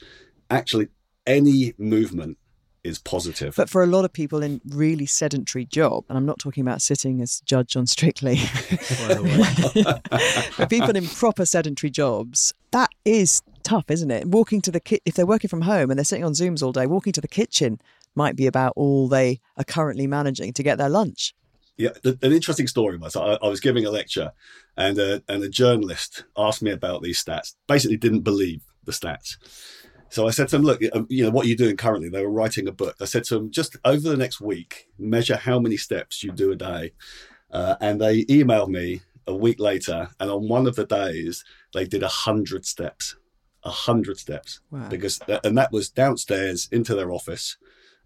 Actually, 0.48 0.88
any 1.26 1.74
movement 1.76 2.38
is 2.84 2.98
positive. 2.98 3.54
But 3.56 3.68
for 3.68 3.82
a 3.82 3.86
lot 3.86 4.04
of 4.04 4.12
people 4.12 4.42
in 4.42 4.60
really 4.68 5.06
sedentary 5.06 5.64
job, 5.64 6.04
and 6.08 6.16
I'm 6.16 6.26
not 6.26 6.38
talking 6.38 6.62
about 6.62 6.82
sitting 6.82 7.20
as 7.20 7.40
judge 7.40 7.76
on 7.76 7.86
Strictly, 7.86 8.36
for 8.36 10.66
people 10.68 10.96
in 10.96 11.06
proper 11.06 11.44
sedentary 11.44 11.90
jobs, 11.90 12.54
that 12.70 12.90
is 13.04 13.42
tough, 13.62 13.90
isn't 13.90 14.10
it? 14.10 14.26
Walking 14.26 14.60
to 14.62 14.70
the 14.70 14.80
ki- 14.80 15.00
if 15.04 15.14
they're 15.14 15.26
working 15.26 15.48
from 15.48 15.62
home 15.62 15.90
and 15.90 15.98
they're 15.98 16.04
sitting 16.04 16.24
on 16.24 16.32
Zooms 16.32 16.62
all 16.62 16.72
day, 16.72 16.86
walking 16.86 17.12
to 17.12 17.20
the 17.20 17.28
kitchen 17.28 17.80
might 18.14 18.36
be 18.36 18.46
about 18.46 18.72
all 18.76 19.08
they 19.08 19.40
are 19.56 19.64
currently 19.64 20.06
managing 20.06 20.52
to 20.54 20.62
get 20.62 20.78
their 20.78 20.88
lunch. 20.88 21.34
Yeah, 21.76 21.90
an 22.04 22.32
interesting 22.32 22.66
story 22.66 22.98
was 22.98 23.16
I, 23.16 23.38
I 23.42 23.48
was 23.48 23.60
giving 23.60 23.86
a 23.86 23.90
lecture, 23.90 24.32
and 24.76 24.98
a, 24.98 25.22
and 25.28 25.42
a 25.42 25.48
journalist 25.48 26.24
asked 26.36 26.62
me 26.62 26.72
about 26.72 27.02
these 27.02 27.22
stats. 27.22 27.54
Basically, 27.66 27.96
didn't 27.96 28.20
believe 28.20 28.62
the 28.84 28.92
stats. 28.92 29.36
So 30.10 30.26
I 30.26 30.30
said 30.30 30.48
to 30.48 30.56
them, 30.56 30.64
"Look, 30.66 30.80
um, 30.92 31.06
you 31.08 31.24
know 31.24 31.30
what 31.30 31.46
are 31.46 31.48
you 31.48 31.56
doing 31.56 31.76
currently?" 31.76 32.08
They 32.08 32.22
were 32.22 32.30
writing 32.30 32.68
a 32.68 32.72
book. 32.72 32.96
I 33.00 33.04
said 33.04 33.24
to 33.24 33.34
them, 33.34 33.50
"Just 33.50 33.76
over 33.84 34.08
the 34.08 34.16
next 34.16 34.40
week, 34.40 34.88
measure 34.98 35.36
how 35.36 35.58
many 35.58 35.76
steps 35.76 36.22
you 36.22 36.32
do 36.32 36.50
a 36.52 36.56
day." 36.56 36.92
Uh, 37.50 37.76
and 37.80 38.00
they 38.00 38.24
emailed 38.26 38.68
me 38.68 39.02
a 39.26 39.34
week 39.34 39.58
later, 39.58 40.08
and 40.20 40.30
on 40.30 40.48
one 40.48 40.66
of 40.66 40.76
the 40.76 40.86
days, 40.86 41.44
they 41.74 41.84
did 41.84 42.02
a 42.02 42.08
hundred 42.08 42.64
steps, 42.66 43.16
a 43.64 43.70
hundred 43.70 44.18
steps, 44.18 44.60
Wow. 44.70 44.88
because 44.88 45.20
and 45.44 45.56
that 45.58 45.72
was 45.72 45.88
downstairs 45.90 46.68
into 46.70 46.94
their 46.94 47.12
office 47.12 47.56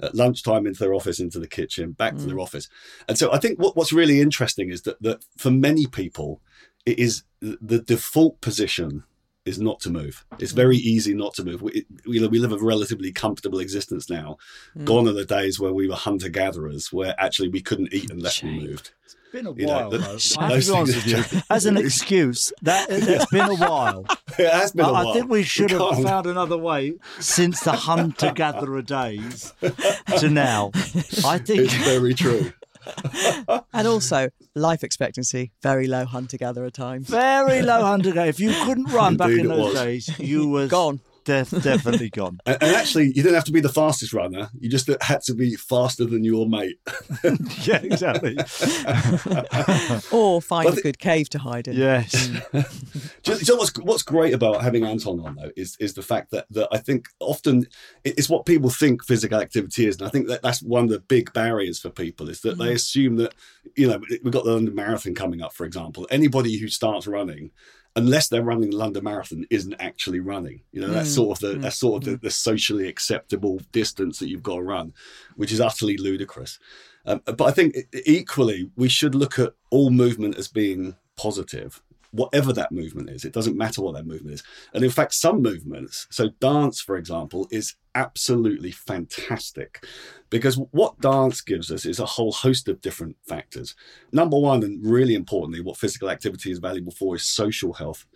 at 0.01 0.15
lunchtime 0.15 0.67
into 0.67 0.81
their 0.81 0.95
office, 0.95 1.21
into 1.21 1.39
the 1.39 1.47
kitchen, 1.47 1.93
back 1.93 2.17
to 2.17 2.27
their 2.27 2.41
office. 2.41 2.69
And 3.09 3.17
so 3.17 3.33
I 3.33 3.39
think 3.39 3.59
what, 3.59 3.77
what's 3.77 3.93
really 3.93 4.21
interesting 4.21 4.71
is 4.71 4.83
that, 4.83 5.01
that 5.03 5.25
for 5.37 5.51
many 5.51 5.87
people, 5.87 6.41
it 6.85 6.99
is 6.99 7.23
the 7.41 7.79
default 7.79 8.41
position 8.41 9.05
is 9.45 9.59
not 9.61 9.81
to 9.81 9.91
move. 9.91 10.25
It's 10.39 10.53
very 10.53 10.77
easy 10.77 11.15
not 11.15 11.35
to 11.35 11.45
move. 11.45 11.61
We, 11.63 11.85
we, 12.07 12.27
we 12.27 12.39
live 12.39 12.53
a 12.53 12.59
relatively 12.59 13.13
comfortable 13.13 13.59
existence 13.59 14.09
now. 14.09 14.39
Hmm. 14.75 14.85
Gone 14.85 15.09
are 15.09 15.13
the 15.13 15.25
days 15.27 15.61
where 15.61 15.73
we 15.73 15.87
were 15.89 15.97
hunter 15.97 16.29
gatherers, 16.31 16.93
where 16.93 17.15
actually 17.19 17.49
we 17.51 17.61
couldn't 17.61 17.93
eat 17.93 18.11
unless 18.11 18.43
we 18.43 18.51
Shame. 18.59 18.67
moved. 18.67 18.91
been 19.33 19.47
a 19.47 19.53
You 19.53 19.67
know, 19.67 19.73
while, 19.75 19.91
the- 19.91 19.99
though. 19.99 20.05
Those 20.15 20.29
to 20.31 20.39
be 20.39 20.45
honest 20.45 20.71
things- 20.71 20.95
with 20.95 21.33
you. 21.35 21.41
As 21.51 21.67
an 21.67 21.77
excuse, 21.77 22.53
that 22.63 22.89
that's 22.89 23.27
been 23.31 23.49
a 23.51 23.55
while. 23.57 24.07
It 24.37 24.51
has 24.53 24.73
been 24.73 24.85
a 24.85 24.89
I, 24.89 24.91
while. 24.91 25.09
I 25.11 25.13
think 25.13 25.31
we 25.31 25.45
should 25.45 25.71
have 25.71 25.81
can't. 25.81 26.03
found 26.05 26.27
another 26.27 26.57
way 26.59 26.95
since 27.21 27.61
the 27.61 27.71
hunter 27.71 28.33
gatherer 28.33 28.83
days 28.83 29.53
to 30.19 30.29
now. 30.29 30.73
I 31.25 31.39
think 31.39 31.61
It's 31.61 31.75
very 31.75 32.15
true. 32.15 32.53
And 33.73 33.87
also, 33.89 34.29
life 34.55 34.83
expectancy, 34.85 35.53
very 35.63 35.87
low 35.87 36.05
hunter 36.05 36.37
gatherer 36.37 36.71
times. 36.71 37.09
very 37.09 37.63
low 37.63 37.83
hunter 37.83 38.11
gatherer. 38.11 38.29
If 38.29 38.41
you 38.41 38.53
couldn't 38.65 38.87
run 38.93 39.17
back 39.17 39.31
Indeed 39.31 39.45
in 39.47 39.51
it 39.51 39.55
those 39.57 39.65
was. 39.65 39.75
days, 39.75 40.19
you 40.19 40.49
was 40.57 40.71
Gone. 40.71 41.01
Def, 41.25 41.51
definitely 41.51 42.11
gone. 42.11 42.39
And, 42.47 42.63
and 42.63 42.77
actually, 42.77 43.07
you 43.07 43.23
didn't 43.23 43.35
have 43.35 43.45
to 43.45 43.53
be 43.53 43.61
the 43.61 43.69
fastest 43.71 44.13
runner. 44.13 44.51
You 44.59 44.69
just 44.69 44.91
had 45.01 45.23
to 45.23 45.35
be 45.35 45.57
faster 45.57 46.05
than 46.05 46.25
your 46.25 46.47
mate. 46.47 46.79
yeah, 47.63 47.79
exactly. 47.79 48.37
Or 50.13 50.43
find 50.43 50.65
But 50.67 50.75
a 50.75 50.77
the- 50.77 50.83
good 50.83 50.99
cave 50.99 51.29
to 51.31 51.39
hide 51.39 51.69
in. 51.69 51.77
yes. 51.77 52.29
Mm. 52.29 53.23
Just, 53.23 53.47
so 53.47 53.57
what's 53.57 53.77
what's 53.79 54.03
great 54.03 54.35
about 54.35 54.63
having 54.63 54.85
Anton 54.85 55.21
on 55.21 55.37
though 55.37 55.51
is 55.57 55.77
is 55.81 55.95
the 55.95 56.03
fact 56.03 56.31
that 56.33 56.47
that 56.51 56.69
I 56.71 56.79
think 56.79 57.09
often 57.21 57.67
it's 58.05 58.29
what 58.29 58.47
people 58.47 58.71
think 58.71 59.05
physical 59.05 59.41
activity 59.41 59.87
is, 59.87 59.97
and 59.97 60.07
I 60.07 60.11
think 60.11 60.29
that 60.29 60.43
that's 60.43 60.63
one 60.63 60.85
of 60.85 60.91
the 60.91 61.01
big 61.01 61.33
barriers 61.33 61.81
for 61.81 61.91
people 61.91 62.29
is 62.29 62.41
that 62.43 62.59
they 62.59 62.71
mm. 62.71 62.75
assume 62.75 63.17
that 63.17 63.35
you 63.77 63.89
know 63.89 64.01
we've 64.23 64.33
got 64.33 64.45
the 64.45 64.53
London 64.53 64.75
Marathon 64.75 65.15
coming 65.15 65.43
up, 65.43 65.53
for 65.55 65.65
example. 65.65 66.07
Anybody 66.11 66.59
who 66.59 66.69
starts 66.69 67.07
running. 67.07 67.51
Unless 67.97 68.29
they're 68.29 68.43
running 68.43 68.71
the 68.71 68.77
London 68.77 69.05
Marathon, 69.05 69.47
isn't 69.51 69.75
actually 69.79 70.21
running. 70.21 70.63
You 70.73 70.81
know 70.81 70.89
that's 70.89 71.15
sort 71.15 71.39
of 71.39 71.49
the 71.49 71.59
that's 71.61 71.77
sort 71.77 72.03
of 72.03 72.11
the, 72.11 72.17
the 72.17 72.31
socially 72.31 72.89
acceptable 72.89 73.61
distance 73.71 74.19
that 74.19 74.29
you've 74.29 74.43
got 74.43 74.57
to 74.57 74.63
run, 74.63 74.93
which 75.37 75.53
is 75.53 75.61
utterly 75.61 75.97
ludicrous. 75.97 76.59
Um, 77.07 77.21
but 77.25 77.43
I 77.43 77.51
think 77.53 77.77
equally 78.07 78.71
we 78.77 78.89
should 78.89 79.15
look 79.15 79.39
at 79.39 79.55
all 79.71 79.91
movement 79.91 80.37
as 80.37 80.49
being 80.49 80.97
positive 81.17 81.81
whatever 82.15 82.53
that 82.53 82.71
movement 82.71 83.11
is. 83.11 83.25
It 83.25 83.33
doesn't 83.33 83.57
matter 83.57 83.83
what 83.83 83.95
that 83.95 84.07
movement 84.07 84.35
is. 84.35 84.43
And 84.73 84.85
in 84.85 84.91
fact, 84.91 85.15
some 85.15 85.43
movements, 85.43 86.07
so 86.11 86.29
dance, 86.41 86.81
for 86.81 86.97
example, 86.97 87.49
is 87.51 87.75
absolutely 87.97 88.71
fantastic 88.71 89.85
because 90.31 90.57
what 90.71 91.01
dance 91.01 91.41
gives 91.41 91.73
us 91.73 91.85
is 91.85 91.99
a 91.99 92.07
whole 92.07 92.33
host 92.33 92.69
of 92.69 92.81
different 92.81 93.17
factors. 93.27 93.75
Number 94.13 94.39
one, 94.39 94.63
and 94.63 94.85
really 94.87 95.17
importantly, 95.17 95.61
what 95.61 95.77
physical 95.77 96.09
activity 96.09 96.53
is 96.53 96.61
valuable 96.61 96.93
for 96.93 97.17
is 97.17 97.25
social 97.25 97.73
health. 97.73 98.07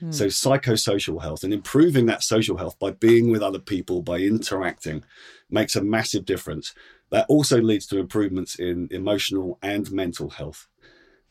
Hmm. 0.00 0.12
So, 0.12 0.26
psychosocial 0.26 1.22
health 1.22 1.42
and 1.42 1.54
improving 1.54 2.04
that 2.06 2.22
social 2.22 2.58
health 2.58 2.78
by 2.78 2.90
being 2.90 3.30
with 3.30 3.42
other 3.42 3.58
people, 3.58 4.02
by 4.02 4.18
interacting, 4.18 5.02
makes 5.48 5.74
a 5.74 5.82
massive 5.82 6.26
difference. 6.26 6.74
That 7.08 7.24
also 7.30 7.62
leads 7.62 7.86
to 7.86 7.98
improvements 7.98 8.56
in 8.56 8.88
emotional 8.90 9.58
and 9.62 9.90
mental 9.90 10.28
health. 10.28 10.68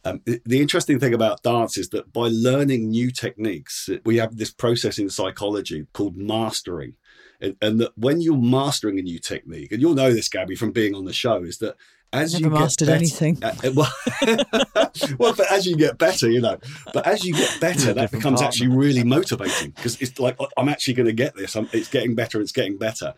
Um, 0.05 0.21
the, 0.25 0.39
the 0.45 0.61
interesting 0.61 0.99
thing 0.99 1.13
about 1.13 1.41
dance 1.43 1.77
is 1.77 1.89
that 1.89 2.13
by 2.13 2.27
learning 2.31 2.89
new 2.89 3.09
techniques, 3.11 3.89
we 4.05 4.17
have 4.17 4.37
this 4.37 4.51
process 4.51 4.99
in 4.99 5.09
psychology 5.09 5.87
called 5.93 6.15
mastering. 6.15 6.93
And, 7.41 7.55
and 7.61 7.81
that 7.81 7.91
when 7.97 8.21
you're 8.21 8.37
mastering 8.37 8.97
a 8.99 9.01
new 9.01 9.19
technique, 9.19 9.71
and 9.71 9.81
you'll 9.81 9.93
know 9.95 10.13
this, 10.13 10.29
Gabby, 10.29 10.55
from 10.55 10.71
being 10.71 10.95
on 10.95 11.05
the 11.05 11.11
show, 11.13 11.43
is 11.43 11.57
that 11.57 11.75
as 12.13 12.33
Never 12.33 12.45
you 12.45 12.49
get 12.51 12.59
mastered 12.61 12.87
better- 12.87 12.97
anything. 12.97 13.43
uh, 13.43 13.55
uh, 13.61 13.71
well, 13.75 13.93
well, 15.19 15.33
but 15.35 15.51
as 15.51 15.65
you 15.65 15.75
get 15.75 15.97
better, 15.97 16.29
you 16.29 16.39
know, 16.39 16.57
but 16.93 17.05
as 17.05 17.25
you 17.25 17.33
get 17.33 17.59
better, 17.59 17.93
that 17.93 18.11
becomes 18.11 18.39
partner. 18.39 18.47
actually 18.47 18.69
really 18.69 19.03
motivating 19.03 19.71
because 19.71 19.99
it's 20.01 20.17
like 20.17 20.37
I'm 20.55 20.69
actually 20.69 20.93
going 20.93 21.07
to 21.07 21.13
get 21.13 21.35
this. 21.35 21.55
I'm, 21.55 21.67
it's 21.73 21.89
getting 21.89 22.15
better. 22.15 22.39
It's 22.39 22.53
getting 22.53 22.77
better. 22.77 23.15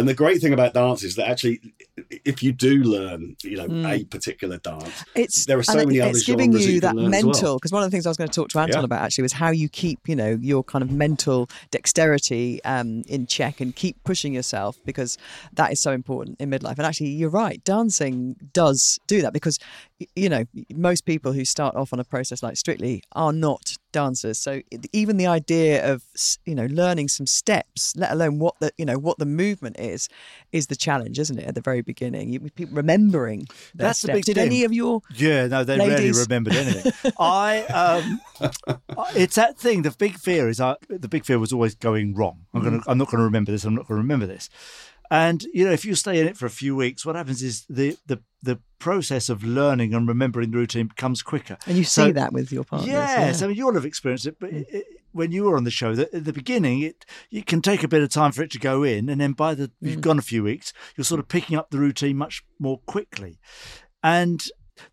And 0.00 0.08
the 0.08 0.14
great 0.14 0.40
thing 0.40 0.52
about 0.54 0.72
dance 0.74 1.02
is 1.02 1.14
that 1.16 1.28
actually, 1.28 1.60
if 2.24 2.42
you 2.42 2.52
do 2.52 2.82
learn, 2.82 3.36
you 3.42 3.56
know, 3.56 3.86
a 3.86 4.04
particular 4.04 4.56
dance, 4.56 5.04
It's 5.14 5.44
there 5.44 5.58
are 5.58 5.62
so 5.62 5.74
many 5.74 6.00
other 6.00 6.10
it's 6.10 6.24
giving 6.24 6.52
you 6.52 6.58
you 6.58 6.80
that 6.80 6.94
can 6.94 6.96
learn 6.96 7.14
as 7.14 7.22
well. 7.22 7.32
mental 7.32 7.56
because 7.58 7.70
one 7.70 7.82
of 7.82 7.90
the 7.90 7.94
things 7.94 8.06
I 8.06 8.10
was 8.10 8.16
going 8.16 8.30
to 8.30 8.34
talk 8.34 8.48
to 8.50 8.58
Anton 8.58 8.80
Yeah. 8.80 8.84
about 8.86 9.02
actually 9.02 9.22
was 9.22 9.34
how 9.34 9.50
you 9.50 9.68
keep 9.68 9.98
you 10.08 10.16
know 10.16 10.38
your 10.40 10.64
kind 10.64 10.82
of 10.82 10.90
mental 10.90 11.48
dexterity 11.70 12.64
um, 12.64 13.02
in 13.08 13.26
check 13.26 13.60
and 13.60 13.76
keep 13.76 14.02
pushing 14.04 14.32
yourself 14.32 14.78
because 14.86 15.18
that 15.52 15.70
is 15.72 15.80
so 15.80 15.92
important 15.92 16.40
in 16.40 16.50
midlife. 16.50 16.78
And 16.78 16.86
actually, 16.86 17.10
you're 17.10 17.30
right, 17.30 17.62
dancing 17.64 18.36
does 18.52 18.98
do 19.06 19.20
that 19.22 19.32
because 19.34 19.58
you 20.16 20.28
know 20.28 20.44
most 20.74 21.04
people 21.04 21.32
who 21.32 21.44
start 21.44 21.76
off 21.76 21.92
on 21.92 22.00
a 22.00 22.04
process 22.04 22.42
like 22.42 22.56
Strictly 22.56 23.02
are 23.12 23.32
not 23.32 23.76
dancers. 23.92 24.38
So 24.38 24.62
even 24.92 25.16
the 25.16 25.26
idea 25.26 25.92
of 25.92 26.02
you 26.46 26.54
know 26.54 26.66
learning 26.66 27.08
some 27.08 27.26
steps, 27.26 27.94
let 27.96 28.12
alone 28.12 28.38
what 28.38 28.54
the 28.60 28.72
you 28.78 28.84
know 28.84 28.98
what 28.98 29.18
the 29.18 29.26
movement 29.26 29.78
is, 29.78 30.08
is 30.52 30.68
the 30.68 30.76
challenge, 30.76 31.18
isn't 31.18 31.38
it? 31.38 31.46
At 31.46 31.54
the 31.54 31.60
very 31.60 31.82
beginning, 31.82 32.30
you, 32.30 32.40
people 32.40 32.74
remembering 32.74 33.46
That's 33.74 34.02
the 34.02 34.06
steps. 34.06 34.16
big 34.18 34.24
Did 34.24 34.36
thing. 34.36 34.46
any 34.46 34.64
of 34.64 34.72
your 34.72 35.02
Yeah, 35.14 35.46
no, 35.46 35.64
they 35.64 35.78
rarely 35.78 36.12
remembered 36.12 36.54
anything. 36.54 37.12
I, 37.18 37.62
um, 37.64 38.20
it's 39.14 39.36
that 39.36 39.58
thing. 39.58 39.82
The 39.82 39.90
big 39.92 40.16
fear 40.16 40.48
is, 40.48 40.60
I, 40.60 40.76
the 40.88 41.08
big 41.08 41.24
fear 41.24 41.38
was 41.38 41.52
always 41.52 41.74
going 41.74 42.14
wrong. 42.14 42.46
I'm 42.54 42.62
gonna, 42.62 42.80
I'm 42.86 42.98
not 42.98 43.08
going 43.08 43.18
to 43.18 43.24
remember 43.24 43.52
this. 43.52 43.64
I'm 43.64 43.74
not 43.74 43.86
going 43.88 43.98
to 43.98 44.02
remember 44.02 44.26
this. 44.26 44.48
And 45.10 45.42
you 45.52 45.64
know, 45.64 45.72
if 45.72 45.84
you 45.84 45.94
stay 45.94 46.20
in 46.20 46.26
it 46.26 46.36
for 46.36 46.46
a 46.46 46.50
few 46.50 46.76
weeks, 46.76 47.04
what 47.04 47.16
happens 47.16 47.42
is 47.42 47.64
the 47.68 47.96
the 48.06 48.20
the 48.42 48.60
process 48.78 49.28
of 49.28 49.44
learning 49.44 49.92
and 49.92 50.08
remembering 50.08 50.50
the 50.50 50.56
routine 50.56 50.86
becomes 50.86 51.22
quicker. 51.22 51.58
And 51.66 51.76
you 51.76 51.84
So- 51.84 52.06
see 52.06 52.12
that 52.12 52.32
with 52.32 52.50
your 52.52 52.64
partners. 52.64 52.88
Yes, 52.90 53.40
yeah. 53.40 53.44
I 53.44 53.48
mean 53.48 53.56
you'll 53.56 53.74
have 53.74 53.84
experienced 53.84 54.26
it, 54.26 54.36
but 54.38 54.50
it, 54.50 54.66
it- 54.70 54.86
when 55.12 55.32
you 55.32 55.42
were 55.42 55.56
on 55.56 55.64
the 55.64 55.72
show, 55.72 55.96
that 55.96 56.14
at 56.14 56.24
the 56.24 56.32
beginning, 56.32 56.82
it 56.82 57.04
it 57.32 57.46
can 57.46 57.60
take 57.60 57.82
a 57.82 57.88
bit 57.88 58.02
of 58.02 58.10
time 58.10 58.30
for 58.30 58.42
it 58.42 58.50
to 58.52 58.60
go 58.60 58.84
in, 58.84 59.08
and 59.08 59.20
then 59.20 59.32
by 59.32 59.54
the 59.54 59.72
you've 59.80 59.98
mm. 59.98 60.02
gone 60.02 60.20
a 60.20 60.22
few 60.22 60.44
weeks, 60.44 60.72
you're 60.96 61.04
sort 61.04 61.18
of 61.18 61.26
picking 61.26 61.56
up 61.58 61.70
the 61.70 61.78
routine 61.78 62.16
much 62.16 62.44
more 62.58 62.78
quickly, 62.86 63.38
and. 64.02 64.44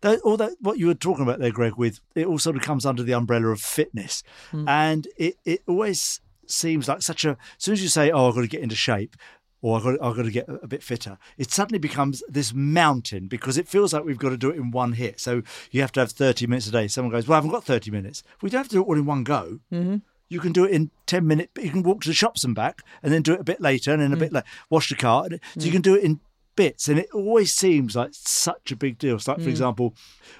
That, 0.02 0.20
all 0.20 0.36
that 0.36 0.52
what 0.60 0.78
you 0.78 0.86
were 0.86 0.94
talking 0.94 1.22
about 1.22 1.38
there, 1.38 1.50
Greg, 1.50 1.76
with 1.78 2.00
it 2.14 2.26
all 2.26 2.38
sort 2.38 2.56
of 2.56 2.62
comes 2.62 2.84
under 2.84 3.02
the 3.02 3.14
umbrella 3.14 3.48
of 3.48 3.60
fitness, 3.62 4.22
mm. 4.52 4.68
and 4.68 5.08
it, 5.16 5.36
it 5.46 5.62
always 5.66 6.20
seems 6.46 6.88
like 6.88 7.00
such 7.00 7.24
a. 7.24 7.30
As 7.30 7.36
soon 7.56 7.72
as 7.72 7.82
you 7.82 7.88
say, 7.88 8.10
"Oh, 8.10 8.28
I've 8.28 8.34
got 8.34 8.42
to 8.42 8.48
get 8.48 8.60
into 8.60 8.76
shape," 8.76 9.16
or 9.60 9.76
I've 9.76 9.82
got, 9.82 9.94
I've 10.02 10.16
got 10.16 10.22
to 10.22 10.30
get 10.30 10.48
a 10.48 10.66
bit 10.66 10.82
fitter, 10.82 11.18
it 11.36 11.50
suddenly 11.50 11.78
becomes 11.78 12.22
this 12.28 12.52
mountain 12.54 13.26
because 13.26 13.58
it 13.58 13.68
feels 13.68 13.92
like 13.92 14.04
we've 14.04 14.18
got 14.18 14.30
to 14.30 14.36
do 14.36 14.50
it 14.50 14.56
in 14.56 14.70
one 14.70 14.92
hit. 14.92 15.20
So 15.20 15.42
you 15.70 15.80
have 15.80 15.92
to 15.92 16.00
have 16.00 16.12
30 16.12 16.46
minutes 16.46 16.68
a 16.68 16.72
day. 16.72 16.88
Someone 16.88 17.12
goes, 17.12 17.26
Well, 17.26 17.34
I 17.34 17.38
haven't 17.38 17.50
got 17.50 17.64
30 17.64 17.90
minutes. 17.90 18.22
We 18.40 18.50
don't 18.50 18.60
have 18.60 18.68
to 18.68 18.76
do 18.76 18.82
it 18.82 18.86
all 18.86 18.96
in 18.96 19.06
one 19.06 19.24
go. 19.24 19.60
Mm-hmm. 19.72 19.96
You 20.28 20.40
can 20.40 20.52
do 20.52 20.64
it 20.64 20.72
in 20.72 20.90
10 21.06 21.26
minutes. 21.26 21.52
You 21.60 21.70
can 21.70 21.82
walk 21.82 22.02
to 22.02 22.08
the 22.08 22.14
shops 22.14 22.44
and 22.44 22.54
back 22.54 22.82
and 23.02 23.12
then 23.12 23.22
do 23.22 23.32
it 23.32 23.40
a 23.40 23.44
bit 23.44 23.60
later 23.60 23.92
and 23.92 24.02
then 24.02 24.12
a 24.12 24.16
mm. 24.16 24.20
bit 24.20 24.32
later, 24.32 24.46
wash 24.68 24.90
the 24.90 24.94
car. 24.94 25.26
So 25.30 25.64
you 25.64 25.70
mm. 25.70 25.72
can 25.72 25.82
do 25.82 25.94
it 25.94 26.04
in 26.04 26.20
bits. 26.54 26.88
And 26.88 26.98
it 26.98 27.08
always 27.14 27.54
seems 27.54 27.96
like 27.96 28.10
such 28.12 28.70
a 28.70 28.76
big 28.76 28.98
deal. 28.98 29.16
It's 29.16 29.26
like, 29.26 29.38
for 29.38 29.44
mm. 29.44 29.48
example, 29.48 29.94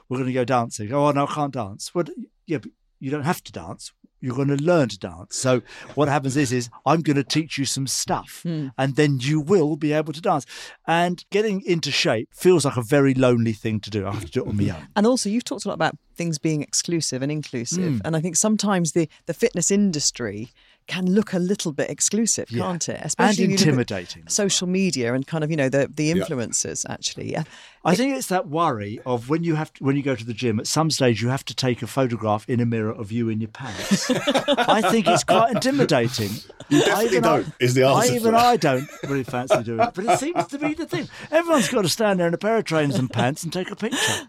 we're 0.08 0.18
going 0.18 0.26
to 0.26 0.34
go 0.34 0.44
dancing. 0.44 0.92
Oh, 0.92 1.10
no, 1.12 1.26
I 1.26 1.32
can't 1.32 1.54
dance. 1.54 1.94
Well, 1.94 2.04
yeah, 2.46 2.58
but 2.58 2.70
you 3.00 3.10
don't 3.10 3.22
have 3.22 3.42
to 3.44 3.52
dance. 3.52 3.92
You're 4.20 4.34
going 4.36 4.48
to 4.48 4.56
learn 4.62 4.88
to 4.88 4.98
dance. 4.98 5.36
So 5.36 5.62
what 5.94 6.08
happens 6.08 6.36
is, 6.36 6.52
is 6.52 6.68
I'm 6.84 7.02
going 7.02 7.16
to 7.16 7.24
teach 7.24 7.56
you 7.58 7.64
some 7.64 7.86
stuff, 7.86 8.42
and 8.44 8.96
then 8.96 9.18
you 9.20 9.40
will 9.40 9.76
be 9.76 9.92
able 9.92 10.12
to 10.12 10.20
dance. 10.20 10.44
And 10.86 11.24
getting 11.30 11.62
into 11.64 11.90
shape 11.90 12.28
feels 12.32 12.64
like 12.64 12.76
a 12.76 12.82
very 12.82 13.14
lonely 13.14 13.52
thing 13.52 13.80
to 13.80 13.90
do. 13.90 14.06
I 14.06 14.12
have 14.12 14.24
to 14.24 14.30
do 14.30 14.42
it 14.44 14.48
on 14.48 14.56
my 14.56 14.70
own. 14.70 14.88
And 14.96 15.06
also, 15.06 15.28
you've 15.28 15.44
talked 15.44 15.64
a 15.64 15.68
lot 15.68 15.74
about 15.74 15.96
things 16.14 16.38
being 16.38 16.62
exclusive 16.62 17.22
and 17.22 17.30
inclusive. 17.30 17.94
Mm. 17.94 18.00
And 18.04 18.16
I 18.16 18.20
think 18.20 18.34
sometimes 18.36 18.92
the, 18.92 19.08
the 19.26 19.34
fitness 19.34 19.70
industry 19.70 20.48
can 20.88 21.06
look 21.12 21.32
a 21.34 21.38
little 21.38 21.70
bit 21.70 21.90
exclusive, 21.90 22.50
Yeah. 22.50 22.62
can't 22.62 22.88
it? 22.88 22.96
And 22.96 23.04
Especially 23.06 23.44
when 23.44 23.50
you 23.50 23.56
look 23.56 23.60
at 23.60 23.68
intimidating. 23.68 24.28
Social 24.28 24.66
media 24.66 25.14
and 25.14 25.26
kind 25.26 25.44
of, 25.44 25.50
you 25.50 25.56
know, 25.56 25.68
the, 25.68 25.88
the 25.94 26.10
influencers 26.12 26.84
actually. 26.88 27.30
Yeah. 27.30 27.44
I 27.88 27.94
think 27.94 28.14
it's 28.14 28.26
that 28.26 28.48
worry 28.48 29.00
of 29.06 29.30
when 29.30 29.44
you 29.44 29.54
have 29.54 29.72
to, 29.72 29.82
when 29.82 29.96
you 29.96 30.02
go 30.02 30.14
to 30.14 30.24
the 30.24 30.34
gym. 30.34 30.60
At 30.60 30.66
some 30.66 30.90
stage, 30.90 31.22
you 31.22 31.28
have 31.28 31.44
to 31.46 31.54
take 31.54 31.80
a 31.80 31.86
photograph 31.86 32.46
in 32.46 32.60
a 32.60 32.66
mirror 32.66 32.92
of 32.92 33.10
you 33.10 33.30
in 33.30 33.40
your 33.40 33.48
pants. 33.48 34.10
I 34.10 34.82
think 34.90 35.08
it's 35.08 35.24
quite 35.24 35.52
intimidating. 35.54 36.28
You 36.68 36.82
I 36.82 36.84
definitely 36.84 37.06
even 37.06 37.22
don't, 37.22 37.52
is 37.60 37.72
the 37.72 37.84
I, 37.84 38.06
even 38.08 38.32
that. 38.32 38.44
I 38.44 38.56
don't 38.58 38.86
really 39.04 39.24
fancy 39.24 39.62
doing 39.62 39.80
it, 39.80 39.94
but 39.94 40.04
it 40.04 40.18
seems 40.18 40.46
to 40.48 40.58
be 40.58 40.74
the 40.74 40.84
thing. 40.84 41.08
Everyone's 41.30 41.70
got 41.70 41.80
to 41.80 41.88
stand 41.88 42.20
there 42.20 42.28
in 42.28 42.34
a 42.34 42.38
pair 42.38 42.58
of 42.58 42.64
trainers 42.64 42.96
and 42.96 43.10
pants 43.10 43.42
and 43.42 43.50
take 43.50 43.70
a 43.70 43.76
picture. 43.76 44.28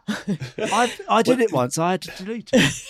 I, 0.57 0.93
I 1.09 1.21
did 1.21 1.41
it 1.41 1.51
once. 1.51 1.77
I 1.77 1.91
had 1.91 2.03
to 2.03 2.23
delete 2.23 2.51
it. 2.53 2.85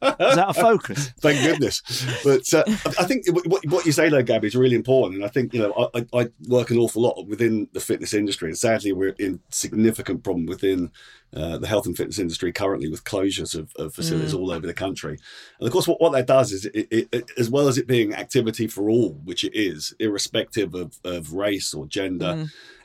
Was 0.00 0.38
out 0.38 0.48
of 0.48 0.56
focus. 0.56 1.08
Thank 1.20 1.42
goodness. 1.42 1.82
But 2.24 2.54
uh, 2.54 2.64
I 2.98 3.04
think 3.04 3.26
what, 3.28 3.66
what 3.66 3.84
you 3.84 3.92
say 3.92 4.08
there, 4.08 4.22
Gabby, 4.22 4.46
is 4.46 4.56
really 4.56 4.76
important. 4.76 5.16
And 5.16 5.26
I 5.26 5.28
think, 5.28 5.52
you 5.52 5.60
know, 5.60 5.90
I, 5.94 6.06
I 6.14 6.28
work 6.48 6.70
an 6.70 6.78
awful 6.78 7.02
lot 7.02 7.26
within 7.26 7.68
the 7.74 7.80
fitness 7.80 8.14
industry. 8.14 8.48
And 8.48 8.56
sadly, 8.56 8.94
we're 8.94 9.14
in 9.18 9.40
significant 9.50 9.73
problem 10.22 10.46
within 10.46 10.90
uh, 11.34 11.58
the 11.58 11.66
health 11.66 11.86
and 11.86 11.96
fitness 11.96 12.18
industry 12.18 12.52
currently 12.52 12.88
with 12.88 13.04
closures 13.04 13.54
of, 13.54 13.72
of 13.76 13.94
facilities 13.94 14.32
all 14.34 14.50
over 14.50 14.66
the 14.66 14.74
country. 14.74 15.18
And 15.58 15.66
of 15.66 15.72
course, 15.72 15.88
what, 15.88 16.00
what 16.00 16.12
that 16.12 16.26
does 16.26 16.52
is, 16.52 16.66
it, 16.66 16.86
it, 16.90 17.08
it, 17.12 17.30
as 17.36 17.50
well 17.50 17.66
as 17.68 17.76
it 17.78 17.86
being 17.86 18.14
activity 18.14 18.66
for 18.68 18.88
all, 18.88 19.20
which 19.24 19.42
it 19.44 19.54
is, 19.54 19.94
irrespective 19.98 20.74
of, 20.74 20.98
of 21.04 21.32
race 21.32 21.74
or 21.74 21.86
gender, 21.86 22.34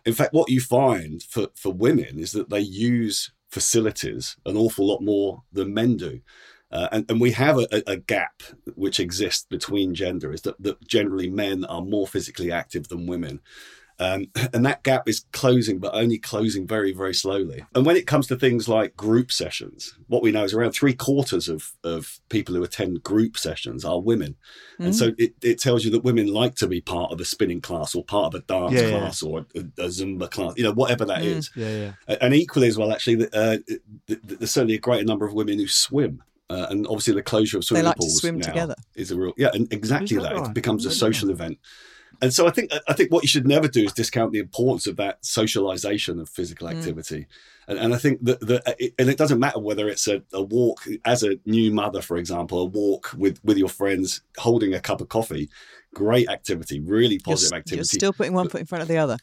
in 0.06 0.14
fact, 0.14 0.34
what 0.34 0.50
you 0.50 0.62
find 0.62 1.22
for, 1.24 1.48
for 1.56 1.72
women 1.74 2.18
is 2.20 2.32
that 2.32 2.50
they 2.50 2.60
use 2.62 3.32
facilities 3.50 4.38
an 4.46 4.58
awful 4.58 4.88
lot 4.88 5.02
more 5.02 5.44
than 5.52 5.74
men 5.74 5.98
do. 5.98 6.22
Uh, 6.72 6.88
and, 6.92 7.06
and 7.10 7.20
we 7.20 7.32
have 7.32 7.58
a, 7.58 7.68
a- 7.72 7.94
a 7.94 7.98
gap 7.98 8.44
which 8.76 9.00
exists 9.00 9.46
between 9.50 9.96
gender 9.96 10.32
is 10.32 10.42
that, 10.44 10.56
that 10.62 10.88
generally 10.88 11.28
men 11.28 11.66
are 11.66 11.82
more 11.82 12.06
physically 12.08 12.52
active 12.52 12.88
than 12.90 13.08
women. 13.08 13.42
Um, 14.00 14.28
and 14.54 14.66
that 14.66 14.84
gap 14.84 15.08
is 15.08 15.26
closing, 15.32 15.80
but 15.80 15.94
only 15.94 16.18
closing 16.18 16.66
very, 16.66 16.94
very 16.94 17.14
slowly. 17.14 17.66
And 17.76 17.86
when 17.86 17.98
it 17.98 18.08
comes 18.08 18.28
to 18.28 18.36
things 18.36 18.68
like 18.70 18.96
group 18.96 19.32
sessions, 19.32 19.98
what 20.08 20.22
we 20.24 20.32
know 20.32 20.44
is 20.44 20.54
around 20.54 20.72
three 20.72 20.94
quarters 20.94 21.50
of, 21.50 21.74
of 21.84 22.20
people 22.30 22.56
who 22.56 22.64
attend 22.64 23.04
group 23.04 23.38
sessions 23.38 23.84
are 23.84 24.00
women. 24.00 24.36
And 24.80 24.96
so 24.96 25.12
it, 25.18 25.34
it 25.42 25.60
tells 25.60 25.84
you 25.84 25.92
that 25.92 26.06
women 26.06 26.28
like 26.28 26.56
to 26.56 26.68
be 26.68 26.80
part 26.80 27.12
of 27.12 27.20
a 27.20 27.26
spinning 27.26 27.60
class 27.60 27.94
or 27.94 28.04
part 28.06 28.34
of 28.34 28.42
a 28.42 28.46
dance 28.46 28.72
Yeah, 28.74 28.88
yeah. 28.88 29.00
class 29.00 29.22
or 29.22 29.46
a, 29.54 29.60
a 29.60 29.88
Zumba 29.90 30.32
class, 30.32 30.54
you 30.56 30.64
know, 30.64 30.72
whatever 30.72 31.04
that 31.04 31.22
is. 31.22 31.52
Yeah, 31.54 31.94
yeah. 32.08 32.16
And 32.22 32.34
equally 32.34 32.70
as 32.70 32.78
well, 32.78 32.94
actually, 32.94 33.28
uh, 33.34 33.58
th- 33.68 33.82
th- 34.08 34.20
there's 34.24 34.52
certainly 34.52 34.76
a 34.76 34.80
greater 34.80 35.04
number 35.04 35.26
of 35.26 35.34
women 35.34 35.60
who 35.60 35.68
swim. 35.68 36.24
Uh, 36.50 36.66
and 36.70 36.88
obviously, 36.88 37.14
the 37.14 37.22
closure 37.22 37.58
of 37.58 37.66
swimming 37.66 37.86
like 37.86 37.96
to 37.96 38.00
pools 38.00 38.22
swim 38.22 38.40
now 38.40 38.48
together. 38.48 38.76
is 38.96 39.12
a 39.12 39.20
real 39.20 39.34
yeah, 39.38 39.50
and 39.54 39.72
exactly 39.72 40.18
that 40.18 40.34
that. 40.36 40.48
It 40.48 40.54
becomes 40.54 40.84
a 40.86 40.92
social 40.92 41.30
event. 41.30 41.60
And 42.22 42.34
so 42.34 42.48
I 42.48 42.52
think 42.52 42.72
I 42.88 42.94
think 42.94 43.12
what 43.12 43.24
you 43.24 43.28
should 43.28 43.48
never 43.48 43.68
do 43.68 43.84
is 43.84 43.94
discount 43.94 44.32
the 44.34 44.40
importance 44.40 44.88
of 44.88 44.96
that 44.98 45.24
socialization 45.26 46.20
of 46.20 46.30
physical 46.30 46.68
Mm. 46.68 46.78
activity. 46.78 47.28
And, 47.68 47.78
and 47.78 47.94
I 47.94 47.98
think 47.98 48.24
that 48.24 48.40
the 48.42 48.62
it, 48.80 48.94
and 49.00 49.10
it 49.10 49.18
doesn't 49.18 49.40
matter 49.40 49.60
whether 49.60 49.88
it's 49.88 50.08
a, 50.08 50.22
a 50.34 50.42
walk 50.42 50.88
as 51.06 51.24
a 51.24 51.38
new 51.46 51.72
mother, 51.72 52.02
for 52.02 52.18
example, 52.18 52.60
a 52.60 52.66
walk 52.66 53.12
with 53.18 53.40
with 53.44 53.58
your 53.58 53.70
friends 53.70 54.22
holding 54.38 54.74
a 54.74 54.80
cup 54.80 55.02
of 55.02 55.10
coffee. 55.10 55.50
Great 55.94 56.30
activity, 56.30 56.80
really 56.80 57.16
You're, 57.26 57.36
positive 57.36 57.58
activity. 57.58 57.78
you're 57.78 57.84
still 57.86 58.14
putting 58.14 58.34
one 58.34 58.48
foot 58.50 58.62
in 58.62 58.68
front 58.68 58.84
of 58.84 58.88
the 58.88 58.98
other. 58.98 59.18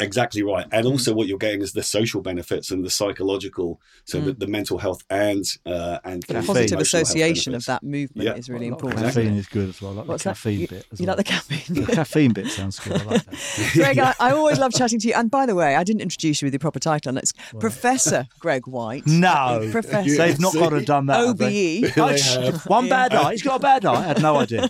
Exactly 0.00 0.42
right. 0.42 0.66
Mm. 0.68 0.78
And 0.78 0.86
also 0.86 1.14
what 1.14 1.28
you're 1.28 1.38
getting 1.38 1.62
is 1.62 1.72
the 1.74 1.82
social 1.82 2.20
benefits 2.22 2.72
and 2.72 2.84
the 2.84 2.90
psychological, 2.90 3.80
so 4.04 4.20
the, 4.20 4.32
the 4.32 4.48
mental 4.48 4.78
health 4.78 5.04
and 5.08 5.44
uh, 5.64 5.98
and 6.04 6.24
The 6.24 6.42
positive 6.42 6.80
association 6.80 7.54
of 7.54 7.64
that 7.66 7.84
movement 7.84 8.26
Yeah. 8.26 8.34
is 8.34 8.50
really 8.50 8.66
Well, 8.68 8.78
important. 8.78 9.00
exactly. 9.02 9.22
Caffeine 9.24 9.38
is 9.38 9.46
good 9.46 9.68
as 9.68 9.80
well. 9.80 9.92
I 9.92 9.94
like 9.96 10.08
What's 10.08 10.24
the 10.24 10.30
that? 10.30 10.34
caffeine 10.34 10.60
You, 10.60 10.68
bit. 10.68 10.86
As 10.90 11.00
you 11.00 11.06
well. 11.06 11.16
like 11.16 11.24
the 11.24 11.32
caffeine? 11.32 11.84
The 11.86 11.92
caffeine 11.92 12.32
bit 12.32 12.48
sounds 12.48 12.80
good. 12.80 13.00
I 13.00 13.04
like 13.04 13.24
that. 13.24 13.70
Greg, 13.74 13.98
I, 14.00 14.14
I 14.18 14.32
always 14.32 14.58
love 14.58 14.72
chatting 14.72 14.98
to 14.98 15.08
you. 15.08 15.14
And 15.14 15.30
by 15.30 15.46
the 15.46 15.54
way, 15.54 15.76
I 15.76 15.84
didn't 15.84 16.02
introduce 16.02 16.42
you 16.42 16.46
with 16.46 16.52
your 16.54 16.58
proper 16.60 16.80
title, 16.80 17.10
and 17.10 17.18
it's 17.18 17.32
Professor 17.60 18.26
Greg 18.40 18.66
Whyte. 18.66 19.04
No, 19.06 19.68
Professor. 19.70 20.16
they've 20.16 20.40
not 20.40 20.52
got 20.54 20.70
to 20.70 20.76
have 20.76 20.84
done 20.84 21.06
that. 21.06 21.24
have 21.26 21.38
they? 21.38 21.84
OBE. 21.84 21.92
Oh, 21.96 22.16
sh- 22.16 22.34
have. 22.36 22.66
One 22.66 22.88
bad 22.88 23.14
eye. 23.14 23.30
He's 23.32 23.42
got 23.42 23.56
a 23.56 23.60
bad 23.60 23.84
eye. 23.84 24.00
I 24.00 24.02
had 24.02 24.20
no 24.20 24.36
idea. 24.36 24.68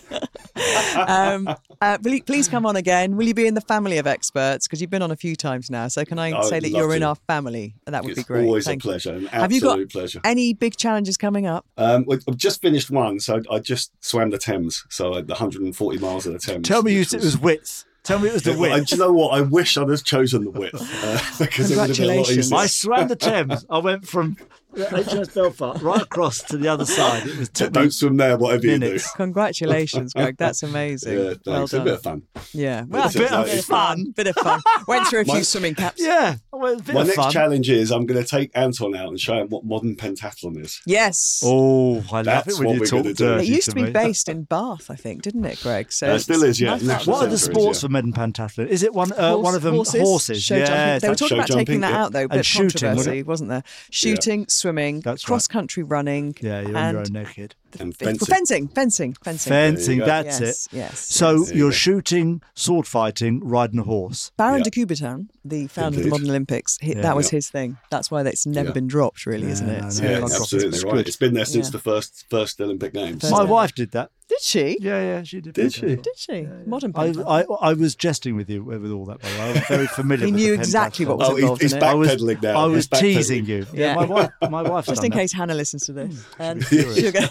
um, 1.07 1.49
uh, 1.81 1.97
please 2.25 2.47
come 2.47 2.65
on 2.65 2.75
again? 2.75 3.15
Will 3.15 3.25
you 3.25 3.33
be 3.33 3.47
in 3.47 3.53
the 3.55 3.61
family 3.61 3.97
of 3.97 4.05
experts? 4.07 4.67
Because 4.67 4.79
you've 4.81 4.89
been 4.93 5.01
on 5.01 5.11
a 5.11 5.15
few 5.15 5.35
times 5.35 5.69
now. 5.71 5.87
So 5.87 6.05
can 6.05 6.19
I 6.19 6.31
I 6.37 6.43
say 6.43 6.59
that 6.59 6.69
you're 6.69 6.93
in 6.95 7.03
our 7.03 7.15
family? 7.27 7.73
And 7.85 7.93
that 7.95 8.03
would 8.03 8.11
it's 8.11 8.19
be 8.19 8.23
great. 8.23 8.45
always 8.45 8.65
Thank 8.65 8.83
a 8.83 8.87
pleasure, 8.87 9.13
an 9.13 9.25
Have 9.27 9.51
you 9.51 9.59
got 9.59 9.79
pleasure. 9.89 10.21
any 10.23 10.53
big 10.53 10.77
challenges 10.77 11.17
coming 11.17 11.45
up? 11.47 11.65
Um, 11.77 12.05
I've 12.11 12.37
just 12.37 12.61
finished 12.61 12.91
one, 12.91 13.19
so 13.19 13.41
I 13.51 13.57
just 13.59 13.91
swam 14.01 14.29
the 14.29 14.37
Thames, 14.37 14.85
so 14.89 15.09
like 15.09 15.25
the 15.27 15.33
140 15.33 15.97
miles 15.97 16.25
of 16.27 16.33
the 16.33 16.39
Thames. 16.39 16.67
Tell 16.67 16.83
me 16.83 16.93
you 16.93 16.99
which 16.99 17.09
said 17.09 17.21
it 17.21 17.25
was 17.25 17.37
wits. 17.37 17.85
Tell 18.03 18.19
me 18.19 18.27
it 18.29 18.33
was 18.33 18.43
the 18.43 18.51
Yeah, 18.51 18.57
well, 18.59 18.71
width. 18.77 18.87
do 18.89 18.95
you 18.95 19.01
know 19.01 19.13
what? 19.13 19.29
I 19.37 19.41
wish 19.41 19.77
I'd 19.77 19.89
have 19.89 20.03
chosen 20.03 20.43
the 20.43 20.51
width 20.51 20.75
uh, 20.75 21.19
because 21.45 21.71
it 21.71 21.77
would 21.77 21.87
have 21.89 21.97
been 21.97 22.05
a 22.05 22.07
lot 22.19 22.27
Congratulations. 22.27 22.37
easier. 22.47 22.57
I 22.57 22.65
swam 22.67 23.07
the 23.07 23.15
Thames. 23.15 23.65
I 23.69 23.77
went 23.79 24.07
from 24.07 24.37
HMS 24.75 25.33
Belfast 25.33 25.81
right 25.83 26.01
across 26.01 26.41
to 26.43 26.57
the 26.57 26.67
other 26.67 26.85
side. 26.85 27.27
It 27.27 27.37
was 27.37 27.49
took 27.49 27.71
Don't 27.73 27.91
swim 27.91 28.17
there, 28.17 28.37
whatever 28.37 28.65
minutes. 28.67 29.11
Congratulations, 29.15 30.13
Greg. 30.13 30.35
That's 30.37 30.63
amazing. 30.63 31.13
you 31.13 31.17
do. 31.17 31.23
Yeah, 31.23 31.51
well 31.51 31.67
thanks. 31.67 31.73
a 31.73 31.77
done. 31.77 31.85
bit 31.85 31.93
of 31.93 32.01
fun. 32.01 32.21
Yeah, 32.53 32.83
well, 32.87 33.05
It's 33.05 33.15
a 33.15 33.19
bit 33.19 33.31
of 33.31 33.45
bit 33.45 33.59
of 33.59 33.65
fun. 33.65 33.97
fun. 33.97 34.11
Bit 34.15 34.27
of 34.27 34.35
fun. 34.35 34.61
Went 34.87 35.07
through 35.07 35.21
a 35.21 35.25
few 35.25 35.33
My- 35.35 35.41
swimming 35.41 35.75
caps. 35.75 36.01
Yeah, 36.03 36.35
well, 36.51 36.73
a 36.73 36.81
bit 36.81 36.93
My 36.95 37.01
of 37.01 37.07
next 37.07 37.17
fun. 37.17 37.31
challenge 37.31 37.69
is 37.69 37.91
I'm 37.91 38.05
going 38.05 38.21
to 38.21 38.27
take 38.27 38.51
Anton 38.55 38.95
out 38.95 39.09
and 39.09 39.19
show 39.19 39.35
him 39.35 39.49
what 39.49 39.63
modern 39.65 39.95
pentathlon 39.95 40.59
is. 40.63 40.81
Yes. 40.85 41.41
Oh, 41.45 41.97
I 42.11 42.17
love 42.17 42.25
That's 42.25 42.59
it 42.59 42.65
when 42.65 42.75
you 42.79 42.85
talk 42.85 43.03
gonna 43.03 43.13
dirty 43.13 43.43
it 43.47 43.49
used 43.49 43.69
to 43.69 43.75
be 43.75 43.83
me. 43.83 43.91
based 43.91 44.29
in 44.29 44.43
Bath, 44.43 44.89
I 44.89 44.95
think, 44.95 45.21
didn't 45.23 45.45
it, 45.45 45.59
Greg? 45.61 45.91
So 45.91 46.07
Uh, 46.13 46.17
still 46.19 46.43
is, 46.43 46.59
yeah. 46.59 46.77
nice. 46.81 47.05
What 47.07 47.23
are 47.25 47.29
the 47.29 47.37
sports 47.37 47.79
yeah. 47.81 47.87
for 47.87 47.91
men 47.91 48.05
in 48.05 48.13
pentathlon? 48.13 48.67
Is 48.67 48.83
it 48.83 48.93
one? 48.93 49.11
Uh, 49.13 49.37
one 49.37 49.55
of 49.55 49.61
them 49.61 49.75
horses? 49.75 50.43
show 50.43 50.55
yeah, 50.57 50.65
jumping. 50.65 50.99
They 51.01 51.09
were 51.09 51.15
talking 51.15 51.37
about 51.37 51.47
taking 51.49 51.79
that 51.81 51.93
out 51.93 52.11
though, 52.11 52.21
And 52.21 52.29
bit 52.31 52.39
of 52.39 52.45
shooting, 52.45 52.69
controversy, 52.89 53.23
wasn't 53.23 53.49
there? 53.49 53.63
Shooting, 53.89 54.45
swimming, 54.63 55.01
That's 55.01 55.23
right. 55.23 55.27
cross 55.27 55.47
country 55.47 55.83
running, 55.83 56.35
yeah, 56.41 56.61
you're 56.61 56.69
on 56.69 56.75
and 56.75 56.93
your 56.93 57.01
own 57.19 57.25
naked. 57.25 57.55
And 57.79 57.95
fencing. 57.97 58.25
fencing. 58.27 58.67
fencing, 58.67 59.13
fencing, 59.23 59.49
Fencing, 59.51 59.99
that's 59.99 60.39
yes, 60.39 60.67
it. 60.67 60.77
Yes. 60.77 60.99
So 60.99 61.31
yes. 61.39 61.51
You 61.51 61.57
you're 61.57 61.71
shooting, 61.71 62.41
sword 62.55 62.85
fighting, 62.87 63.39
riding 63.43 63.79
a 63.79 63.83
horse. 63.83 64.31
Baron 64.37 64.59
Yeah. 64.59 64.63
de 64.65 64.71
Coubertin, 64.71 65.27
the 65.43 65.67
founder 65.67 65.97
of 65.97 66.03
the 66.03 66.09
modern 66.09 66.29
Olympics, 66.29 66.77
he, 66.81 66.93
Yeah. 66.93 67.01
that 67.01 67.15
was 67.15 67.27
Yeah. 67.31 67.37
his 67.37 67.49
thing. 67.49 67.77
That's 67.89 68.11
why 68.11 68.21
it's 68.21 68.45
never 68.45 68.69
Yeah. 68.69 68.73
been 68.73 68.87
dropped, 68.87 69.25
really, 69.25 69.47
isn't 69.49 69.67
it? 69.67 69.81
no, 69.81 69.87
no, 69.87 69.93
Yeah, 69.95 70.19
gone 70.19 70.23
it's- 70.25 70.39
absolutely 70.41 70.69
it's 70.69 70.83
right. 70.83 71.07
It's 71.07 71.17
been 71.17 71.33
there 71.33 71.45
since 71.45 71.67
Yeah. 71.67 71.71
the 71.71 71.79
first 71.79 72.25
first 72.29 72.61
Olympic 72.61 72.93
Games. 72.93 73.21
First 73.21 73.31
My 73.31 73.39
First 73.39 73.49
wife 73.49 73.75
did 73.75 73.91
that. 73.91 74.11
Did 74.33 74.41
she? 74.41 74.77
Yeah, 74.81 75.01
yeah, 75.01 75.23
she 75.23 75.41
did. 75.41 75.53
Did 75.53 75.65
that. 75.67 75.73
she? 75.73 75.95
Did 75.95 76.17
she? 76.17 76.47
Modern 76.65 76.91
I. 76.95 77.13
I, 77.27 77.41
I 77.61 77.73
was 77.73 77.93
jesting 77.95 78.35
with 78.35 78.49
you 78.49 78.63
with 78.63 78.89
all 78.91 79.05
that. 79.05 79.21
By 79.21 79.29
the 79.29 79.35
way. 79.37 79.41
I 79.43 79.51
was 79.53 79.63
very 79.67 79.87
familiar. 79.99 80.25
He 80.25 80.31
knew 80.31 80.55
the 80.55 80.61
exactly 80.61 81.05
what 81.05 81.19
pentathlon. 81.19 81.19
was 81.19 81.29
Oh, 81.29 81.35
he's, 81.35 81.41
involved 81.43 81.61
he's 81.61 81.73
in 81.73 81.77
it. 81.77 81.83
I 81.83 81.93
was- 81.93 82.09
backpedaling 82.09 82.41
now. 82.41 82.59
I 82.59 82.65
was 82.65 82.75
He's 82.75 82.87
backpedaling. 82.87 83.01
teasing 83.15 83.45
you. 83.45 83.67
Yeah. 83.73 83.85
Yeah, 83.85 83.95
my 83.95 84.05
wife. 84.05 84.31
My 84.49 84.61
wife's 84.63 84.87
Just 84.87 85.01
done 85.01 85.05
in 85.05 85.11
that. 85.11 85.17
case 85.17 85.33
Hannah 85.33 85.53
listens 85.55 85.85
to 85.85 85.93
this. 85.93 86.25
Um, 86.39 86.59
furious. 86.61 86.97
she'll 86.97 87.11
go- 87.11 87.27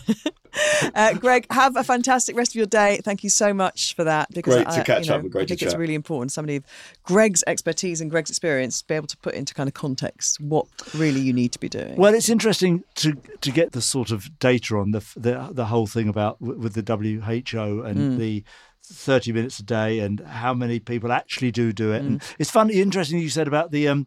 uh, 0.95 1.15
Greg, 1.15 1.47
have 1.51 1.77
a 1.77 1.85
fantastic 1.85 2.37
rest 2.37 2.51
of 2.53 2.57
your 2.57 2.67
day. 2.67 3.01
Thank 3.03 3.25
you 3.25 3.31
so 3.31 3.55
much 3.55 3.95
for 3.95 4.05
that. 4.05 4.29
Because 4.35 4.55
Great 4.57 4.65
to 4.69 4.81
I, 4.81 4.85
catch 4.85 5.05
you 5.07 5.11
know, 5.11 5.17
up 5.17 5.23
and 5.23 5.33
great 5.33 5.43
I 5.43 5.45
to 5.45 5.49
think 5.49 5.63
it's 5.63 5.73
chat. 5.73 5.81
really 5.81 5.95
important. 5.95 6.31
Somebody 6.31 6.57
of 6.57 6.65
Greg's 7.05 7.43
expertise 7.47 8.01
and 8.03 8.11
Greg's 8.11 8.29
experience 8.29 8.83
to 8.83 8.87
be 8.87 8.95
able 8.95 9.07
to 9.07 9.17
put 9.17 9.35
into 9.35 9.55
kind 9.55 9.67
of 9.69 9.73
context 9.75 10.41
what 10.41 10.67
really 10.95 11.21
you 11.21 11.33
need 11.33 11.53
to 11.53 11.59
be 11.59 11.71
doing. 11.71 11.97
Well, 11.97 12.13
it's 12.15 12.29
interesting 12.29 12.85
to 12.97 13.15
to 13.41 13.51
get 13.51 13.73
the 13.73 13.81
sort 13.81 14.11
of 14.11 14.39
data 14.39 14.77
on 14.77 14.91
the 14.91 15.01
the, 15.17 15.49
the 15.53 15.65
whole 15.67 15.87
thing 15.87 16.09
about 16.09 16.39
with 16.41 16.75
the 16.75 16.83
WHO 17.01 17.83
and 17.83 17.97
Mm. 17.99 18.19
the 18.19 18.45
30 18.85 19.33
minutes 19.33 19.59
a 19.59 19.63
day 19.63 20.01
and 20.01 20.21
how 20.21 20.53
many 20.53 20.79
people 20.81 21.13
actually 21.13 21.51
do 21.51 21.73
do 21.73 21.93
it. 21.93 22.03
Mm. 22.03 22.07
And 22.07 22.23
it's 22.39 22.51
funny, 22.51 22.81
interesting 22.81 23.19
you 23.21 23.31
said 23.31 23.49
about 23.49 23.71
the 23.71 23.89
um 23.89 24.07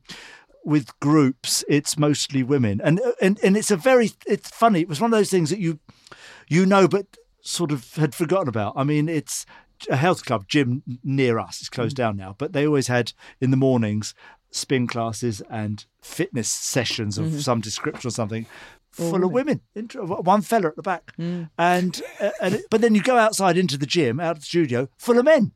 with 0.64 1.00
groups, 1.00 1.64
it's 1.70 1.98
mostly 1.98 2.42
women, 2.44 2.82
and 2.84 3.00
and 3.22 3.40
and 3.44 3.56
it's 3.56 3.72
a 3.72 3.78
very 3.78 4.12
it's 4.26 4.50
funny. 4.50 4.82
It 4.82 4.90
was 4.90 5.00
one 5.00 5.14
of 5.14 5.18
those 5.18 5.30
things 5.30 5.50
that 5.52 5.60
you 5.60 5.80
you 6.48 6.66
know, 6.66 6.88
but 6.88 7.06
sort 7.42 7.72
of 7.72 7.94
had 7.96 8.14
forgotten 8.16 8.48
about. 8.50 8.74
I 8.76 8.84
mean, 8.84 9.08
it's 9.08 9.46
a 9.90 9.96
health 9.96 10.26
club 10.26 10.48
gym 10.48 10.82
near 11.04 11.38
us. 11.40 11.60
It's 11.62 11.70
Mm. 11.70 11.74
closed 11.74 11.96
down 11.96 12.18
now, 12.18 12.36
but 12.38 12.54
they 12.54 12.66
always 12.66 12.88
had 12.88 13.14
in 13.40 13.52
the 13.52 13.58
mornings 13.58 14.14
spin 14.52 14.88
classes 14.88 15.42
and 15.50 15.86
fitness 16.02 16.50
sessions 16.50 17.18
of 17.18 17.42
some 17.44 17.60
description 17.62 18.08
or 18.08 18.12
something. 18.12 18.46
Full 18.96 19.24
of 19.26 19.32
women, 19.32 19.62
one 20.24 20.42
fella 20.42 20.68
at 20.70 20.76
the 20.76 20.82
back, 20.82 21.14
and 21.58 22.02
uh, 22.22 22.30
and 22.42 22.56
it, 22.56 22.66
but 22.70 22.80
then 22.82 22.96
you 22.96 23.02
go 23.04 23.18
outside 23.18 23.58
into 23.58 23.78
the 23.78 23.86
gym, 23.86 24.20
out 24.20 24.32
of 24.38 24.40
the 24.40 24.46
studio, 24.46 24.88
full 24.98 25.18
of 25.18 25.26
men, 25.26 25.52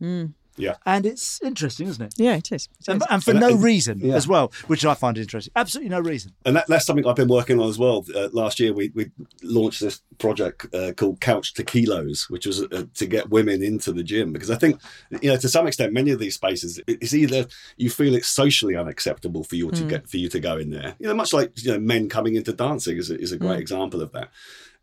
Yeah. 0.60 0.76
and 0.86 1.05
it's 1.05 1.41
interesting, 1.41 1.88
isn't 1.88 2.03
it? 2.05 2.14
yeah, 2.18 2.36
it 2.36 2.51
is. 2.51 2.68
It 2.80 2.88
And, 2.89 3.01
is. 3.01 3.07
and 3.10 3.24
for 3.24 3.32
And- 3.32 3.39
no 3.39 3.49
and- 3.49 3.64
reason 3.64 3.99
yeah. 4.01 4.16
as 4.16 4.28
well, 4.28 4.51
which 4.68 4.86
I 4.86 4.93
find 4.93 5.18
interesting. 5.18 5.51
Absolutely 5.55 5.89
no 5.89 5.99
reason. 5.99 6.34
And 6.45 6.55
that, 6.57 6.68
that's 6.68 6.86
something 6.86 7.05
I've 7.07 7.16
been 7.16 7.28
working 7.30 7.60
on 7.60 7.70
as 7.70 7.78
well. 7.80 8.05
Uh, 8.16 8.30
last 8.34 8.60
year, 8.60 8.74
we, 8.74 8.91
we 8.93 9.10
launched 9.41 9.80
this 9.82 10.01
project 10.18 10.68
uh, 10.76 10.91
called 10.93 11.22
Couch 11.22 11.53
to 11.55 11.64
Kilos, 11.64 12.30
which 12.30 12.45
was 12.45 12.62
uh, 12.64 12.84
to 12.93 13.05
get 13.07 13.30
women 13.30 13.64
into 13.64 13.91
the 13.93 14.03
gym. 14.03 14.34
Because 14.34 14.51
I 14.51 14.55
think, 14.57 14.80
you 15.22 15.30
know, 15.30 15.38
to 15.38 15.49
some 15.49 15.66
extent, 15.68 15.93
many 15.93 16.12
of 16.12 16.20
these 16.20 16.36
spaces, 16.36 16.80
it's 16.88 17.14
either 17.14 17.47
you 17.78 17.89
feel 17.89 18.14
it's 18.16 18.28
socially 18.28 18.76
unacceptable 18.76 19.43
for 19.43 19.55
you 19.55 19.72
to 19.72 19.84
get 19.86 20.10
for 20.10 20.18
you 20.18 20.28
to 20.30 20.39
go 20.39 20.57
in 20.57 20.70
there. 20.72 20.95
You 20.99 21.07
know, 21.07 21.14
much 21.16 21.34
like 21.34 21.51
you 21.64 21.72
know, 21.72 21.80
men 21.80 22.10
coming 22.10 22.36
into 22.36 22.51
dancing 22.53 22.97
is 22.97 23.10
a, 23.10 23.20
is 23.20 23.32
a 23.32 23.38
great 23.38 23.60
example 23.60 24.01
of 24.01 24.12
that. 24.12 24.30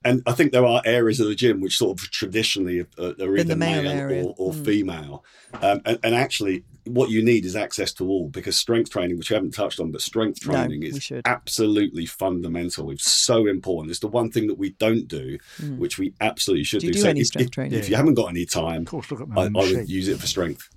And 0.04 0.22
I 0.26 0.32
think 0.32 0.52
there 0.52 0.64
are 0.64 0.82
areas 0.84 1.18
of 1.18 1.26
the 1.26 1.34
gym 1.34 1.60
which 1.60 1.76
sort 1.76 2.00
of 2.00 2.10
traditionally 2.10 2.80
uh, 2.80 3.12
are, 3.18 3.24
are 3.26 3.36
either 3.36 3.56
male 3.56 3.82
male, 3.82 3.92
area. 3.92 4.24
or, 4.24 4.34
or 4.38 4.52
hmm. 4.52 4.64
female. 4.64 5.24
Um, 5.54 5.80
and, 5.84 5.98
and 6.04 6.14
actually, 6.14 6.64
what 6.84 7.10
you 7.10 7.24
need 7.24 7.44
is 7.44 7.56
access 7.56 7.92
to 7.94 8.08
all 8.08 8.28
because 8.28 8.56
strength 8.56 8.90
training, 8.90 9.18
which 9.18 9.30
we 9.30 9.34
haven't 9.34 9.52
touched 9.54 9.80
on, 9.80 9.90
but 9.90 10.00
strength 10.00 10.40
training 10.40 10.80
we 10.80 10.88
is 10.88 11.12
absolutely 11.24 12.06
fundamental. 12.06 12.90
It's 12.90 13.10
so 13.10 13.46
important. 13.46 13.90
It's 13.90 14.00
the 14.00 14.08
one 14.08 14.30
thing 14.30 14.46
that 14.46 14.58
we 14.58 14.70
don't 14.70 15.08
do, 15.08 15.38
hmm. 15.56 15.78
which 15.78 15.98
we 15.98 16.14
absolutely 16.20 16.64
should 16.64 16.80
Do 16.80 16.86
you 16.88 16.92
do. 16.92 16.98
do 16.98 17.02
So 17.02 17.08
any 17.10 17.20
if, 17.20 17.26
strength 17.26 17.46
if- 17.46 17.52
training? 17.52 17.78
If 17.78 17.88
you 17.88 17.96
haven't 17.96 18.14
got 18.14 18.30
any 18.30 18.46
time, 18.46 18.82
Of 18.82 18.88
course, 18.88 19.10
look 19.10 19.20
at 19.20 19.28
my 19.28 19.42
I, 19.42 19.46
I 19.46 19.50
would 19.50 19.88
use 19.88 20.08
it 20.08 20.18
for 20.20 20.26
strength. 20.26 20.68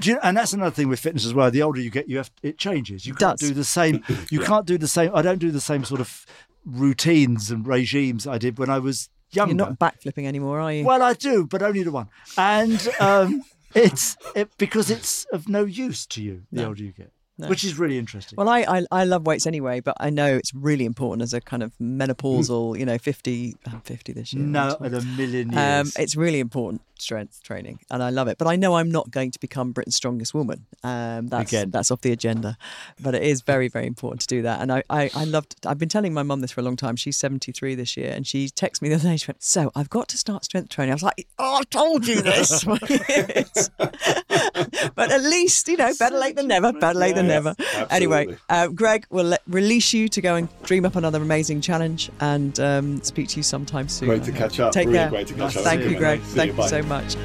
Do 0.00 0.10
you, 0.10 0.18
and 0.22 0.36
that's 0.36 0.52
another 0.52 0.70
thing 0.74 0.88
with 0.88 1.00
fitness 1.00 1.26
as 1.26 1.34
well. 1.34 1.50
The 1.50 1.62
older 1.62 1.80
you 1.80 1.90
get, 1.90 2.08
you 2.08 2.16
have 2.18 2.30
it 2.42 2.58
changes. 2.58 3.06
You 3.06 3.12
It 3.12 3.18
can't 3.18 3.38
does. 3.38 3.48
do 3.48 3.54
the 3.54 3.64
same. 3.64 4.02
You 4.30 4.40
can't 4.44 4.66
do 4.66 4.78
the 4.78 4.88
same. 4.88 5.10
I 5.14 5.22
don't 5.22 5.38
do 5.38 5.50
the 5.50 5.60
same 5.60 5.84
sort 5.84 6.00
of 6.00 6.24
routines 6.64 7.50
and 7.50 7.66
regimes 7.66 8.26
I 8.26 8.38
did 8.38 8.58
when 8.58 8.70
I 8.70 8.78
was 8.78 9.08
younger. 9.30 9.54
You're 9.54 9.66
not 9.70 9.78
backflipping 9.78 10.26
anymore, 10.26 10.60
are 10.60 10.72
you? 10.72 10.84
well, 10.84 11.02
I 11.02 11.12
do, 11.14 11.46
but 11.46 11.62
only 11.62 11.82
the 11.82 11.92
one. 11.92 12.08
And 12.38 12.88
um, 13.00 13.42
it's 13.74 14.16
it, 14.34 14.50
because 14.58 14.90
it's 14.90 15.24
of 15.32 15.48
no 15.48 15.64
use 15.64 16.06
to 16.06 16.22
you 16.22 16.42
the 16.52 16.62
No. 16.62 16.68
older 16.68 16.82
you 16.82 16.92
get, 16.92 17.12
No. 17.36 17.48
which 17.48 17.64
is 17.64 17.78
really 17.78 17.98
interesting. 17.98 18.36
Well, 18.36 18.48
I, 18.48 18.60
I 18.60 18.86
I 18.92 19.04
love 19.04 19.26
weights 19.26 19.44
anyway, 19.44 19.80
but 19.80 19.96
I 19.98 20.10
know 20.10 20.36
it's 20.36 20.54
really 20.54 20.84
important 20.84 21.22
as 21.22 21.34
a 21.34 21.40
kind 21.40 21.64
of 21.64 21.72
menopausal, 21.82 22.78
you 22.78 22.86
know, 22.86 22.96
50, 22.96 23.56
I'm 23.66 23.80
50 23.80 24.12
this 24.12 24.32
year. 24.32 24.44
no, 24.44 24.76
aren't 24.80 24.94
a 24.94 25.00
million? 25.00 25.50
Um, 25.50 25.56
years. 25.56 25.96
it's 25.96 26.14
really 26.14 26.38
important 26.38 26.82
strength 26.98 27.42
training, 27.42 27.80
and 27.90 28.04
I 28.04 28.10
love 28.10 28.28
it. 28.28 28.38
But 28.38 28.46
I 28.46 28.54
know 28.54 28.76
I'm 28.76 28.90
not 28.90 29.10
going 29.10 29.32
to 29.32 29.40
become 29.40 29.72
Britain's 29.72 29.96
strongest 29.96 30.32
woman. 30.32 30.66
Um, 30.84 31.26
that's 31.26 31.50
Again. 31.50 31.70
that's 31.70 31.90
off 31.90 32.02
the 32.02 32.12
agenda. 32.12 32.56
But 33.00 33.16
it 33.16 33.24
is 33.24 33.42
very 33.42 33.68
very 33.68 33.86
important 33.86 34.20
to 34.22 34.26
do 34.28 34.42
that. 34.42 34.60
And 34.60 34.72
I, 34.72 34.84
I 34.88 35.10
I 35.14 35.24
loved. 35.24 35.56
I've 35.66 35.78
been 35.78 35.88
telling 35.88 36.14
my 36.14 36.22
mum 36.22 36.40
this 36.40 36.52
for 36.52 36.60
a 36.60 36.64
long 36.64 36.76
time. 36.76 36.94
She's 36.94 37.16
73 37.16 37.74
this 37.74 37.96
year, 37.96 38.12
and 38.12 38.26
she 38.26 38.46
texted 38.46 38.82
me 38.82 38.88
the 38.90 38.94
other 38.94 39.08
day. 39.08 39.16
She 39.16 39.28
went, 39.28 39.42
"So 39.42 39.72
I've 39.74 39.90
got 39.90 40.06
to 40.08 40.16
start 40.16 40.44
strength 40.44 40.68
training." 40.68 40.92
I 40.92 40.94
was 40.94 41.02
like, 41.02 41.26
"Oh, 41.38 41.56
I 41.56 41.62
told 41.64 42.06
you 42.06 42.22
this." 42.22 42.64
but 44.94 45.10
at 45.10 45.22
least 45.22 45.66
you 45.68 45.76
know, 45.76 45.92
better 45.98 46.18
late 46.18 46.36
than 46.36 46.46
never. 46.48 46.72
Better 46.72 46.98
late 46.98 47.14
than 47.16 47.23
Yeah, 47.26 47.40
never. 47.40 47.54
Anyway, 47.90 48.20
absolutely. 48.20 48.36
uh, 48.48 48.68
Greg 48.68 49.06
will 49.10 49.24
let, 49.24 49.42
release 49.46 49.92
you 49.92 50.08
to 50.08 50.20
go 50.20 50.36
and 50.36 50.48
dream 50.62 50.84
up 50.84 50.96
another 50.96 51.20
amazing 51.20 51.60
challenge 51.60 52.10
and 52.20 52.58
um, 52.60 53.02
speak 53.02 53.28
to 53.28 53.36
you 53.36 53.42
sometime 53.42 53.88
soon. 53.88 54.08
Great 54.08 54.24
to 54.24 54.32
catch 54.32 54.60
up. 54.60 54.72
Take 54.72 54.86
really 54.86 54.98
care. 54.98 55.10
great 55.10 55.26
to 55.28 55.34
catch 55.34 55.56
up. 55.56 55.64
Thank 55.64 55.82
See 55.82 55.88
you, 55.88 55.92
you, 55.94 55.98
Greg. 55.98 56.22
See 56.24 56.36
Thank 56.36 56.52
you 56.52 56.56
Bye. 56.56 56.66
so 56.66 56.82
much. 56.82 57.16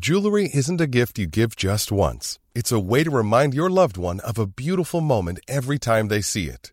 Jewelry 0.00 0.48
isn't 0.54 0.80
a 0.80 0.86
gift 0.86 1.18
you 1.18 1.26
give 1.26 1.54
just 1.54 1.92
once. 1.92 2.38
It's 2.54 2.72
a 2.72 2.80
way 2.80 3.04
to 3.04 3.10
remind 3.10 3.52
your 3.52 3.68
loved 3.68 3.98
one 3.98 4.20
of 4.20 4.38
a 4.38 4.46
beautiful 4.46 5.02
moment 5.02 5.40
every 5.46 5.78
time 5.78 6.08
they 6.08 6.22
see 6.22 6.46
it. 6.46 6.72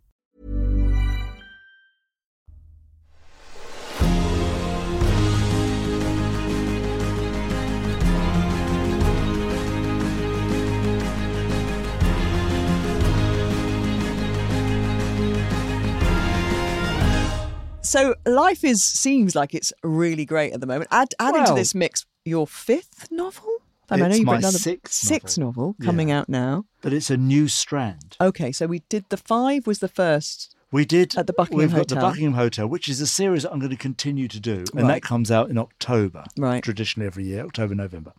So 17.91 18.15
life 18.25 18.63
is 18.63 18.81
seems 18.81 19.35
like 19.35 19.53
it's 19.53 19.73
really 19.83 20.23
great 20.25 20.53
at 20.53 20.61
the 20.61 20.65
moment. 20.65 20.87
Add 20.91 21.09
add 21.19 21.35
into 21.35 21.53
this 21.53 21.75
mix 21.75 22.05
your 22.23 22.47
fifth 22.47 23.09
novel. 23.11 23.49
I 23.89 23.97
mean, 23.97 24.05
I 24.05 24.07
know 24.07 24.15
you've 24.15 24.25
my 24.25 24.31
written 24.35 24.45
another 24.45 24.59
sixth 24.59 24.93
sixth 24.93 25.37
novel, 25.37 25.75
novel. 25.77 25.85
coming 25.85 26.07
Yeah. 26.07 26.19
out 26.19 26.29
now. 26.29 26.63
But 26.81 26.93
it's 26.93 27.09
a 27.09 27.17
new 27.17 27.49
strand. 27.49 28.15
Okay, 28.21 28.53
so 28.53 28.65
we 28.65 28.79
did 28.87 29.03
the 29.09 29.17
five 29.17 29.67
was 29.67 29.79
the 29.79 29.89
first. 29.89 30.55
We 30.71 30.85
did 30.85 31.17
At 31.17 31.27
the 31.27 31.33
Buckingham 31.33 31.57
We've 31.67 31.75
got 31.75 31.89
the 31.89 31.97
Buckingham 31.97 32.35
Hotel, 32.35 32.65
which 32.65 32.87
is 32.87 33.01
a 33.01 33.07
series 33.07 33.43
that 33.43 33.51
I'm 33.51 33.59
going 33.59 33.71
to 33.71 33.75
continue 33.75 34.29
to 34.29 34.39
do, 34.39 34.59
and 34.73 34.83
Right. 34.83 34.93
that 34.93 35.01
comes 35.01 35.29
out 35.29 35.49
in 35.49 35.57
October. 35.57 36.23
Right. 36.37 36.63
Traditionally 36.63 37.07
every 37.07 37.25
year, 37.25 37.43
October, 37.43 37.75
November. 37.75 38.13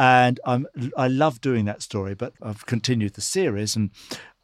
And 0.00 0.38
I'm 0.44 0.68
I 0.96 1.08
love 1.08 1.40
doing 1.40 1.64
that 1.64 1.82
story, 1.82 2.14
but 2.14 2.32
I've 2.40 2.64
continued 2.66 3.14
the 3.14 3.22
series 3.22 3.74
and. 3.74 3.90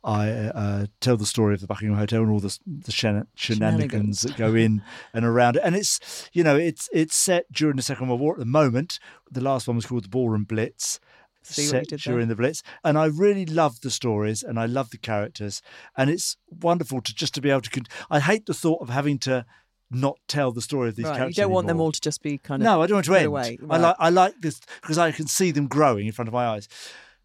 I 0.04 0.28
uh, 0.30 0.86
tell 1.00 1.16
the 1.16 1.24
story 1.26 1.54
of 1.54 1.60
the 1.62 1.66
Buckingham 1.66 1.96
Hotel 1.96 2.22
and 2.22 2.30
all 2.30 2.38
the, 2.40 2.56
the 2.66 2.92
shen- 2.92 3.26
Shenanigans. 3.34 3.78
shenanigans 3.90 4.20
that 4.22 4.36
go 4.36 4.54
in 4.54 4.82
and 5.14 5.24
around 5.24 5.56
it, 5.56 5.62
and 5.64 5.74
it's 5.74 6.28
you 6.32 6.44
know 6.44 6.56
it's 6.56 6.88
it's 6.92 7.16
set 7.16 7.50
during 7.52 7.76
the 7.76 7.82
Second 7.82 8.08
World 8.08 8.20
War 8.20 8.34
at 8.34 8.38
the 8.38 8.44
moment. 8.44 8.98
The 9.30 9.40
last 9.40 9.66
one 9.66 9.76
was 9.76 9.86
called 9.86 10.04
the 10.04 10.08
Ballroom 10.10 10.44
Blitz, 10.44 11.00
See 11.42 11.62
set 11.62 11.88
did 11.88 12.00
there? 12.00 12.12
during 12.12 12.28
the 12.28 12.36
Blitz, 12.36 12.62
and 12.84 12.98
I 12.98 13.06
really 13.06 13.46
love 13.46 13.80
the 13.80 13.90
stories 13.90 14.42
and 14.42 14.58
I 14.60 14.66
love 14.66 14.90
the 14.90 14.98
characters, 14.98 15.62
and 15.96 16.10
it's 16.10 16.36
wonderful 16.50 17.00
to 17.00 17.14
just 17.14 17.34
to 17.34 17.40
be 17.40 17.48
able 17.50 17.62
to. 17.62 17.70
Con- 17.70 17.86
I 18.10 18.20
hate 18.20 18.44
the 18.46 18.54
thought 18.54 18.82
of 18.82 18.90
having 18.90 19.18
to 19.20 19.46
not 19.90 20.18
tell 20.28 20.50
the 20.52 20.62
story 20.62 20.88
of 20.88 20.96
these 20.96 21.06
Right, 21.06 21.28
you 21.28 21.34
don't 21.34 21.50
want 21.52 21.66
them 21.66 21.76
anymore. 21.76 21.86
all 21.86 21.92
to 21.92 22.00
just 22.00 22.22
be 22.22 22.36
kind 22.38 22.60
of 22.62 22.64
No, 22.64 22.82
I 22.82 22.86
don't 22.86 22.96
want 22.96 23.06
to 23.06 23.14
end. 23.14 23.26
away. 23.26 23.58
I 23.70 23.76
like 23.78 23.96
I 23.98 24.08
like 24.10 24.34
this 24.40 24.60
because 24.82 24.98
I 24.98 25.12
can 25.12 25.26
see 25.28 25.50
them 25.50 25.66
growing 25.68 26.06
in 26.06 26.12
front 26.12 26.26
of 26.28 26.32
my 26.34 26.46
eyes. 26.46 26.68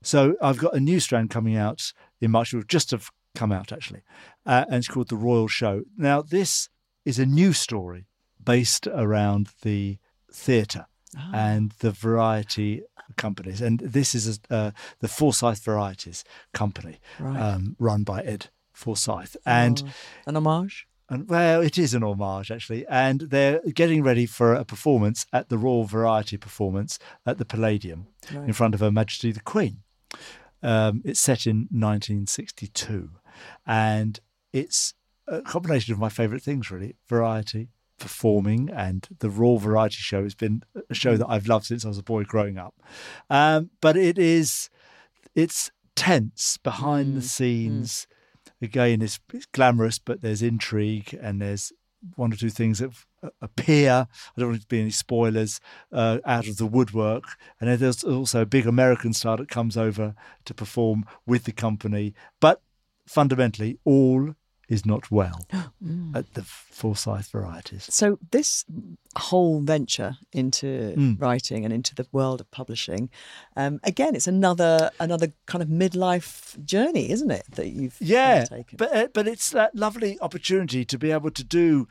So 0.04 0.36
I've 0.42 0.58
got 0.60 0.74
a 0.76 0.80
new 0.80 1.00
strand 1.00 1.30
coming 1.30 1.56
out 1.58 1.94
in 2.22 2.32
March. 2.32 2.54
It 2.54 2.68
just 2.68 2.92
have 2.92 3.10
come 3.36 3.52
out 3.52 3.72
actually, 3.72 4.02
uh, 4.46 4.66
and 4.68 4.76
it's 4.78 4.88
called 4.88 5.10
the 5.10 5.16
Royal 5.16 5.48
Show. 5.48 5.84
Now 5.98 6.22
this 6.22 6.70
is 7.06 7.20
a 7.20 7.26
new 7.26 7.54
story 7.54 8.06
based 8.44 8.88
around 8.88 9.50
the 9.64 9.98
theatre 10.32 10.86
Ah. 11.18 11.32
and 11.34 11.72
the 11.80 11.92
variety 11.92 12.84
companies, 13.18 13.62
and 13.62 13.80
this 13.80 14.14
is 14.14 14.40
a, 14.50 14.54
uh, 14.54 14.72
the 15.00 15.08
Forsyth 15.08 15.64
Varieties 15.64 16.24
Company, 16.54 17.00
Right. 17.20 17.40
um, 17.42 17.76
run 17.80 18.04
by 18.04 18.22
Ed 18.22 18.50
Forsyth, 18.74 19.36
and. 19.46 19.82
Oh, 19.86 19.90
an 20.28 20.36
homage. 20.38 20.86
And 21.12 21.28
well, 21.28 21.62
it 21.62 21.80
is 21.80 21.96
an 21.96 22.04
homage 22.04 22.52
actually, 22.52 22.86
and 22.88 23.22
they're 23.22 23.60
getting 23.74 24.04
ready 24.04 24.28
for 24.28 24.54
a 24.54 24.64
performance 24.64 25.26
at 25.34 25.50
the 25.50 25.58
Royal 25.58 25.86
Variety 25.86 26.38
performance 26.38 27.00
at 27.26 27.40
the 27.40 27.46
Palladium 27.46 28.06
in 28.32 28.54
front 28.54 28.76
of 28.76 28.80
Her 28.80 28.92
Majesty 28.92 29.32
the 29.32 29.42
Queen. 29.42 29.82
Um, 30.62 31.02
it's 31.06 31.20
set 31.20 31.46
in 31.48 31.68
1962, 31.72 33.10
and 33.66 34.20
it's 34.52 34.94
a 35.28 35.42
combination 35.42 35.94
of 35.94 36.00
my 36.00 36.10
favourite 36.10 36.44
things 36.44 36.70
really: 36.72 36.96
variety, 37.08 37.70
performing, 37.98 38.70
and 38.70 39.08
the 39.20 39.30
Royal 39.30 39.58
Variety 39.60 39.98
Show. 39.98 40.24
Has 40.24 40.36
been 40.36 40.64
a 40.90 40.94
show 40.94 41.18
that 41.18 41.28
I've 41.28 41.48
loved 41.48 41.66
since 41.66 41.86
I 41.86 41.90
was 41.90 41.98
a 41.98 42.04
boy 42.04 42.24
growing 42.24 42.58
up. 42.58 42.76
Um, 43.30 43.70
but 43.82 43.96
it 43.96 44.18
is, 44.18 44.70
it's 45.36 45.72
tense 45.96 46.58
behind 46.58 47.16
the 47.16 47.22
scenes. 47.22 48.08
again 48.62 49.02
it's, 49.02 49.20
it's 49.34 49.46
glamorous 49.48 50.00
but 50.00 50.22
there's 50.22 50.42
intrigue 50.42 51.18
and 51.22 51.42
there's 51.42 51.72
one 52.16 52.32
or 52.32 52.36
two 52.36 52.50
things 52.50 52.80
that 52.80 52.92
appear 53.42 54.08
i 54.36 54.40
don't 54.40 54.50
want 54.50 54.62
to 54.62 54.68
be 54.68 54.80
any 54.82 54.90
spoilers 54.92 55.60
uh, 55.92 56.20
out 56.26 56.48
of 56.48 56.58
the 56.58 56.66
woodwork 56.66 57.24
and 57.60 57.70
then 57.70 57.78
there's 57.80 58.04
also 58.04 58.42
a 58.42 58.46
big 58.46 58.66
american 58.68 59.14
star 59.14 59.38
that 59.38 59.50
comes 59.50 59.76
over 59.78 60.16
to 60.46 60.54
perform 60.54 61.06
with 61.26 61.44
the 61.44 61.52
company 61.52 62.14
but 62.40 62.62
fundamentally 63.08 63.78
all 63.84 64.36
is 64.68 64.86
not 64.86 65.10
well 65.10 65.48
at 66.14 66.34
the 66.36 66.44
forsyth 66.44 67.30
varieties 67.32 67.88
So 67.92 68.20
this 68.32 68.66
whole 69.18 69.62
venture 69.62 70.18
into 70.32 70.94
Mm. 70.96 71.20
writing 71.20 71.66
and 71.66 71.74
into 71.74 71.96
the 71.96 72.06
world 72.12 72.40
of 72.42 72.50
publishing, 72.52 73.10
um, 73.56 73.80
again, 73.84 74.14
it's 74.16 74.28
another 74.28 74.92
another 75.00 75.34
kind 75.48 75.64
of 75.64 75.70
midlife 75.70 76.64
journey, 76.64 77.10
isn't 77.10 77.32
it? 77.32 77.46
That 77.56 77.70
you've 77.70 77.98
yeah 78.00 78.46
taken. 78.46 78.78
but 78.78 78.96
uh, 78.96 79.08
but 79.14 79.28
it's 79.28 79.50
that 79.50 79.74
lovely 79.76 80.20
opportunity 80.22 80.86
to 80.86 80.98
be 81.00 81.12
able 81.12 81.32
to 81.32 81.44
do 81.44 81.88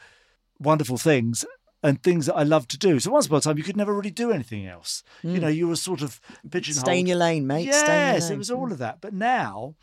wonderful 0.59 0.99
things 0.99 1.45
and 1.83 2.03
things 2.03 2.27
that 2.27 2.35
I 2.35 2.43
love 2.43 2.67
to 2.69 2.79
do. 2.79 2.99
So 2.99 3.11
once 3.11 3.27
upon 3.27 3.39
a 3.39 3.41
time, 3.41 3.59
you 3.59 3.65
could 3.65 3.77
never 3.77 3.95
really 3.95 4.11
do 4.11 4.33
anything 4.33 4.67
else. 4.67 5.03
You 5.23 5.35
hmm. 5.35 5.41
know, 5.41 5.49
you 5.49 5.69
were 5.69 5.77
sort 5.77 6.03
of 6.03 6.21
pigeonholed. 6.51 6.85
Stay 6.85 7.01
in 7.01 7.07
your 7.07 7.17
lane, 7.17 7.47
mate. 7.47 7.67
Yes, 7.67 7.81
Stay 7.81 7.93
in 7.93 8.15
your 8.15 8.21
lane. 8.21 8.33
it 8.33 8.39
was 8.39 8.51
all 8.51 8.73
of 8.73 8.79
that. 8.79 9.01
But 9.01 9.15
now, 9.15 9.75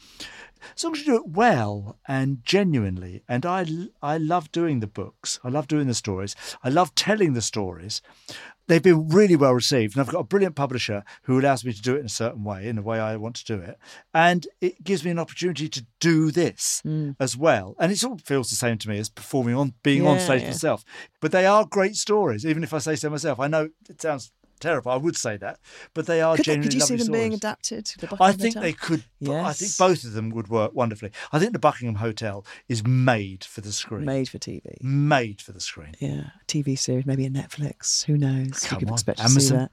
as 0.76 0.84
long 0.84 0.94
as 0.94 1.00
you 1.00 1.06
do 1.06 1.16
it 1.16 1.30
well 1.30 1.98
and 2.08 2.44
genuinely, 2.44 3.24
and 3.30 3.46
I, 3.46 3.66
I 4.02 4.18
love 4.18 4.52
doing 4.52 4.80
the 4.80 4.88
books. 4.88 5.40
I 5.44 5.50
love 5.50 5.68
doing 5.68 5.88
the 5.88 5.94
stories. 5.94 6.36
I 6.64 6.70
love 6.70 6.94
telling 6.96 7.34
the 7.34 7.42
stories. 7.42 8.02
They've 8.68 8.82
been 8.82 9.10
really 9.10 9.36
well 9.36 9.54
received, 9.54 9.96
and 9.96 10.02
I've 10.02 10.12
got 10.12 10.22
a 10.22 10.24
brilliant 10.24 10.56
publisher 10.56 11.04
who 11.24 11.40
allows 11.40 11.64
me 11.64 11.72
to 11.74 11.82
do 11.82 11.96
it 11.96 12.00
in 12.00 12.06
a 12.08 12.10
certain 12.10 12.44
way, 12.44 12.68
in 12.68 12.76
the 12.76 12.82
way 12.82 13.00
I 13.00 13.16
want 13.16 13.36
to 13.38 13.46
do 13.46 13.60
it, 13.62 13.78
and 14.14 14.48
it 14.60 14.84
gives 14.84 15.06
me 15.06 15.12
an 15.12 15.20
opportunity 15.20 15.70
to 15.70 15.86
do 16.00 16.32
this 16.32 16.82
Mm. 16.86 17.16
as 17.20 17.38
well. 17.38 17.76
And 17.80 17.92
it 17.92 18.04
all 18.04 18.18
feels 18.18 18.50
the 18.50 18.56
same 18.56 18.78
to 18.80 18.90
me 18.90 18.98
as 18.98 19.10
performing 19.10 19.56
on, 19.56 19.74
being 19.84 20.06
on 20.08 20.20
stage 20.20 20.42
yeah. 20.42 20.48
myself. 20.50 20.84
But 21.22 21.32
they 21.32 21.46
are 21.46 21.66
great 21.66 21.96
stories, 21.96 22.46
even 22.46 22.64
if 22.64 22.74
I 22.74 22.80
say 22.80 22.96
so 22.96 23.10
myself. 23.10 23.40
I 23.40 23.48
know 23.48 23.70
it 23.90 24.02
sounds 24.02 24.32
terrible. 24.60 24.92
I 24.92 24.98
would 24.98 25.16
say 25.16 25.38
that, 25.38 25.60
but 25.94 26.06
they 26.08 26.22
are 26.22 26.36
Could, 26.36 26.46
genuinely 26.46 26.68
could 26.70 26.74
you 26.76 26.82
see 26.82 26.96
them 27.04 27.12
being 27.12 27.34
adapted? 27.34 27.86
to 27.86 27.98
The 28.00 28.18
I 28.20 28.32
think 28.32 28.56
Hotel? 28.56 28.62
they 28.64 28.74
could. 28.74 29.04
I 29.28 29.54
think 29.54 29.72
both 29.78 30.04
of 30.04 30.14
them 30.14 30.30
would 30.32 30.48
work 30.50 30.74
wonderfully. 30.74 31.12
I 31.32 31.40
think 31.40 31.54
the 31.54 31.60
Buckingham 31.60 31.96
Hotel 31.96 32.46
is 32.68 32.86
made 32.86 33.44
for 33.44 33.62
the 33.62 33.72
screen. 33.72 34.06
made 34.06 34.30
for 34.30 34.38
TV. 34.38 34.82
Made 34.82 35.42
for 35.42 35.52
the 35.52 35.60
screen. 35.60 35.94
Yeah, 36.00 36.30
TV 36.48 36.78
series, 36.78 37.06
maybe 37.06 37.26
a 37.26 37.30
Netflix. 37.30 38.06
Who 38.06 38.18
knows? 38.18 38.60
Come 38.62 38.78
you 38.78 38.80
could 38.86 38.90
on, 38.90 38.94
expect 38.94 39.20
to 39.20 39.28
see 39.30 39.34
Amazon. 39.34 39.58
that. 39.58 39.72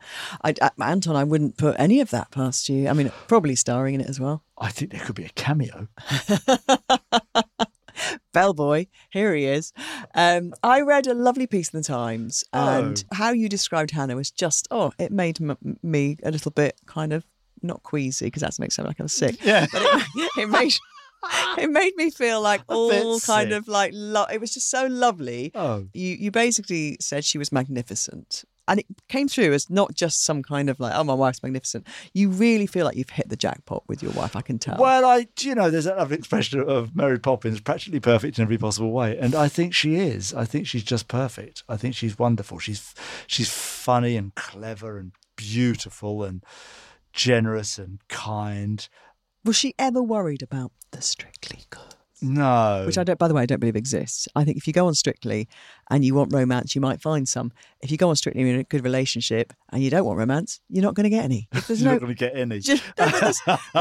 I, 0.61 0.67
I, 0.67 0.67
uh, 0.67 0.91
Anton, 0.91 1.17
I 1.17 1.25
wouldn't 1.25 1.57
put 1.57 1.77
any 1.79 2.01
of 2.01 2.11
that 2.11 2.31
past 2.31 2.69
you. 2.69 2.89
I 2.89 2.93
mean, 2.93 3.11
probably 3.29 3.55
starring 3.57 3.95
in 3.95 4.01
it 4.01 4.09
as 4.09 4.19
well. 4.21 4.43
I 4.59 4.71
think 4.71 4.93
there 4.93 5.01
could 5.01 5.17
be 5.17 5.25
a 5.25 5.31
cameo. 5.31 5.89
Bellboy, 8.33 8.87
here 9.11 9.35
he 9.35 9.45
is. 9.47 9.73
Um, 10.15 10.55
I 10.63 10.81
read 10.81 11.07
a 11.07 11.15
lovely 11.15 11.47
piece 11.47 11.69
in 11.73 11.79
the 11.81 11.85
Times, 11.85 12.45
and 12.53 13.05
Oh. 13.13 13.17
how 13.17 13.33
you 13.33 13.49
described 13.49 13.91
Hannah 13.93 14.17
was 14.17 14.31
just 14.31 14.67
oh, 14.71 14.93
it 14.99 15.13
made 15.13 15.41
m- 15.41 15.57
me 15.83 16.17
a 16.23 16.31
little 16.31 16.51
bit 16.51 16.81
kind 16.87 17.13
of 17.13 17.25
not 17.63 17.83
queasy 17.83 18.27
because 18.27 18.43
that 18.43 18.59
makes 18.59 18.79
me 18.79 18.83
sound 18.83 18.89
like 18.89 18.99
I 19.01 19.05
was 19.05 19.13
sick. 19.13 19.37
Yeah. 19.45 19.67
but 19.73 19.83
it, 19.83 20.31
it 20.39 20.49
made 20.49 20.75
it 21.59 21.71
made 21.71 21.95
me 21.97 22.11
feel 22.11 22.41
like 22.41 22.63
all 22.69 23.21
kind 23.21 23.51
sick. 23.51 23.59
of 23.59 23.69
like 23.69 23.93
lo- 23.95 24.27
it 24.33 24.41
was 24.41 24.53
just 24.53 24.69
so 24.71 24.87
lovely. 24.87 25.53
Oh. 25.55 25.87
You 25.95 26.09
you 26.17 26.31
basically 26.31 26.97
said 27.01 27.25
she 27.25 27.39
was 27.39 27.53
magnificent. 27.53 28.45
And 28.69 28.81
it 28.81 28.87
came 29.09 29.29
through 29.29 29.53
as 29.53 29.69
not 29.69 29.95
just 29.95 30.25
some 30.25 30.43
kind 30.43 30.71
of 30.71 30.79
like, 30.79 30.95
oh, 30.95 31.03
my 31.03 31.15
wife's 31.15 31.43
magnificent. 31.43 31.87
You 32.15 32.29
really 32.29 32.67
feel 32.67 32.87
like 32.87 32.97
you've 32.97 33.11
hit 33.11 33.29
the 33.29 33.37
jackpot 33.37 33.83
with 33.89 34.03
your 34.03 34.13
wife. 34.13 34.37
I 34.37 34.41
can 34.41 34.59
tell. 34.59 34.77
Well, 34.79 35.05
I, 35.05 35.27
you 35.41 35.55
know, 35.55 35.71
there's 35.71 35.85
that 35.85 35.99
lovely 35.99 36.17
expression 36.17 36.61
of 36.61 36.95
Mary 36.95 37.19
Poppins, 37.19 37.61
practically 37.61 38.01
perfect 38.01 38.39
in 38.39 38.43
every 38.43 38.59
possible 38.59 38.93
way, 38.93 39.19
and 39.19 39.35
I 39.35 39.49
think 39.49 39.75
she 39.75 39.97
is. 39.97 40.33
I 40.33 40.45
think 40.45 40.67
she's 40.67 40.85
just 40.85 41.09
perfect. 41.09 41.65
I 41.69 41.77
think 41.77 41.95
she's 41.95 42.19
wonderful. 42.19 42.59
She's 42.59 42.95
she's 43.27 43.51
funny 43.51 44.17
and 44.17 44.35
clever 44.35 44.99
and 44.99 45.13
beautiful 45.37 46.23
and 46.23 46.45
generous 47.13 47.79
and 47.79 47.99
kind. 48.09 48.89
Was 49.45 49.57
she 49.57 49.75
ever 49.79 50.03
worried 50.03 50.43
about 50.43 50.71
the 50.93 51.03
Strictly 51.03 51.65
Good? 51.71 51.97
No, 52.23 52.85
Which 52.87 52.97
I 52.99 53.05
don't, 53.05 53.19
by 53.19 53.27
the 53.29 53.35
way, 53.35 53.43
I 53.43 53.47
don't 53.47 53.59
believe 53.59 53.77
exists. 53.77 54.29
I 54.37 54.45
think 54.45 54.57
if 54.57 54.67
you 54.67 54.73
go 54.73 54.87
on 54.87 54.95
Strictly 54.95 55.49
and 55.91 56.05
you 56.05 56.15
want 56.15 56.33
romance, 56.33 56.75
you 56.75 56.81
might 56.81 57.01
find 57.03 57.29
some. 57.29 57.53
If 57.81 57.91
you 57.91 57.97
go 57.97 58.09
on 58.11 58.17
Strictly 58.17 58.43
in 58.49 58.61
a 58.61 58.65
good 58.65 58.85
relationship 58.85 59.53
and 59.73 59.83
you 59.83 59.91
don't 59.91 60.05
want 60.05 60.19
romance, 60.19 60.61
you're 60.69 60.85
not 60.85 60.95
going 60.95 61.05
to 61.05 61.11
get 61.11 61.25
any. 61.25 61.49
There's 61.67 61.83
you're 61.83 61.89
no, 61.89 61.93
not 61.95 62.01
going 62.01 62.15
to 62.15 62.19
get 62.19 62.37
any. 62.37 62.61
just, 62.61 62.83
no, 62.99 63.09
there's, 63.09 63.41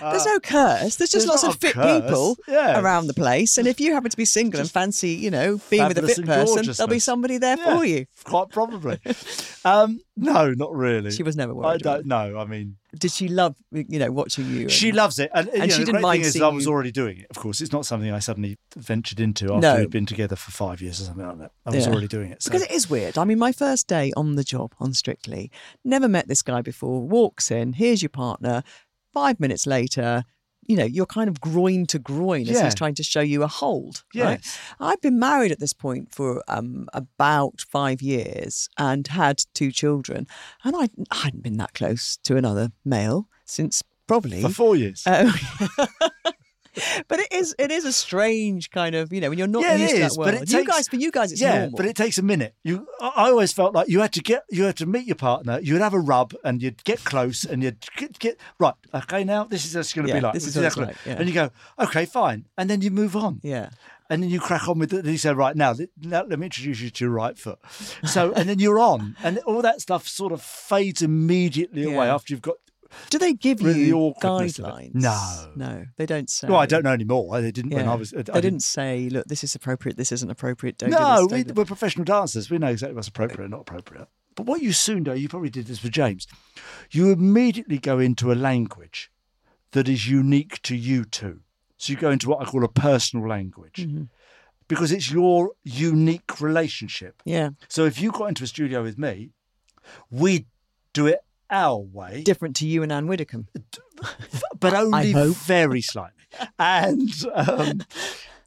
there's 0.00 0.26
no 0.26 0.40
curse. 0.40 0.96
There's 0.96 1.10
just 1.10 1.12
There's 1.12 1.26
lots 1.26 1.44
of 1.44 1.56
fit 1.56 1.72
curse. 1.74 2.02
people 2.02 2.36
Yeah. 2.48 2.80
around 2.80 3.06
the 3.06 3.14
place. 3.14 3.58
And 3.58 3.66
if 3.66 3.80
you 3.80 3.92
happen 3.94 4.10
to 4.10 4.16
be 4.16 4.24
single 4.24 4.60
and 4.60 4.70
fancy, 4.70 5.10
you 5.10 5.30
know, 5.30 5.60
being 5.70 5.88
with 5.88 5.98
a 5.98 6.02
fit 6.06 6.24
person, 6.24 6.66
there'll 6.76 6.88
be 6.88 6.98
somebody 6.98 7.38
there 7.38 7.56
Yeah, 7.56 7.78
for 7.78 7.84
you. 7.84 8.06
Quite 8.24 8.50
probably. 8.50 8.98
um, 9.64 10.00
no, 10.16 10.52
not 10.52 10.72
really. 10.74 11.10
She 11.10 11.22
was 11.22 11.36
never 11.36 11.52
I 11.52 11.54
worried. 11.54 11.80
about 11.82 11.96
don't 11.98 12.06
know. 12.06 12.38
I 12.38 12.44
mean. 12.44 12.76
Did 12.96 13.10
she 13.10 13.26
love, 13.28 13.56
you 13.72 13.98
know, 13.98 14.12
watching 14.12 14.48
you? 14.50 14.68
she 14.68 14.88
and- 14.90 14.96
loves 14.96 15.18
it, 15.18 15.28
and, 15.34 15.46
you 15.48 15.52
And 15.54 15.62
know, 15.62 15.68
she 15.68 15.72
the 15.80 15.86
didn't 15.86 15.92
great 15.94 16.02
mind 16.02 16.22
thing 16.22 16.28
is, 16.36 16.40
I 16.42 16.48
was 16.48 16.66
already 16.68 16.92
doing 16.92 17.18
it. 17.18 17.26
Of 17.30 17.36
course, 17.36 17.60
it's 17.60 17.72
not 17.72 17.84
something 17.86 18.12
I 18.12 18.20
suddenly 18.20 18.56
ventured 18.76 19.18
into 19.18 19.46
after 19.46 19.60
No. 19.60 19.76
we'd 19.80 19.90
been 19.90 20.06
together 20.06 20.36
for 20.36 20.52
five 20.52 20.80
years 20.80 21.00
or 21.00 21.04
something 21.06 21.26
like 21.26 21.38
that. 21.38 21.50
I 21.66 21.70
was 21.70 21.86
Yeah. 21.86 21.92
already 21.92 22.06
doing 22.08 22.30
it. 22.30 22.42
So. 22.42 22.50
Because 22.50 22.62
it 22.62 22.70
is 22.70 22.88
weird. 22.88 23.18
I 23.18 23.24
mean, 23.24 23.38
my 23.40 23.50
first 23.50 23.88
day 23.88 24.12
on 24.16 24.36
the 24.36 24.44
job 24.44 24.74
on 24.78 24.92
Strictly, 24.94 25.50
never 25.84 26.06
met 26.08 26.28
this 26.28 26.42
guy 26.42 26.62
before, 26.62 27.00
walks 27.02 27.50
in, 27.50 27.72
here's 27.72 28.00
your 28.02 28.10
partner. 28.10 28.62
Five 29.12 29.40
minutes 29.40 29.66
later, 29.66 30.24
you 30.66 30.76
know, 30.76 30.84
you're 30.84 31.06
kind 31.06 31.28
of 31.28 31.40
groin 31.40 31.86
to 31.86 31.98
groin 31.98 32.42
as 32.42 32.50
Yeah. 32.56 32.64
he's 32.64 32.74
trying 32.74 32.94
to 32.96 33.02
show 33.02 33.20
you 33.20 33.42
a 33.42 33.46
hold. 33.46 34.04
Right? 34.14 34.40
I've 34.80 35.00
been 35.00 35.18
married 35.18 35.52
at 35.52 35.60
this 35.60 35.72
point 35.72 36.14
for 36.14 36.42
um, 36.48 36.88
about 36.92 37.60
five 37.68 38.00
years 38.02 38.68
and 38.78 39.06
had 39.06 39.42
two 39.54 39.70
children. 39.72 40.26
And 40.64 40.76
I, 40.76 40.88
I 41.10 41.16
hadn't 41.24 41.42
been 41.42 41.56
that 41.58 41.74
close 41.74 42.16
to 42.24 42.36
another 42.36 42.70
male 42.84 43.28
since 43.44 43.82
probably. 44.06 44.42
for 44.42 44.48
four 44.50 44.76
years. 44.76 45.02
Oh. 45.06 45.34
but 47.08 47.20
it 47.20 47.32
is 47.32 47.54
it 47.58 47.70
is 47.70 47.84
a 47.84 47.92
strange 47.92 48.70
kind 48.70 48.94
of 48.94 49.12
you 49.12 49.20
know 49.20 49.28
when 49.28 49.38
you're 49.38 49.46
not 49.46 49.62
Yeah, 49.62 49.76
used 49.76 49.94
to 49.94 50.00
that 50.00 50.10
but 50.16 50.18
world. 50.34 50.42
it 50.42 50.52
you 50.52 50.64
guys, 50.64 50.88
for 50.88 50.96
you 50.96 51.10
guys, 51.10 51.32
it's 51.32 51.40
yeah, 51.40 51.60
normal. 51.60 51.76
but 51.76 51.86
it 51.86 51.96
takes 51.96 52.18
a 52.18 52.22
minute. 52.22 52.54
You, 52.64 52.86
I 53.00 53.30
always 53.30 53.52
felt 53.52 53.74
like 53.74 53.88
you 53.88 54.00
had 54.00 54.12
to 54.14 54.20
get, 54.22 54.44
you 54.50 54.64
had 54.64 54.76
to 54.78 54.86
meet 54.86 55.06
your 55.06 55.16
partner. 55.16 55.58
You'd 55.60 55.80
have 55.80 55.94
a 55.94 56.00
rub, 56.00 56.34
and 56.44 56.62
you'd 56.62 56.82
get 56.84 57.04
close, 57.04 57.44
and 57.44 57.62
you'd 57.62 57.84
get, 57.96 58.18
get 58.18 58.38
right. 58.58 58.74
Okay, 58.94 59.24
now 59.24 59.44
this 59.44 59.64
is 59.64 59.72
just 59.72 59.94
going 59.94 60.06
to 60.06 60.12
Yeah, 60.12 60.18
be 60.20 60.24
like 60.24 60.34
this 60.34 60.46
is 60.46 60.56
what 60.56 60.62
what 60.62 60.66
it's 60.66 60.74
gonna- 60.74 60.86
like, 60.88 60.96
yeah. 61.06 61.12
And 61.18 61.28
you 61.28 61.34
go, 61.34 61.50
okay, 61.78 62.04
fine, 62.06 62.46
and 62.58 62.68
then 62.70 62.80
you 62.80 62.90
move 62.90 63.14
on. 63.16 63.40
yeah. 63.42 63.70
And 64.10 64.22
then 64.22 64.28
you 64.28 64.38
crack 64.38 64.68
on 64.68 64.78
with 64.78 64.92
it. 64.92 64.98
And 64.98 65.08
you 65.08 65.16
say, 65.16 65.32
right 65.32 65.56
now, 65.56 65.72
let, 65.72 65.88
now, 66.02 66.24
let 66.24 66.38
me 66.38 66.44
introduce 66.44 66.78
you 66.78 66.90
to 66.90 67.04
your 67.06 67.10
right 67.10 67.38
foot. 67.38 67.58
So, 68.04 68.34
and 68.34 68.46
then 68.50 68.58
you're 68.58 68.78
on, 68.78 69.16
and 69.24 69.38
all 69.46 69.62
that 69.62 69.80
stuff 69.80 70.06
sort 70.06 70.30
of 70.30 70.42
fades 70.42 71.00
immediately 71.00 71.84
away 71.84 72.06
after 72.10 72.34
you've 72.34 72.42
got. 72.42 72.56
Do 73.10 73.18
they 73.18 73.32
give 73.34 73.60
Really 73.62 73.84
you 73.84 73.96
awkwardness 73.98 74.58
guidelines? 74.58 74.94
No. 74.94 75.52
no, 75.56 75.84
they 75.96 76.06
don't 76.06 76.28
say. 76.30 76.48
Well, 76.48 76.58
I 76.58 76.66
don't 76.66 76.84
know 76.84 76.92
anymore. 76.92 77.40
They 77.40 77.50
didn't 77.52 77.72
when 77.74 77.84
Yeah. 77.84 77.92
I 77.92 77.94
was. 77.94 78.12
I 78.12 78.18
they 78.18 78.22
didn't 78.24 78.42
didn't 78.42 78.62
say, 78.62 79.08
"Look, 79.08 79.26
this 79.26 79.44
is 79.44 79.54
appropriate. 79.54 79.96
This 79.96 80.12
isn't 80.12 80.30
appropriate." 80.30 80.78
Don't 80.78 80.90
do 80.90 80.96
No, 80.96 81.22
this, 81.26 81.32
we, 81.32 81.44
do 81.44 81.54
we're 81.54 81.64
professional 81.64 82.04
dancers. 82.04 82.50
We 82.50 82.58
know 82.58 82.68
exactly 82.68 82.94
what's 82.94 83.08
appropriate 83.08 83.40
and 83.44 83.50
not 83.50 83.60
appropriate. 83.62 84.08
But 84.34 84.46
what 84.46 84.62
you 84.62 84.72
soon 84.72 85.04
do, 85.04 85.14
you 85.14 85.28
probably 85.28 85.50
did 85.50 85.66
this 85.66 85.82
with 85.82 85.92
James, 85.92 86.26
you 86.90 87.10
immediately 87.12 87.78
go 87.78 87.98
into 88.00 88.32
a 88.32 88.34
language 88.34 89.10
that 89.72 89.88
is 89.88 90.08
unique 90.08 90.60
to 90.62 90.74
you 90.74 91.04
two. 91.04 91.40
So 91.76 91.92
you 91.92 91.98
go 91.98 92.10
into 92.10 92.28
what 92.28 92.40
I 92.40 92.44
call 92.50 92.64
a 92.64 92.68
personal 92.68 93.28
language 93.28 93.76
Mm-hmm. 93.86 94.04
because 94.66 94.90
it's 94.90 95.10
your 95.10 95.50
unique 95.62 96.40
relationship. 96.40 97.22
Yeah, 97.24 97.50
So 97.68 97.84
if 97.84 98.00
you 98.00 98.10
got 98.10 98.26
into 98.30 98.44
a 98.44 98.46
studio 98.46 98.82
with 98.82 98.98
me, 98.98 99.30
we 100.10 100.46
do 100.92 101.06
it 101.06 101.20
our 101.50 101.78
way, 101.78 102.22
different 102.22 102.56
to 102.56 102.66
you 102.66 102.82
and 102.82 102.92
Ann 102.92 103.06
Widdecombe. 103.06 103.48
but 104.58 104.74
only 104.74 105.12
very 105.12 105.80
slightly. 105.80 106.24
And 106.58 107.10
um, 107.32 107.82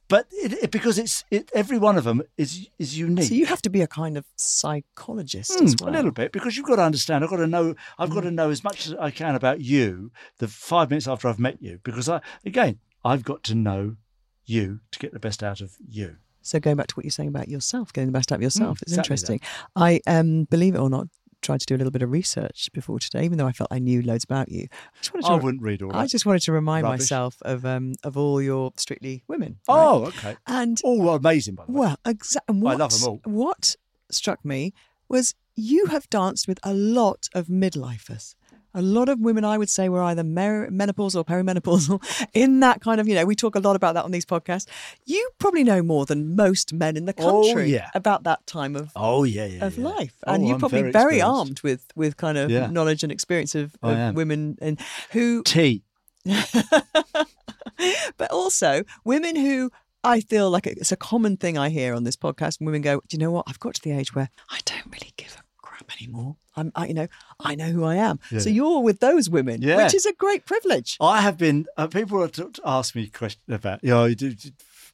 but 0.10 0.28
it, 0.32 0.54
it, 0.64 0.72
because 0.72 0.98
it's 0.98 1.24
it, 1.32 1.50
every 1.54 1.78
one 1.78 1.98
of 1.98 2.04
them 2.04 2.22
is 2.38 2.68
is 2.80 2.98
unique. 2.98 3.26
So 3.30 3.34
you 3.34 3.46
have 3.46 3.62
to 3.64 3.70
be 3.70 3.82
a 3.82 3.88
kind 3.88 4.18
of 4.18 4.26
psychologist 4.36 5.58
Hmm, 5.58 5.66
as 5.66 5.76
well. 5.80 5.90
A 5.90 5.92
little 5.92 6.12
bit, 6.12 6.32
because 6.32 6.58
you've 6.58 6.66
got 6.66 6.78
to 6.78 6.84
understand. 6.84 7.24
I've 7.24 7.30
got 7.30 7.38
to 7.38 7.48
know. 7.48 7.76
I've 7.98 8.10
got 8.10 8.22
to 8.22 8.32
know 8.32 8.50
as 8.50 8.64
much 8.64 8.88
as 8.88 8.94
I 8.94 9.12
can 9.12 9.36
about 9.36 9.62
you. 9.62 10.12
The 10.40 10.48
five 10.48 10.90
minutes 10.90 11.08
after 11.08 11.28
I've 11.28 11.40
met 11.40 11.62
you, 11.62 11.80
because 11.84 12.10
I 12.10 12.22
again, 12.46 12.80
I've 13.04 13.24
got 13.24 13.44
to 13.44 13.56
know 13.56 13.96
you 14.46 14.80
to 14.92 15.00
get 15.00 15.14
the 15.14 15.20
best 15.20 15.44
out 15.44 15.62
of 15.62 15.76
you. 15.88 16.18
So 16.42 16.60
going 16.62 16.78
back 16.78 16.88
to 16.88 16.96
what 16.96 17.04
you're 17.04 17.12
saying 17.12 17.30
about 17.30 17.50
yourself, 17.50 17.92
getting 17.92 18.08
the 18.08 18.18
best 18.18 18.32
out 18.32 18.36
of 18.36 18.42
yourself, 18.42 18.82
it's 18.82 18.94
exactly 18.94 19.14
interesting. 19.14 19.42
I 19.76 20.00
um, 20.08 20.46
believe 20.46 20.76
it 20.76 20.80
or 20.80 20.90
not, 20.90 21.08
tried 21.42 21.60
to 21.62 21.66
do 21.66 21.76
a 21.76 21.78
little 21.78 21.92
bit 21.92 22.02
of 22.02 22.12
research 22.12 22.70
before 22.74 23.00
today, 23.00 23.24
even 23.24 23.38
though 23.38 23.48
I 23.48 23.52
felt 23.52 23.72
I 23.72 23.80
knew 23.80 24.02
loads 24.02 24.24
about 24.24 24.50
you. 24.52 24.68
I 24.72 24.98
just 25.00 25.14
wanted 25.14 25.28
to, 25.28 25.32
I 25.34 25.36
wouldn't 25.36 25.64
read 25.64 25.82
all 25.82 25.92
that. 25.92 25.98
I 25.98 26.08
just 26.08 26.26
wanted 26.26 26.42
to 26.44 26.52
remind 26.52 26.84
rubbish. 26.84 27.02
myself 27.02 27.38
of 27.44 27.66
um, 27.66 27.94
of 28.04 28.18
all 28.18 28.42
your 28.42 28.72
Strictly 28.78 29.24
Women. 29.28 29.58
right? 29.68 29.76
oh, 29.76 30.06
okay. 30.08 30.36
and 30.48 30.80
All 30.84 31.10
amazing, 31.16 31.56
by 31.56 31.66
the 31.66 31.72
way. 31.72 31.80
well, 31.80 32.00
exactly. 32.06 32.62
I 32.68 32.74
love 32.76 32.92
them 33.00 33.10
all. 33.10 33.22
What 33.24 33.76
struck 34.10 34.44
me 34.44 34.74
was 35.10 35.36
you 35.56 35.88
have 35.88 36.10
danced 36.10 36.48
with 36.48 36.60
a 36.64 36.74
lot 36.74 37.30
of 37.34 37.48
midlifers. 37.48 38.36
A 38.78 38.82
lot 38.82 39.10
of 39.10 39.20
women, 39.20 39.44
I 39.44 39.58
would 39.58 39.70
say, 39.70 39.90
were 39.90 40.04
either 40.04 40.24
mer- 40.24 40.70
menopausal 40.70 41.16
or 41.16 41.26
perimenopausal. 41.26 42.28
In 42.34 42.60
that 42.60 42.80
kind 42.80 43.02
of, 43.02 43.08
you 43.08 43.16
know, 43.16 43.26
we 43.26 43.36
talk 43.36 43.56
a 43.56 43.60
lot 43.60 43.76
about 43.76 43.96
that 43.96 44.06
on 44.06 44.12
these 44.12 44.26
podcasts. 44.26 44.68
You 45.06 45.28
probably 45.40 45.64
know 45.64 45.82
more 45.82 46.06
than 46.06 46.36
most 46.36 46.74
men 46.74 46.96
in 46.96 47.06
the 47.06 47.14
Oh, 47.18 47.42
country 47.44 47.72
yeah. 47.72 47.90
about 47.96 48.24
that 48.26 48.46
time 48.46 48.76
of 48.76 48.92
Oh 48.96 49.24
yeah, 49.24 49.46
yeah. 49.46 49.66
of 49.66 49.78
yeah. 49.80 49.84
life, 49.88 50.14
Oh, 50.28 50.34
and 50.34 50.46
you're 50.46 50.54
I'm 50.54 50.60
probably 50.60 50.82
very 50.82 50.92
very, 50.92 51.22
armed 51.22 51.62
with 51.62 51.88
with 51.96 52.18
kind 52.18 52.38
of 52.38 52.52
Yeah. 52.52 52.68
knowledge 52.68 53.02
and 53.02 53.12
experience 53.12 53.56
of, 53.56 53.76
of 53.82 54.14
women 54.16 54.58
and 54.62 54.80
who 55.12 55.42
Tea. 55.44 55.82
but 58.18 58.30
also 58.32 58.84
women 59.04 59.36
who 59.36 59.72
I 60.04 60.22
feel 60.22 60.50
like 60.52 60.68
it's 60.68 60.92
a 60.92 60.96
common 60.98 61.38
thing 61.38 61.58
I 61.58 61.70
hear 61.70 61.94
on 61.96 62.04
this 62.04 62.16
podcast. 62.16 62.60
Women 62.62 62.82
go, 62.82 63.02
"Do 63.08 63.16
you 63.16 63.20
know 63.20 63.32
what? 63.32 63.46
I've 63.48 63.60
got 63.60 63.74
to 63.76 63.82
the 63.82 63.92
age 63.92 64.14
where 64.14 64.30
I 64.50 64.60
don't 64.66 64.86
really 64.86 65.14
give 65.18 65.36
a 65.40 65.44
crap 65.66 65.92
anymore. 66.00 66.38
I'm, 66.58 66.72
I, 66.76 66.88
you 66.88 66.94
know, 66.94 67.08
I 67.40 67.56
know 67.56 67.70
who 67.72 67.84
I 67.86 67.96
am. 67.96 68.20
Yeah. 68.32 68.40
So 68.40 68.50
you're 68.50 68.82
with 68.82 69.00
those 69.00 69.30
women, 69.30 69.62
Yeah. 69.62 69.78
which 69.78 69.94
is 69.94 70.06
a 70.06 70.14
great 70.14 70.46
privilege. 70.46 70.98
I 71.00 71.22
have 71.22 71.38
been. 71.38 71.68
Uh, 71.78 71.88
people 71.88 72.20
have 72.22 72.32
t- 72.34 72.44
t- 72.52 72.62
asked 72.66 72.96
me 72.96 73.08
questions 73.08 73.44
about 73.48 73.84
you 73.84 73.92
know 73.92 74.06
you 74.06 74.16
do, 74.16 74.34
do 74.34 74.50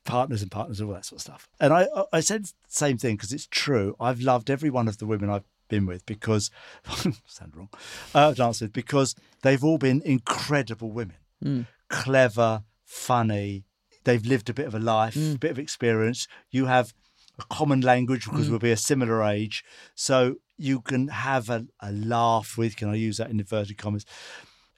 partners 0.06 0.42
and 0.42 0.52
partners 0.52 0.80
and 0.82 0.90
all 0.90 0.96
that 0.96 1.06
sort 1.06 1.18
of 1.20 1.22
stuff, 1.24 1.48
and 1.60 1.74
I 1.74 1.88
I 2.12 2.20
said 2.20 2.44
the 2.46 2.52
same 2.68 2.98
thing 2.98 3.16
because 3.16 3.32
it's 3.32 3.48
true. 3.48 3.96
I've 4.00 4.20
loved 4.22 4.50
every 4.50 4.70
one 4.70 4.88
of 4.90 4.98
the 4.98 5.06
women 5.06 5.30
I've 5.30 5.46
been 5.70 5.86
with 5.86 6.06
because 6.06 6.52
sound 7.26 7.56
wrong. 7.56 7.70
Uh, 8.14 8.30
I've 8.30 8.36
danced 8.36 8.62
with 8.62 8.74
because 8.74 9.16
they've 9.42 9.64
all 9.64 9.78
been 9.78 10.02
incredible 10.04 10.92
women, 10.92 11.68
clever, 11.90 12.64
funny. 12.84 13.64
They've 14.04 14.26
lived 14.26 14.50
a 14.50 14.54
bit 14.54 14.66
of 14.68 14.76
a 14.76 14.80
life, 14.80 15.16
a 15.16 15.38
bit 15.38 15.52
of 15.52 15.60
experience. 15.60 16.28
You 16.52 16.66
have 16.66 16.94
a 17.40 17.46
common 17.50 17.80
language 17.82 18.26
because 18.26 18.50
we'll 18.50 18.60
be 18.60 18.72
a 18.72 18.78
similar 18.78 19.24
age, 19.24 19.64
so 19.96 20.36
you 20.58 20.82
can 20.82 21.08
have 21.08 21.50
a, 21.50 21.66
a 21.80 21.92
laugh 21.92 22.58
with. 22.58 22.76
Can 22.76 22.90
I 22.90 22.96
use 22.96 23.18
that 23.18 23.30
in 23.30 23.40
inverted 23.40 23.78
commas? 23.78 24.06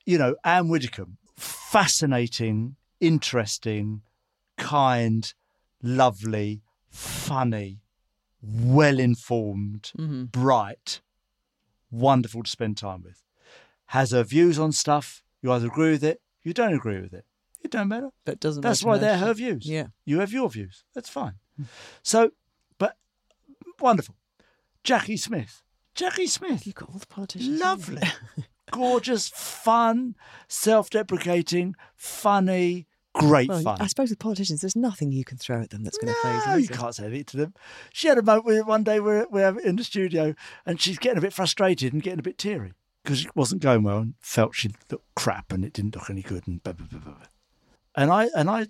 you 0.06 0.18
know, 0.18 0.36
Ann 0.44 0.70
Widdecombe, 0.70 1.18
fascinating, 1.36 2.76
interesting, 3.00 4.02
kind, 4.58 5.34
lovely, 5.82 6.62
funny, 6.90 7.80
well 8.42 9.00
informed, 9.00 9.92
mm-hmm. 9.98 10.26
bright, 10.26 11.02
wonderful 11.90 12.44
to 12.44 12.50
spend 12.50 12.78
time 12.78 13.04
with. 13.04 13.24
Has 13.88 14.12
her 14.12 14.24
views 14.24 14.60
on 14.60 14.72
stuff. 14.72 15.24
You 15.42 15.52
either 15.52 15.68
agree 15.68 15.92
with 15.92 16.04
it, 16.04 16.22
you 16.44 16.54
don't 16.54 16.74
agree 16.74 17.02
with 17.02 17.14
it. 17.14 17.26
It 17.64 17.72
don't 17.72 17.88
matter. 17.88 18.10
That 18.26 18.40
doesn't. 18.40 18.62
That's 18.62 18.84
why 18.84 19.00
they're 19.00 19.18
her 19.18 19.34
views. 19.34 19.68
Yeah. 19.68 19.88
You 20.06 20.20
have 20.20 20.32
your 20.32 20.50
views. 20.50 20.84
That's 20.94 21.10
fine. 21.10 21.34
Mm. 21.60 21.66
So, 22.04 22.32
but 22.78 22.96
wonderful. 23.80 24.16
Jacqui 24.84 25.18
Smith. 25.18 25.64
Jacqui 25.96 26.28
Smith. 26.28 26.66
You've 26.66 26.76
got 26.76 26.90
all 26.90 27.00
the 27.00 27.08
politicians. 27.08 27.60
Lovely. 27.60 28.02
Gorgeous, 28.72 29.30
fun, 29.30 30.16
self 30.48 30.90
deprecating, 30.90 31.76
funny, 31.96 32.88
great 33.14 33.50
Well, 33.50 33.62
fun. 33.62 33.78
I 33.80 33.88
suppose 33.88 34.10
with 34.10 34.20
politicians, 34.20 34.62
there's 34.62 34.76
nothing 34.76 35.12
you 35.12 35.24
can 35.24 35.38
throw 35.38 35.62
at 35.62 35.70
them 35.70 35.84
that's 35.84 35.98
going 35.98 36.14
to 36.14 36.20
phase 36.22 36.46
no, 36.46 36.52
them. 36.54 36.60
you 36.62 36.68
can't 36.68 36.94
say 36.96 37.06
anything 37.06 37.24
to 37.26 37.38
them. 37.38 37.54
She 37.94 38.08
had 38.08 38.18
a 38.18 38.24
moment 38.24 38.46
where 38.46 38.64
one 38.64 38.84
day 38.84 39.00
we're, 39.00 39.28
we're 39.30 39.58
in 39.60 39.78
the 39.78 39.84
studio 39.84 40.36
and 40.66 40.80
she's 40.82 40.98
getting 40.98 41.18
a 41.18 41.22
bit 41.22 41.34
frustrated 41.34 41.94
and 41.94 42.04
getting 42.04 42.20
a 42.20 42.24
bit 42.24 42.38
teary 42.38 42.74
because 43.04 43.24
it 43.24 43.36
wasn't 43.36 43.62
going 43.62 43.84
well 43.84 44.00
and 44.00 44.16
felt 44.20 44.56
she 44.56 44.72
looked 44.90 45.16
crap 45.16 45.52
and 45.52 45.64
it 45.64 45.74
didn't 45.74 45.96
look 45.96 46.10
any 46.10 46.22
good 46.22 46.48
and 46.48 46.62
blah, 46.64 46.74
blah, 46.74 46.88
blah. 46.88 47.00
blah. 47.00 47.14
And 47.96 48.12
I, 48.12 48.30
and 48.36 48.50
I, 48.50 48.68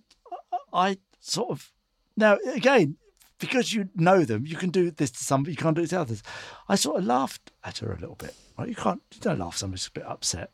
I 0.71 0.97
sort 1.19 1.49
of, 1.49 1.71
now 2.15 2.37
again, 2.53 2.97
because 3.39 3.73
you 3.73 3.89
know 3.95 4.23
them, 4.23 4.45
you 4.45 4.55
can 4.55 4.69
do 4.69 4.91
this 4.91 5.11
to 5.11 5.23
some, 5.23 5.45
you 5.47 5.55
can't 5.55 5.75
do 5.75 5.83
it 5.83 5.89
to 5.89 5.99
others. 5.99 6.23
I 6.69 6.75
sort 6.75 6.99
of 6.99 7.05
laughed 7.05 7.51
at 7.63 7.79
her 7.79 7.91
a 7.91 7.99
little 7.99 8.15
bit. 8.15 8.33
Right? 8.57 8.69
You 8.69 8.75
can't, 8.75 9.01
you 9.13 9.19
don't 9.21 9.39
laugh. 9.39 9.57
Somebody's 9.57 9.87
a 9.87 9.91
bit 9.91 10.05
upset, 10.05 10.51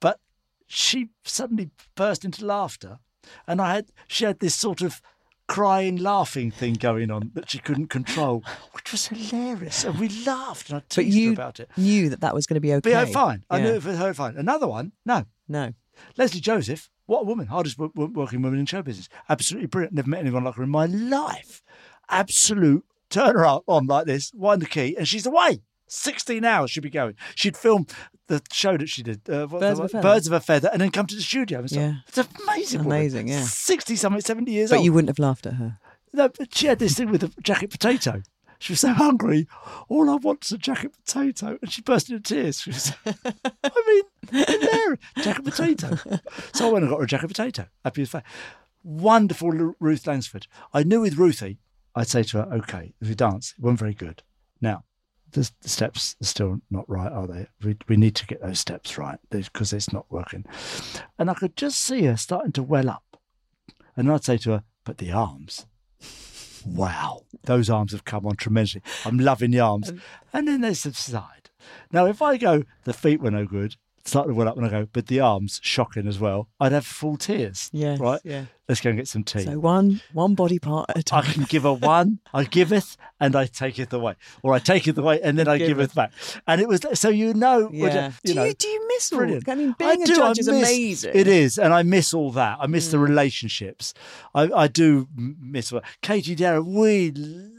but 0.00 0.20
she 0.66 1.08
suddenly 1.24 1.70
burst 1.94 2.24
into 2.24 2.44
laughter, 2.46 2.98
and 3.46 3.60
I 3.60 3.74
had 3.74 3.86
she 4.06 4.24
had 4.24 4.38
this 4.40 4.54
sort 4.54 4.80
of 4.82 5.00
crying, 5.48 5.96
laughing 5.96 6.50
thing 6.50 6.74
going 6.74 7.10
on 7.10 7.30
that 7.34 7.50
she 7.50 7.58
couldn't 7.58 7.88
control, 7.88 8.42
which 8.72 8.92
was 8.92 9.08
hilarious, 9.08 9.84
and 9.84 9.98
we 9.98 10.08
laughed 10.24 10.70
and 10.70 10.78
I 10.78 10.80
But 10.80 10.88
teased 10.90 11.16
her 11.16 11.20
you 11.20 11.32
about 11.32 11.60
it. 11.60 11.68
knew 11.76 12.08
that 12.10 12.20
that 12.20 12.34
was 12.34 12.46
going 12.46 12.54
to 12.54 12.60
be 12.60 12.72
okay. 12.74 12.80
But 12.80 12.90
yeah, 12.90 13.04
fine. 13.06 13.44
I 13.50 13.60
knew 13.60 13.74
it 13.74 13.82
for 13.82 13.92
her 13.94 14.14
fine. 14.14 14.36
Another 14.36 14.66
one, 14.68 14.92
no. 15.04 15.24
No. 15.48 15.74
Lesley 16.16 16.40
Joseph, 16.40 16.88
what 17.04 17.20
a 17.20 17.24
woman, 17.24 17.48
hardest 17.48 17.78
wo- 17.78 17.92
wo- 17.94 18.06
working 18.06 18.40
woman 18.40 18.58
in 18.58 18.64
show 18.66 18.80
business. 18.80 19.08
Absolutely 19.28 19.66
brilliant. 19.66 19.94
Never 19.94 20.08
met 20.08 20.20
anyone 20.20 20.44
like 20.44 20.54
her 20.54 20.62
in 20.62 20.70
my 20.70 20.86
life. 20.86 21.62
Absolute. 22.08 22.84
Turn 23.10 23.34
her 23.34 23.44
up 23.46 23.64
on 23.66 23.86
like 23.86 24.06
this, 24.06 24.32
wind 24.34 24.62
the 24.62 24.66
key, 24.66 24.96
and 24.96 25.06
she's 25.06 25.26
away. 25.26 25.62
16 25.88 26.42
hours 26.44 26.70
she'd 26.70 26.80
be 26.80 26.88
going. 26.88 27.14
She'd 27.34 27.56
film 27.56 27.86
the 28.28 28.40
show 28.50 28.78
that 28.78 28.88
she 28.88 29.02
did, 29.02 29.28
uh, 29.28 29.46
Birds 29.46 29.78
of 29.78 29.84
a 29.84 29.88
Feather. 29.88 30.02
Birds 30.02 30.26
of 30.26 30.32
a 30.32 30.40
Feather, 30.40 30.70
and 30.72 30.80
then 30.80 30.90
come 30.90 31.06
to 31.06 31.14
the 31.14 31.20
studio 31.20 31.58
and 31.58 31.68
stuff. 31.68 31.82
Yeah. 31.82 31.94
It's 32.08 32.18
amazing. 32.46 32.84
woman. 32.84 32.96
Amazing, 32.98 33.28
yeah. 33.28 33.42
60 33.42 33.96
something, 33.96 34.22
70 34.22 34.50
years 34.50 34.70
But 34.70 34.76
old. 34.76 34.84
you 34.86 34.92
wouldn't 34.94 35.10
have 35.10 35.18
laughed 35.18 35.44
at 35.46 35.54
her. 35.54 35.78
No, 36.14 36.30
but 36.30 36.54
she 36.54 36.66
had 36.66 36.78
this 36.78 36.94
thing 36.96 37.10
with 37.10 37.22
a 37.22 37.30
jacket 37.42 37.70
potato. 37.70 38.22
She 38.58 38.72
was 38.72 38.80
so 38.80 38.92
hungry. 38.92 39.48
All 39.88 40.08
I 40.08 40.14
want 40.14 40.44
is 40.46 40.52
a 40.52 40.58
jacket 40.58 40.92
potato. 41.04 41.58
And 41.60 41.70
she 41.70 41.82
burst 41.82 42.08
into 42.10 42.22
tears. 42.22 42.60
She 42.60 42.70
was, 42.70 42.92
I 43.04 43.70
mean, 43.86 44.44
hilarious. 44.46 45.00
Jacket 45.22 45.44
potato. 45.44 45.98
So 46.54 46.68
I 46.68 46.72
went 46.72 46.84
and 46.84 46.90
got 46.90 46.98
her 46.98 47.04
a 47.04 47.08
jacket 47.08 47.26
potato. 47.28 47.66
Happy 47.84 48.02
as 48.02 48.10
fact. 48.10 48.28
Wonderful 48.84 49.50
Ruth 49.80 50.06
Langsford. 50.06 50.46
I 50.72 50.84
knew 50.84 51.00
with 51.00 51.16
Ruthie, 51.18 51.58
I'd 51.94 52.08
say 52.08 52.22
to 52.22 52.38
her, 52.38 52.52
okay, 52.54 52.94
if 53.00 53.08
you 53.08 53.14
dance, 53.14 53.54
it 53.56 53.62
wasn't 53.62 53.80
very 53.80 53.94
good. 53.94 54.22
Now, 54.60 54.84
the, 55.32 55.50
the 55.62 55.68
steps 55.68 56.16
are 56.22 56.26
still 56.26 56.58
not 56.70 56.88
right, 56.88 57.10
are 57.12 57.26
they? 57.26 57.46
We, 57.62 57.76
we 57.88 57.96
need 57.96 58.14
to 58.16 58.26
get 58.26 58.42
those 58.42 58.58
steps 58.60 58.96
right 58.98 59.18
because 59.30 59.72
it's 59.72 59.92
not 59.92 60.06
working. 60.10 60.44
And 61.18 61.30
I 61.30 61.34
could 61.34 61.56
just 61.56 61.80
see 61.82 62.04
her 62.04 62.16
starting 62.16 62.52
to 62.52 62.62
well 62.62 62.88
up. 62.88 63.18
And 63.96 64.10
I'd 64.10 64.24
say 64.24 64.38
to 64.38 64.50
her, 64.50 64.64
but 64.84 64.98
the 64.98 65.12
arms. 65.12 65.66
Wow, 66.64 67.22
those 67.44 67.68
arms 67.68 67.92
have 67.92 68.04
come 68.04 68.24
on 68.26 68.36
tremendously. 68.36 68.82
I'm 69.04 69.18
loving 69.18 69.50
the 69.50 69.60
arms. 69.60 69.90
Um, 69.90 70.00
and 70.32 70.48
then 70.48 70.60
they 70.60 70.74
subside. 70.74 71.50
Now, 71.92 72.06
if 72.06 72.22
I 72.22 72.36
go, 72.36 72.64
the 72.84 72.92
feet 72.92 73.20
were 73.20 73.30
no 73.30 73.46
good, 73.46 73.76
start 74.04 74.28
to 74.28 74.34
well 74.34 74.48
up 74.48 74.56
and 74.56 74.66
I 74.66 74.68
go, 74.70 74.88
but 74.92 75.08
the 75.08 75.20
arms, 75.20 75.60
shocking 75.62 76.06
as 76.06 76.18
well. 76.18 76.48
I'd 76.60 76.72
have 76.72 76.86
full 76.86 77.16
tears. 77.16 77.68
Yes, 77.72 77.98
Right? 77.98 78.20
yeah. 78.24 78.44
Let's 78.68 78.80
go 78.80 78.90
and 78.90 78.98
get 78.98 79.08
some 79.08 79.24
tea. 79.24 79.42
So 79.42 79.58
one 79.58 80.00
one 80.12 80.34
body 80.34 80.58
part 80.60 80.88
at 80.90 80.96
a 80.98 81.02
time. 81.02 81.24
I 81.26 81.32
can 81.32 81.42
give 81.44 81.64
a 81.64 81.72
one, 81.72 82.20
I 82.32 82.44
giveth, 82.44 82.96
and 83.20 83.34
I 83.34 83.46
taketh 83.46 83.92
away. 83.92 84.14
Or 84.42 84.54
I 84.54 84.60
taketh 84.60 84.96
away 84.96 85.20
and 85.20 85.36
then 85.38 85.48
I 85.48 85.58
Giveth. 85.58 85.94
back. 85.94 86.12
And 86.46 86.60
it 86.60 86.68
was 86.68 86.80
so 86.94 87.08
you 87.08 87.34
know, 87.34 87.68
Yeah. 87.72 88.12
you 88.22 88.32
do 88.32 88.34
know 88.34 88.44
you 88.44 88.54
do 88.54 88.68
you 88.68 88.88
miss 88.88 89.12
all? 89.12 89.20
I 89.22 89.54
mean, 89.56 89.74
being 89.78 90.02
a 90.02 90.06
do, 90.06 90.12
I 90.12 90.16
judge 90.16 90.38
is 90.38 90.48
miss- 90.48 90.58
amazing. 90.58 91.10
It 91.14 91.26
is, 91.26 91.58
and 91.58 91.74
I 91.74 91.82
miss 91.82 92.14
all 92.14 92.30
that. 92.32 92.58
I 92.60 92.66
miss 92.68 92.88
the 92.92 92.98
Mm. 92.98 93.08
relationships. 93.08 93.94
I, 94.34 94.42
I 94.52 94.68
do 94.68 95.08
miss 95.16 95.72
Katie 96.00 96.36
Derham. 96.36 96.72
We 96.72 97.12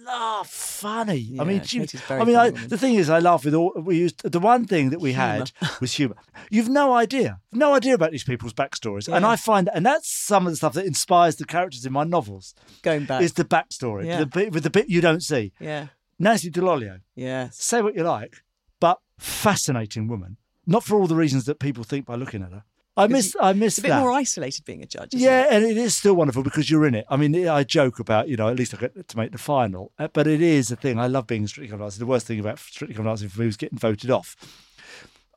laugh 0.05 0.49
funny. 0.49 1.37
I 1.39 1.43
mean, 1.43 1.63
she, 1.63 1.85
I 2.09 2.23
mean, 2.23 2.35
I, 2.35 2.49
the 2.51 2.77
thing 2.77 2.95
is, 2.95 3.09
I 3.09 3.19
laugh 3.19 3.43
with 3.45 3.53
all. 3.53 3.73
We 3.75 3.97
used 3.97 4.23
the 4.23 4.39
one 4.39 4.65
thing 4.65 4.89
that 4.91 4.99
we 5.01 5.13
had 5.13 5.51
was 5.81 5.93
humour. 5.93 6.15
You've 6.49 6.69
no 6.69 6.93
idea, 6.93 7.39
no 7.51 7.73
idea 7.73 7.93
about 7.93 8.11
these 8.11 8.23
people's 8.23 8.53
backstories, 8.53 9.13
and 9.13 9.25
I 9.25 9.35
find, 9.35 9.69
and 9.73 9.85
that's 9.85 10.09
some 10.09 10.45
of 10.47 10.53
the 10.53 10.57
stuff 10.57 10.73
that 10.73 10.85
inspires 10.93 11.35
the 11.37 11.45
characters 11.45 11.85
in 11.85 11.91
my 11.93 12.03
novels. 12.03 12.53
Going 12.83 13.05
back. 13.05 13.21
Is 13.21 13.33
the 13.33 13.45
backstory, 13.45 14.05
Yeah. 14.05 14.19
the 14.19 14.25
bit 14.25 14.51
with 14.53 14.63
the 14.63 14.69
bit 14.69 14.89
you 14.89 15.01
don't 15.01 15.23
see. 15.23 15.51
yeah. 15.59 15.87
Nancy 16.19 16.49
Dell'Olio, 16.51 16.99
Yeah. 17.15 17.49
say 17.51 17.81
what 17.81 17.95
you 17.95 18.03
like, 18.03 18.33
but 18.79 18.99
fascinating 19.17 20.07
woman. 20.07 20.37
Not 20.65 20.83
for 20.83 20.95
all 20.97 21.07
the 21.07 21.15
reasons 21.15 21.43
that 21.45 21.59
people 21.59 21.83
think 21.83 22.05
by 22.05 22.15
looking 22.15 22.43
at 22.43 22.51
her. 22.51 22.63
I 22.95 23.07
miss, 23.07 23.35
I 23.41 23.53
miss 23.53 23.73
It's 23.73 23.79
a 23.79 23.81
bit 23.81 23.89
that. 23.89 24.01
more 24.01 24.11
isolated 24.11 24.63
being 24.65 24.83
a 24.83 24.85
judge. 24.85 25.15
Yeah, 25.15 25.45
It? 25.45 25.53
and 25.53 25.65
it 25.65 25.77
is 25.77 25.95
still 25.95 26.13
wonderful 26.13 26.43
because 26.43 26.69
you're 26.69 26.85
in 26.85 26.93
it. 26.93 27.05
I 27.09 27.17
mean, 27.17 27.35
I 27.47 27.63
joke 27.63 27.97
about, 27.99 28.29
you 28.29 28.37
know, 28.37 28.47
at 28.49 28.55
least 28.55 28.73
I 28.75 28.77
get 28.77 29.07
to 29.07 29.17
make 29.17 29.31
the 29.31 29.39
final, 29.39 29.91
uh, 29.97 30.07
but 30.13 30.27
it 30.27 30.41
is 30.41 30.69
a 30.71 30.75
thing. 30.75 30.99
I 30.99 31.07
love 31.07 31.25
being 31.25 31.41
in 31.41 31.47
Strictly 31.47 31.69
Come 31.71 31.79
Dancing. 31.79 31.99
The 31.99 32.05
worst 32.05 32.27
thing 32.27 32.39
about 32.39 32.59
Strictly 32.59 32.95
Come 32.95 33.05
Dancing 33.05 33.29
for 33.29 33.39
me 33.41 33.47
was 33.47 33.57
getting 33.57 33.79
voted 33.79 34.11
off. 34.11 34.35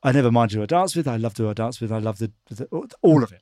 I 0.03 0.11
never 0.11 0.31
mind 0.31 0.51
who 0.51 0.61
I 0.61 0.67
dance 0.67 0.95
with. 0.95 1.07
I 1.07 1.17
love 1.17 1.35
who 1.35 1.49
I 1.49 1.53
dance 1.53 1.81
with. 1.81 1.91
I 1.91 1.97
love 1.97 2.19
the, 2.19 2.31
the 2.51 2.67
all 3.01 3.23
of 3.23 3.31
it. 3.31 3.41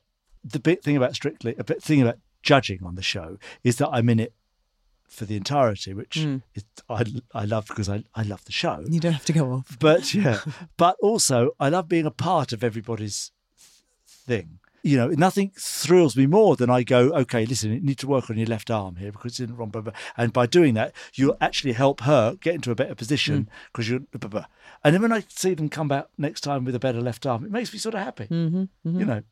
The 0.52 0.60
big 0.60 0.80
thing 0.82 0.96
about 0.96 1.14
Strictly, 1.14 1.54
a 1.58 1.64
bit 1.64 1.82
thing 1.82 2.00
about 2.02 2.18
judging 2.42 2.84
on 2.84 2.94
the 2.94 3.02
show 3.02 3.38
is 3.64 3.76
that 3.76 3.88
I'm 3.88 4.08
in 4.08 4.20
it 4.20 4.32
for 5.08 5.24
the 5.24 5.36
entirety, 5.36 5.92
which 5.94 6.16
Mm. 6.18 6.42
is, 6.54 6.64
I 6.88 7.04
I 7.34 7.44
love 7.44 7.66
because 7.68 7.88
I 7.88 8.04
I 8.14 8.22
love 8.22 8.44
the 8.44 8.52
show. 8.52 8.84
You 8.88 9.00
don't 9.00 9.12
have 9.12 9.24
to 9.26 9.32
go 9.32 9.52
off. 9.52 9.76
But 9.78 10.14
yeah, 10.14 10.40
but 10.76 10.96
also 11.02 11.50
I 11.58 11.68
love 11.68 11.88
being 11.88 12.06
a 12.06 12.10
part 12.10 12.52
of 12.52 12.62
everybody's 12.62 13.32
thing. 14.06 14.58
You 14.82 14.96
know, 14.96 15.08
nothing 15.08 15.50
thrills 15.58 16.16
me 16.16 16.26
more 16.26 16.54
than 16.54 16.70
I 16.70 16.84
go, 16.84 17.10
okay, 17.22 17.44
listen, 17.44 17.72
you 17.72 17.80
need 17.80 17.98
to 17.98 18.06
work 18.06 18.30
on 18.30 18.36
your 18.36 18.46
left 18.46 18.70
arm 18.70 18.96
here 18.96 19.10
because 19.10 19.32
it's 19.32 19.40
in 19.40 19.48
the 19.48 19.54
wrong. 19.54 19.70
Blah, 19.70 19.82
blah. 19.82 19.92
And 20.16 20.32
by 20.32 20.46
doing 20.46 20.74
that, 20.74 20.92
you'll 21.14 21.36
actually 21.40 21.72
help 21.72 22.02
her 22.02 22.36
get 22.40 22.54
into 22.54 22.70
a 22.70 22.76
better 22.76 22.94
position 22.94 23.50
because 23.72 23.88
you're. 23.88 24.00
Blah, 24.00 24.28
blah. 24.28 24.44
And 24.84 24.94
then 24.94 25.02
when 25.02 25.12
I 25.12 25.24
see 25.28 25.54
them 25.54 25.68
come 25.68 25.88
back 25.88 26.06
next 26.18 26.42
time 26.42 26.64
with 26.64 26.74
a 26.76 26.78
better 26.78 27.00
left 27.00 27.26
arm, 27.26 27.44
it 27.44 27.50
makes 27.50 27.72
me 27.72 27.80
sort 27.80 27.96
of 27.96 28.02
happy. 28.02 28.26
Mm-hmm, 28.26 29.00
You 29.00 29.04
know, 29.04 29.22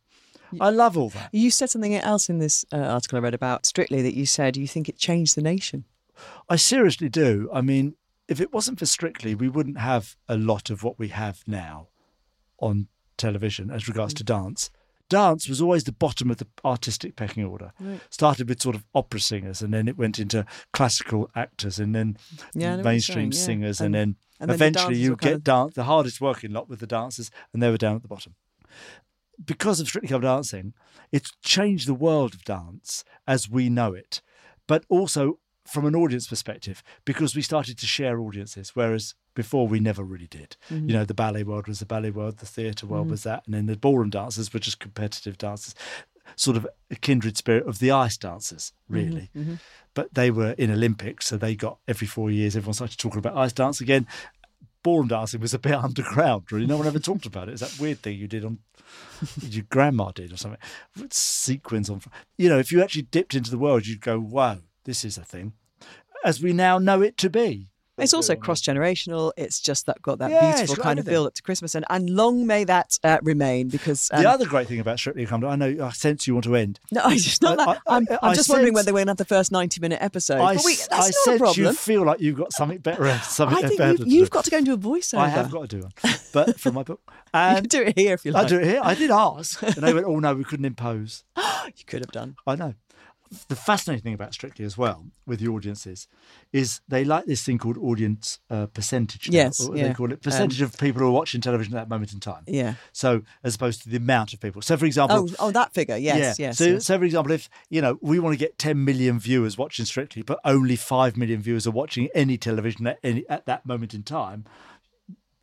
I 0.60 0.70
love 0.70 0.96
all 0.96 1.10
that. 1.10 1.30
You 1.32 1.50
said 1.50 1.70
something 1.70 1.94
else 1.94 2.28
in 2.28 2.38
this 2.38 2.64
uh, 2.72 2.76
article 2.76 3.18
I 3.18 3.20
read 3.22 3.34
about 3.34 3.66
Strictly 3.66 4.02
that 4.02 4.14
you 4.14 4.26
said 4.26 4.56
you 4.56 4.66
think 4.68 4.88
it 4.88 4.96
changed 4.98 5.36
the 5.36 5.42
nation. 5.42 5.84
I 6.48 6.56
seriously 6.56 7.08
do. 7.08 7.48
I 7.52 7.60
mean, 7.60 7.94
if 8.28 8.40
it 8.40 8.52
wasn't 8.52 8.78
for 8.78 8.86
Strictly, 8.86 9.34
we 9.34 9.48
wouldn't 9.48 9.78
have 9.78 10.16
a 10.28 10.36
lot 10.36 10.70
of 10.70 10.82
what 10.82 10.98
we 10.98 11.08
have 11.08 11.42
now 11.46 11.88
on 12.58 12.88
television 13.16 13.70
as 13.70 13.88
regards 13.88 14.14
to 14.14 14.24
dance. 14.24 14.70
Dance 15.10 15.48
was 15.48 15.60
always 15.60 15.84
the 15.84 15.92
bottom 15.92 16.30
of 16.30 16.38
the 16.38 16.46
artistic 16.64 17.14
pecking 17.14 17.44
order. 17.44 17.72
Started 18.08 18.48
with 18.48 18.62
sort 18.62 18.74
of 18.74 18.84
opera 18.94 19.20
singers, 19.20 19.60
and 19.60 19.72
then 19.74 19.86
it 19.86 19.98
went 19.98 20.18
into 20.18 20.46
classical 20.72 21.30
actors, 21.36 21.78
and 21.78 21.94
then 21.94 22.16
Yeah, 22.54 22.68
I 22.68 22.70
know 22.70 22.76
what 22.76 22.76
you're 22.76 22.92
mainstream 22.92 23.32
saying, 23.32 23.32
yeah. 23.32 23.46
singers, 23.46 23.80
And- 23.80 23.86
and, 23.86 23.94
then 23.94 24.16
and 24.40 24.48
then 24.50 24.58
the 24.58 24.64
eventually 24.64 24.94
dancers 24.94 25.02
you 25.04 25.16
get 25.16 25.32
of- 25.34 25.44
dance 25.44 25.74
the 25.74 25.84
hardest 25.84 26.20
working 26.22 26.52
lot 26.52 26.68
with 26.70 26.80
the 26.80 26.86
dancers, 26.86 27.30
and 27.52 27.62
they 27.62 27.70
were 27.70 27.76
down 27.76 27.96
at 27.96 28.02
the 28.02 28.08
bottom 28.08 28.34
because 29.44 29.80
of 29.80 29.88
Strictly 29.88 30.08
Come 30.08 30.22
Dancing, 30.22 30.74
it's 31.12 31.32
changed 31.42 31.88
the 31.88 31.94
world 31.94 32.34
of 32.34 32.44
dance 32.44 33.04
as 33.26 33.48
we 33.48 33.68
know 33.68 33.94
it, 33.94 34.20
but 34.66 34.84
also 34.88 35.38
from 35.66 35.86
an 35.86 35.96
audience 35.96 36.26
perspective 36.26 36.82
because 37.04 37.34
we 37.34 37.42
started 37.42 37.78
to 37.78 37.86
share 37.86 38.20
audiences, 38.20 38.72
whereas 38.74 39.14
before 39.34 39.66
we 39.66 39.80
never 39.80 40.02
really 40.02 40.26
did. 40.26 40.56
Mm-hmm. 40.70 40.88
You 40.88 40.94
know, 40.96 41.04
the 41.04 41.14
ballet 41.14 41.42
world 41.42 41.66
was 41.66 41.78
the 41.78 41.86
ballet 41.86 42.10
world, 42.10 42.38
the 42.38 42.46
theatre 42.46 42.86
world 42.86 43.04
mm-hmm. 43.04 43.12
was 43.12 43.22
that, 43.24 43.42
and 43.46 43.54
then 43.54 43.66
the 43.66 43.76
ballroom 43.76 44.10
dancers 44.10 44.52
were 44.52 44.60
just 44.60 44.78
competitive 44.78 45.38
dancers, 45.38 45.74
sort 46.36 46.56
of 46.56 46.66
a 46.90 46.96
kindred 46.96 47.36
spirit 47.36 47.66
of 47.66 47.78
the 47.78 47.90
ice 47.90 48.16
dancers, 48.16 48.72
mm-hmm. 48.84 48.94
really. 48.94 49.30
Mm-hmm. 49.36 49.54
But 49.94 50.14
they 50.14 50.30
were 50.30 50.52
in 50.52 50.70
Olympics, 50.70 51.26
so 51.26 51.36
they 51.36 51.54
got 51.54 51.78
every 51.88 52.06
four 52.06 52.30
years, 52.30 52.56
everyone 52.56 52.74
started 52.74 52.98
talking 52.98 53.18
about 53.18 53.36
ice 53.36 53.52
dance 53.52 53.80
again. 53.80 54.06
Ballroom 54.84 55.08
dancing 55.08 55.40
was 55.40 55.54
a 55.54 55.58
bit 55.58 55.74
underground, 55.84 56.52
really. 56.52 56.66
No 56.66 56.76
one 56.76 56.86
ever 56.86 57.00
talked 57.00 57.26
about 57.26 57.48
it. 57.48 57.52
It's 57.52 57.62
that 57.62 57.80
weird 57.82 57.98
thing 58.02 58.16
you 58.16 58.28
did 58.28 58.44
on 58.44 58.60
your 59.40 59.64
grandma 59.68 60.12
did 60.12 60.32
or 60.32 60.36
something. 60.36 60.60
Sequins 61.10 61.90
on, 61.90 62.00
you 62.38 62.48
know, 62.48 62.58
if 62.60 62.70
you 62.70 62.80
actually 62.80 63.02
dipped 63.02 63.34
into 63.34 63.50
the 63.50 63.58
world, 63.58 63.86
you'd 63.86 64.00
go, 64.00 64.20
"Wow, 64.20 64.58
this 64.84 65.04
is 65.04 65.18
a 65.18 65.24
thing," 65.24 65.54
as 66.24 66.40
we 66.40 66.52
now 66.52 66.78
know 66.78 67.02
it 67.02 67.16
to 67.18 67.30
be. 67.30 67.70
It's 67.96 68.12
also 68.12 68.34
cross 68.34 68.60
generational. 68.60 69.32
It's 69.36 69.60
just 69.60 69.86
that 69.86 70.02
got 70.02 70.18
that 70.18 70.30
Yeah, 70.30 70.56
beautiful 70.56 70.82
kind 70.82 70.98
of 70.98 71.04
build 71.04 71.28
up 71.28 71.34
to 71.34 71.42
Christmas, 71.42 71.74
and, 71.76 71.84
and 71.90 72.10
long 72.10 72.46
may 72.46 72.64
that 72.64 72.98
uh, 73.04 73.18
remain. 73.22 73.68
Because 73.68 74.10
um, 74.12 74.22
the 74.22 74.28
other 74.28 74.46
great 74.46 74.66
thing 74.66 74.80
about 74.80 74.98
Strictly 74.98 75.26
Come 75.26 75.44
I 75.44 75.54
know 75.56 75.76
I 75.84 75.90
sense 75.92 76.26
you 76.26 76.34
want 76.34 76.44
to 76.44 76.56
end. 76.56 76.80
no, 76.90 77.02
I 77.04 77.16
just 77.16 77.40
not 77.42 77.58
I- 77.60 77.64
that. 77.64 77.82
I- 77.86 77.96
I'm, 77.96 78.06
I- 78.10 78.18
I'm 78.22 78.30
I 78.30 78.34
just 78.34 78.48
wondering 78.48 78.74
sense- 78.74 78.86
whether 78.86 78.92
we're 78.92 78.98
going 79.00 79.06
to 79.06 79.10
have 79.12 79.16
the 79.18 79.24
first 79.24 79.52
ninety 79.52 79.80
minute 79.80 79.98
episode. 80.02 80.40
I, 80.40 80.54
but 80.56 80.62
that's 80.64 80.88
I 80.92 80.96
not 80.96 81.12
sense 81.14 81.36
a 81.36 81.38
problem. 81.38 81.66
you 81.66 81.72
feel 81.72 82.04
like 82.04 82.20
you've 82.20 82.36
got 82.36 82.52
something 82.52 82.78
better, 82.78 83.18
something 83.18 83.58
I 83.64 83.68
think 83.68 83.78
better 83.78 83.92
you've, 83.98 84.06
you've 84.08 84.30
got 84.30 84.44
to 84.44 84.50
go 84.50 84.56
and 84.56 84.66
do 84.66 84.72
a 84.74 84.78
voiceover. 84.78 85.18
I 85.18 85.28
have 85.28 85.50
got 85.50 85.68
to 85.70 85.76
do 85.76 85.82
one, 85.82 86.14
but 86.32 86.58
for 86.58 86.72
my 86.72 86.82
book, 86.82 87.00
You 87.08 87.40
and 87.40 87.70
can 87.70 87.80
do 87.80 87.88
it 87.88 87.98
here 87.98 88.14
if 88.14 88.24
you 88.24 88.32
like. 88.32 88.46
I 88.46 88.48
do 88.48 88.58
it 88.58 88.64
here. 88.66 88.80
I 88.82 88.94
did 88.94 89.10
ask, 89.10 89.62
and 89.62 89.74
they 89.74 89.92
went, 89.94 90.06
"Oh 90.06 90.18
no, 90.18 90.34
we 90.34 90.44
couldn't 90.44 90.66
impose." 90.66 91.24
You 91.66 91.84
could 91.86 92.00
have 92.00 92.12
done. 92.12 92.36
I 92.46 92.56
know. 92.56 92.74
The 93.48 93.56
fascinating 93.56 94.02
thing 94.02 94.14
about 94.14 94.32
Strictly 94.34 94.64
as 94.64 94.76
well 94.76 95.06
with 95.26 95.40
the 95.40 95.48
audiences 95.48 96.08
is 96.52 96.80
they 96.88 97.04
like 97.04 97.26
this 97.26 97.42
thing 97.44 97.58
called 97.58 97.78
audience 97.78 98.38
uh, 98.50 98.66
percentage. 98.66 99.28
Yes, 99.28 99.60
or 99.60 99.76
yeah. 99.76 99.88
they 99.88 99.94
call 99.94 100.12
it 100.12 100.22
percentage 100.22 100.60
of 100.60 100.76
people 100.78 101.00
who 101.00 101.08
are 101.08 101.12
watching 101.12 101.40
television 101.40 101.74
at 101.74 101.80
that 101.80 101.88
moment 101.88 102.12
in 102.12 102.20
time. 102.20 102.44
Yeah. 102.46 102.74
So 102.92 103.22
as 103.42 103.54
opposed 103.54 103.82
to 103.82 103.88
the 103.88 103.96
amount 103.96 104.32
of 104.32 104.40
people. 104.40 104.62
So 104.62 104.76
for 104.76 104.86
example, 104.86 105.28
Oh, 105.30 105.34
oh, 105.38 105.50
that 105.50 105.72
figure. 105.74 105.96
Yes, 105.96 106.38
yeah. 106.38 106.46
yes. 106.46 106.58
So, 106.58 106.64
yes. 106.64 106.86
so 106.86 106.98
for 106.98 107.04
example, 107.04 107.32
if 107.32 107.48
you 107.70 107.80
know 107.80 107.98
we 108.00 108.18
want 108.18 108.34
to 108.34 108.38
get 108.38 108.58
10 108.58 108.84
million 108.84 109.18
viewers 109.18 109.56
watching 109.58 109.84
Strictly, 109.84 110.22
but 110.22 110.38
only 110.44 110.76
five 110.76 111.16
million 111.16 111.40
viewers 111.40 111.66
are 111.66 111.72
watching 111.72 112.08
any 112.14 112.36
television 112.36 112.86
at 112.86 112.98
any 113.02 113.28
at 113.28 113.46
that 113.46 113.66
moment 113.66 113.94
in 113.94 114.02
time, 114.02 114.44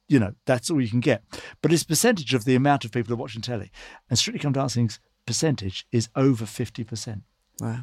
you 0.07 0.19
know 0.19 0.33
that's 0.45 0.69
all 0.69 0.81
you 0.81 0.89
can 0.89 0.99
get. 0.99 1.23
But 1.61 1.71
it's 1.71 1.83
percentage 1.83 2.33
of 2.33 2.45
the 2.45 2.55
amount 2.55 2.85
of 2.85 2.91
people 2.91 3.09
who 3.09 3.13
are 3.13 3.23
watching 3.23 3.41
telly, 3.41 3.71
and 4.09 4.19
Strictly 4.19 4.39
Come 4.39 4.53
Dancing's 4.53 4.99
percentage 5.25 5.85
is 5.91 6.09
over 6.15 6.45
50 6.45 6.83
percent. 6.83 7.23
Wow. 7.61 7.81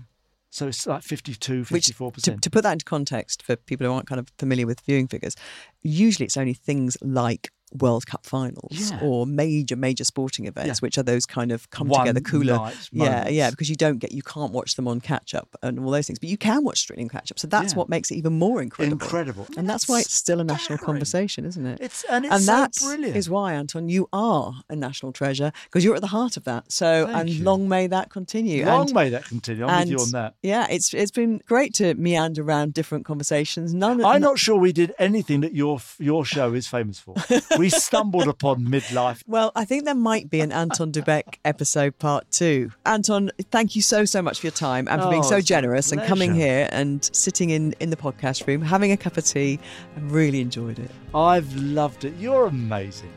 So 0.51 0.69
it's 0.69 0.87
like 0.87 1.03
52, 1.03 1.65
Which, 1.65 1.87
to, 1.87 2.11
percent. 2.11 2.43
to 2.43 2.51
put 2.51 2.63
that 2.63 2.73
into 2.73 2.85
context 2.85 3.43
for 3.43 3.55
people 3.55 3.87
who 3.87 3.93
aren't 3.93 4.07
kind 4.07 4.19
of 4.19 4.29
familiar 4.39 4.67
with 4.67 4.81
viewing 4.81 5.07
figures, 5.07 5.37
usually 5.83 6.25
it's 6.25 6.37
only 6.37 6.55
things 6.55 6.97
like 7.03 7.51
World 7.73 8.07
Cup 8.07 8.25
finals 8.27 8.91
Yeah. 8.91 9.01
or 9.03 9.27
major, 9.27 9.77
major 9.77 10.05
sporting 10.05 10.47
events, 10.47 10.69
Yeah. 10.69 10.75
which 10.81 10.99
are 10.99 11.03
those 11.03 11.27
kind 11.27 11.53
of 11.53 11.71
come 11.71 11.89
One 11.89 12.01
together 12.01 12.21
cooler. 12.21 12.73
Yeah, 12.93 13.29
yeah, 13.29 13.51
because 13.51 13.69
you 13.69 13.77
don't 13.77 13.99
get, 13.99 14.13
you 14.13 14.23
can't 14.23 14.53
watch 14.53 14.77
them 14.77 14.89
on 14.89 15.01
catch 15.01 15.35
up 15.35 15.55
and 15.63 15.79
all 15.79 15.91
those 15.91 16.07
things, 16.07 16.19
but 16.19 16.29
you 16.29 16.37
can 16.39 16.65
watch 16.65 16.81
streaming 16.81 17.09
catch 17.09 17.31
up. 17.31 17.39
So 17.39 17.47
that's 17.47 17.73
Yeah. 17.73 17.79
what 17.79 17.89
makes 17.89 18.11
it 18.11 18.17
even 18.17 18.39
more 18.39 18.63
incredible. 18.63 18.95
Incredible. 19.05 19.47
And 19.57 19.69
that's 19.69 19.89
why 19.89 20.01
it's 20.01 20.15
still 20.15 20.41
a 20.41 20.45
national 20.45 20.79
staggering. 20.79 20.87
conversation, 20.87 21.45
isn't 21.45 21.67
it? 21.67 21.79
It's 21.81 22.05
and 22.11 22.25
it's 22.25 22.45
so 22.45 22.53
that 22.53 22.73
brilliant. 22.81 23.17
is 23.17 23.29
why, 23.29 23.53
Anton, 23.55 23.89
you 23.89 24.09
are 24.13 24.55
a 24.69 24.77
national 24.77 25.13
treasure 25.13 25.53
because 25.65 25.85
you're 25.85 25.95
at 25.95 26.01
the 26.01 26.09
heart 26.09 26.37
of 26.37 26.45
that. 26.45 26.71
So, 26.73 27.07
Thank 27.07 27.19
and 27.19 27.31
you. 27.31 27.45
long 27.45 27.69
may 27.69 27.87
that 27.87 28.11
continue. 28.11 28.65
Long 28.67 28.83
and, 28.87 28.95
may 28.95 29.09
that 29.11 29.25
continue. 29.27 29.67
I'm 29.67 29.81
with 29.81 29.89
you 29.91 29.99
on 29.99 30.11
that. 30.13 30.35
Yeah, 30.43 30.67
it's 30.71 30.95
it's 30.95 31.11
been 31.11 31.41
great 31.47 31.75
to 31.75 31.95
meander 31.95 32.43
around 32.43 32.75
different 32.75 33.05
conversations. 33.05 33.75
None, 33.75 34.05
I'm 34.05 34.21
not 34.21 34.39
sure 34.39 34.57
we 34.57 34.73
did 34.73 34.95
anything 34.99 35.41
that 35.41 35.55
your 35.55 35.81
your 35.99 36.25
show 36.25 36.55
is 36.55 36.67
famous 36.67 36.99
for. 36.99 37.15
we 37.59 37.69
stumbled 37.71 38.29
upon 38.29 38.65
midlife. 38.67 39.23
Well, 39.27 39.53
I 39.55 39.65
think 39.65 39.85
there 39.85 39.95
might 39.95 40.31
be 40.31 40.41
an 40.41 40.53
Anton 40.53 40.91
Du 40.91 41.03
Beke 41.03 41.39
episode 41.45 41.99
part 41.99 42.31
two. 42.31 42.71
Anton, 42.87 43.31
thank 43.51 43.77
you 43.77 43.83
so, 43.83 44.05
so 44.05 44.23
much 44.23 44.41
for 44.41 44.47
your 44.47 44.53
time 44.53 44.89
and 44.89 45.03
for 45.03 45.11
being 45.11 45.25
Oh, 45.25 45.29
so 45.29 45.41
generous 45.41 45.93
and 45.93 46.01
coming 46.03 46.35
here 46.35 46.69
and 46.73 47.09
sitting 47.13 47.51
in, 47.51 47.75
in 47.81 47.91
the 47.91 47.97
podcast 47.97 48.47
room, 48.47 48.63
having 48.63 48.93
a 48.93 48.97
cup 48.97 49.17
of 49.17 49.25
tea. 49.25 49.59
I 49.97 50.01
really 50.01 50.41
enjoyed 50.41 50.79
it. 50.79 50.91
I've 51.15 51.55
loved 51.57 52.05
it. 52.05 52.15
You're 52.19 52.47
amazing. 52.47 53.11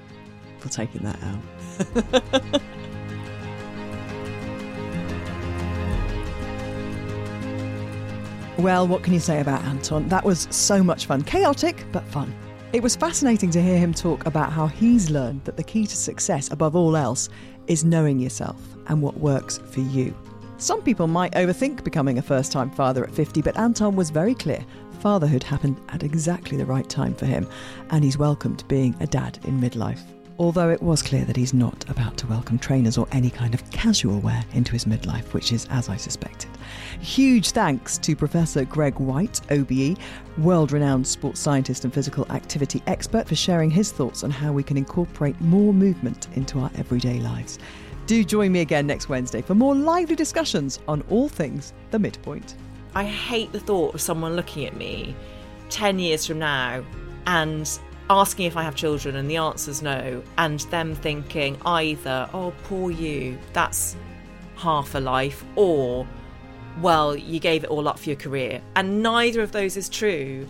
For 0.59 0.69
taking 0.69 1.01
that 1.03 1.19
out. 1.23 2.61
Well, 8.57 8.87
what 8.87 9.01
can 9.01 9.13
you 9.13 9.19
say 9.19 9.39
about 9.41 9.63
Anton? 9.63 10.07
That 10.09 10.23
was 10.23 10.47
so 10.51 10.83
much 10.83 11.07
fun. 11.07 11.23
Chaotic, 11.23 11.83
but 11.91 12.03
fun. 12.09 12.31
It 12.73 12.81
was 12.81 12.95
fascinating 12.95 13.51
to 13.51 13.61
hear 13.61 13.77
him 13.77 13.93
talk 13.93 14.25
about 14.25 14.53
how 14.53 14.67
he's 14.67 15.09
learned 15.09 15.43
that 15.43 15.57
the 15.57 15.63
key 15.63 15.85
to 15.85 15.95
success, 15.95 16.49
above 16.51 16.73
all 16.73 16.95
else, 16.95 17.27
is 17.67 17.83
knowing 17.83 18.17
yourself 18.17 18.61
and 18.87 19.01
what 19.01 19.17
works 19.17 19.57
for 19.57 19.81
you. 19.81 20.15
Some 20.55 20.81
people 20.81 21.07
might 21.07 21.33
overthink 21.33 21.83
becoming 21.83 22.17
a 22.17 22.21
first 22.21 22.53
time 22.53 22.71
father 22.71 23.03
at 23.03 23.13
50, 23.13 23.41
but 23.41 23.57
Anton 23.57 23.97
was 23.97 24.09
very 24.09 24.33
clear. 24.33 24.65
Fatherhood 25.01 25.43
happened 25.43 25.81
at 25.89 26.03
exactly 26.03 26.55
the 26.55 26.65
right 26.65 26.87
time 26.87 27.13
for 27.13 27.25
him, 27.25 27.45
and 27.89 28.05
he's 28.05 28.17
welcomed 28.17 28.63
being 28.69 28.95
a 29.01 29.07
dad 29.07 29.37
in 29.43 29.59
midlife. 29.59 29.99
Although 30.41 30.71
it 30.71 30.81
was 30.81 31.03
clear 31.03 31.23
that 31.25 31.35
he's 31.35 31.53
not 31.53 31.87
about 31.87 32.17
to 32.17 32.25
welcome 32.25 32.57
trainers 32.57 32.97
or 32.97 33.07
any 33.11 33.29
kind 33.29 33.53
of 33.53 33.69
casual 33.69 34.19
wear 34.21 34.43
into 34.53 34.71
his 34.71 34.85
midlife, 34.85 35.33
which 35.33 35.51
is 35.51 35.67
as 35.69 35.87
I 35.87 35.97
suspected. 35.97 36.49
Huge 36.99 37.51
thanks 37.51 37.99
to 37.99 38.15
Professor 38.15 38.65
Greg 38.65 38.95
Whyte, 38.99 39.39
OBE, 39.51 39.99
world 40.39 40.71
renowned 40.71 41.05
sports 41.05 41.39
scientist 41.39 41.85
and 41.85 41.93
physical 41.93 42.25
activity 42.31 42.81
expert, 42.87 43.27
for 43.27 43.35
sharing 43.35 43.69
his 43.69 43.91
thoughts 43.91 44.23
on 44.23 44.31
how 44.31 44.51
we 44.51 44.63
can 44.63 44.77
incorporate 44.77 45.39
more 45.41 45.75
movement 45.75 46.27
into 46.33 46.57
our 46.57 46.71
everyday 46.75 47.19
lives. 47.19 47.59
Do 48.07 48.23
join 48.23 48.51
me 48.51 48.61
again 48.61 48.87
next 48.87 49.09
Wednesday 49.09 49.43
for 49.43 49.53
more 49.53 49.75
lively 49.75 50.15
discussions 50.15 50.79
on 50.87 51.03
all 51.11 51.29
things 51.29 51.71
the 51.91 51.99
midpoint. 51.99 52.55
I 52.95 53.03
hate 53.03 53.51
the 53.51 53.59
thought 53.59 53.93
of 53.93 54.01
someone 54.01 54.35
looking 54.35 54.65
at 54.65 54.75
me 54.75 55.15
10 55.69 55.99
years 55.99 56.25
from 56.25 56.39
now 56.39 56.83
and 57.27 57.79
asking 58.11 58.45
if 58.45 58.57
I 58.57 58.63
have 58.63 58.75
children 58.75 59.15
and 59.15 59.29
the 59.29 59.37
answer's 59.37 59.81
no, 59.81 60.21
and 60.37 60.59
them 60.71 60.95
thinking 60.95 61.57
either, 61.65 62.29
oh, 62.33 62.53
poor 62.63 62.91
you, 62.91 63.37
that's 63.53 63.95
half 64.57 64.93
a 64.95 64.99
life, 64.99 65.43
or, 65.55 66.05
well, 66.81 67.15
you 67.15 67.39
gave 67.39 67.63
it 67.63 67.69
all 67.69 67.87
up 67.87 67.97
for 67.97 68.09
your 68.09 68.17
career. 68.17 68.61
And 68.75 69.01
neither 69.01 69.41
of 69.41 69.51
those 69.51 69.77
is 69.77 69.87
true. 69.89 70.45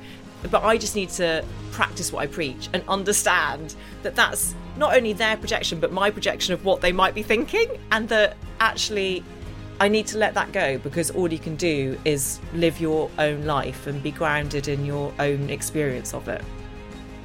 But 0.50 0.64
I 0.64 0.78
just 0.78 0.96
need 0.96 1.10
to 1.10 1.46
practice 1.72 2.12
what 2.12 2.24
I 2.24 2.28
preach 2.28 2.68
and 2.74 2.84
understand 2.88 3.76
that 4.02 4.16
that's 4.16 4.56
not 4.76 4.96
only 4.96 5.14
their 5.14 5.38
projection, 5.38 5.80
but 5.80 5.92
my 5.92 6.10
projection 6.10 6.56
of 6.56 6.66
what 6.66 6.82
they 6.82 6.92
might 6.92 7.14
be 7.14 7.22
thinking, 7.22 7.70
and 7.92 8.10
that 8.10 8.38
actually 8.60 9.24
I 9.80 9.88
need 9.88 10.08
to 10.08 10.18
let 10.18 10.34
that 10.34 10.52
go 10.52 10.80
because 10.80 11.12
all 11.12 11.32
you 11.32 11.40
can 11.40 11.56
do 11.56 11.98
is 12.06 12.40
live 12.54 12.80
your 12.80 13.10
own 13.20 13.46
life 13.46 13.86
and 13.86 14.02
be 14.02 14.12
grounded 14.12 14.68
in 14.68 14.84
your 14.84 15.14
own 15.20 15.50
experience 15.52 16.14
of 16.16 16.28
it. 16.28 16.44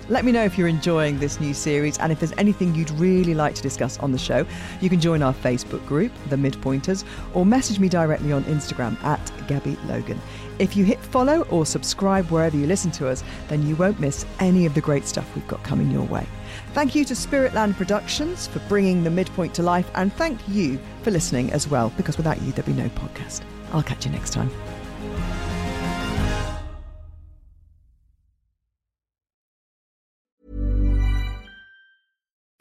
Let 0.09 0.25
me 0.25 0.31
know 0.31 0.45
if 0.45 0.57
you're 0.57 0.69
enjoying 0.69 1.19
this 1.19 1.41
new 1.41 1.53
series 1.53 1.99
and 1.99 2.13
if 2.13 2.21
there's 2.21 2.33
anything 2.39 2.75
you'd 2.75 2.91
really 2.93 3.35
like 3.35 3.57
to 3.57 3.63
discuss 3.63 3.99
on 3.99 4.13
the 4.13 4.19
show. 4.19 4.47
You 4.81 4.89
can 4.89 5.01
join 5.01 5.21
our 5.21 5.35
Facebook 5.35 5.85
group, 5.85 6.13
The 6.29 6.37
Midpointers, 6.37 7.05
or 7.35 7.45
message 7.45 7.81
me 7.81 7.89
directly 7.89 8.31
on 8.33 8.45
Instagram 8.45 9.03
at 9.03 9.33
Gabby 9.49 9.77
Logan. 9.87 10.21
If 10.59 10.77
you 10.77 10.85
hit 10.85 11.01
follow 11.01 11.43
or 11.51 11.67
subscribe 11.67 12.31
wherever 12.31 12.57
you 12.57 12.67
listen 12.67 12.91
to 12.93 13.09
us, 13.09 13.25
then 13.49 13.67
you 13.67 13.75
won't 13.75 13.99
miss 13.99 14.25
any 14.39 14.65
of 14.65 14.75
the 14.75 14.81
great 14.81 15.07
stuff 15.07 15.35
we've 15.35 15.47
got 15.49 15.63
coming 15.65 15.91
your 15.91 16.05
way. 16.05 16.27
Thank 16.73 16.95
you 16.95 17.05
to 17.05 17.15
Spiritland 17.15 17.77
Productions 17.77 18.47
for 18.47 18.61
bringing 18.61 19.03
the 19.03 19.11
midpoint 19.11 19.55
to 19.55 19.63
life, 19.63 19.91
and 19.97 20.13
thank 20.13 20.39
you 20.49 20.79
for 21.03 21.11
listening 21.11 21.53
as 21.53 21.69
well, 21.69 21.93
because 21.97 22.17
without 22.17 22.41
you, 22.43 22.53
there'd 22.53 22.67
be 22.67 22.73
no 22.73 22.89
podcast. 22.91 23.43
I'll 23.73 23.83
catch 23.83 24.07
you 24.07 24.13
next 24.13 24.33
time. 24.33 24.51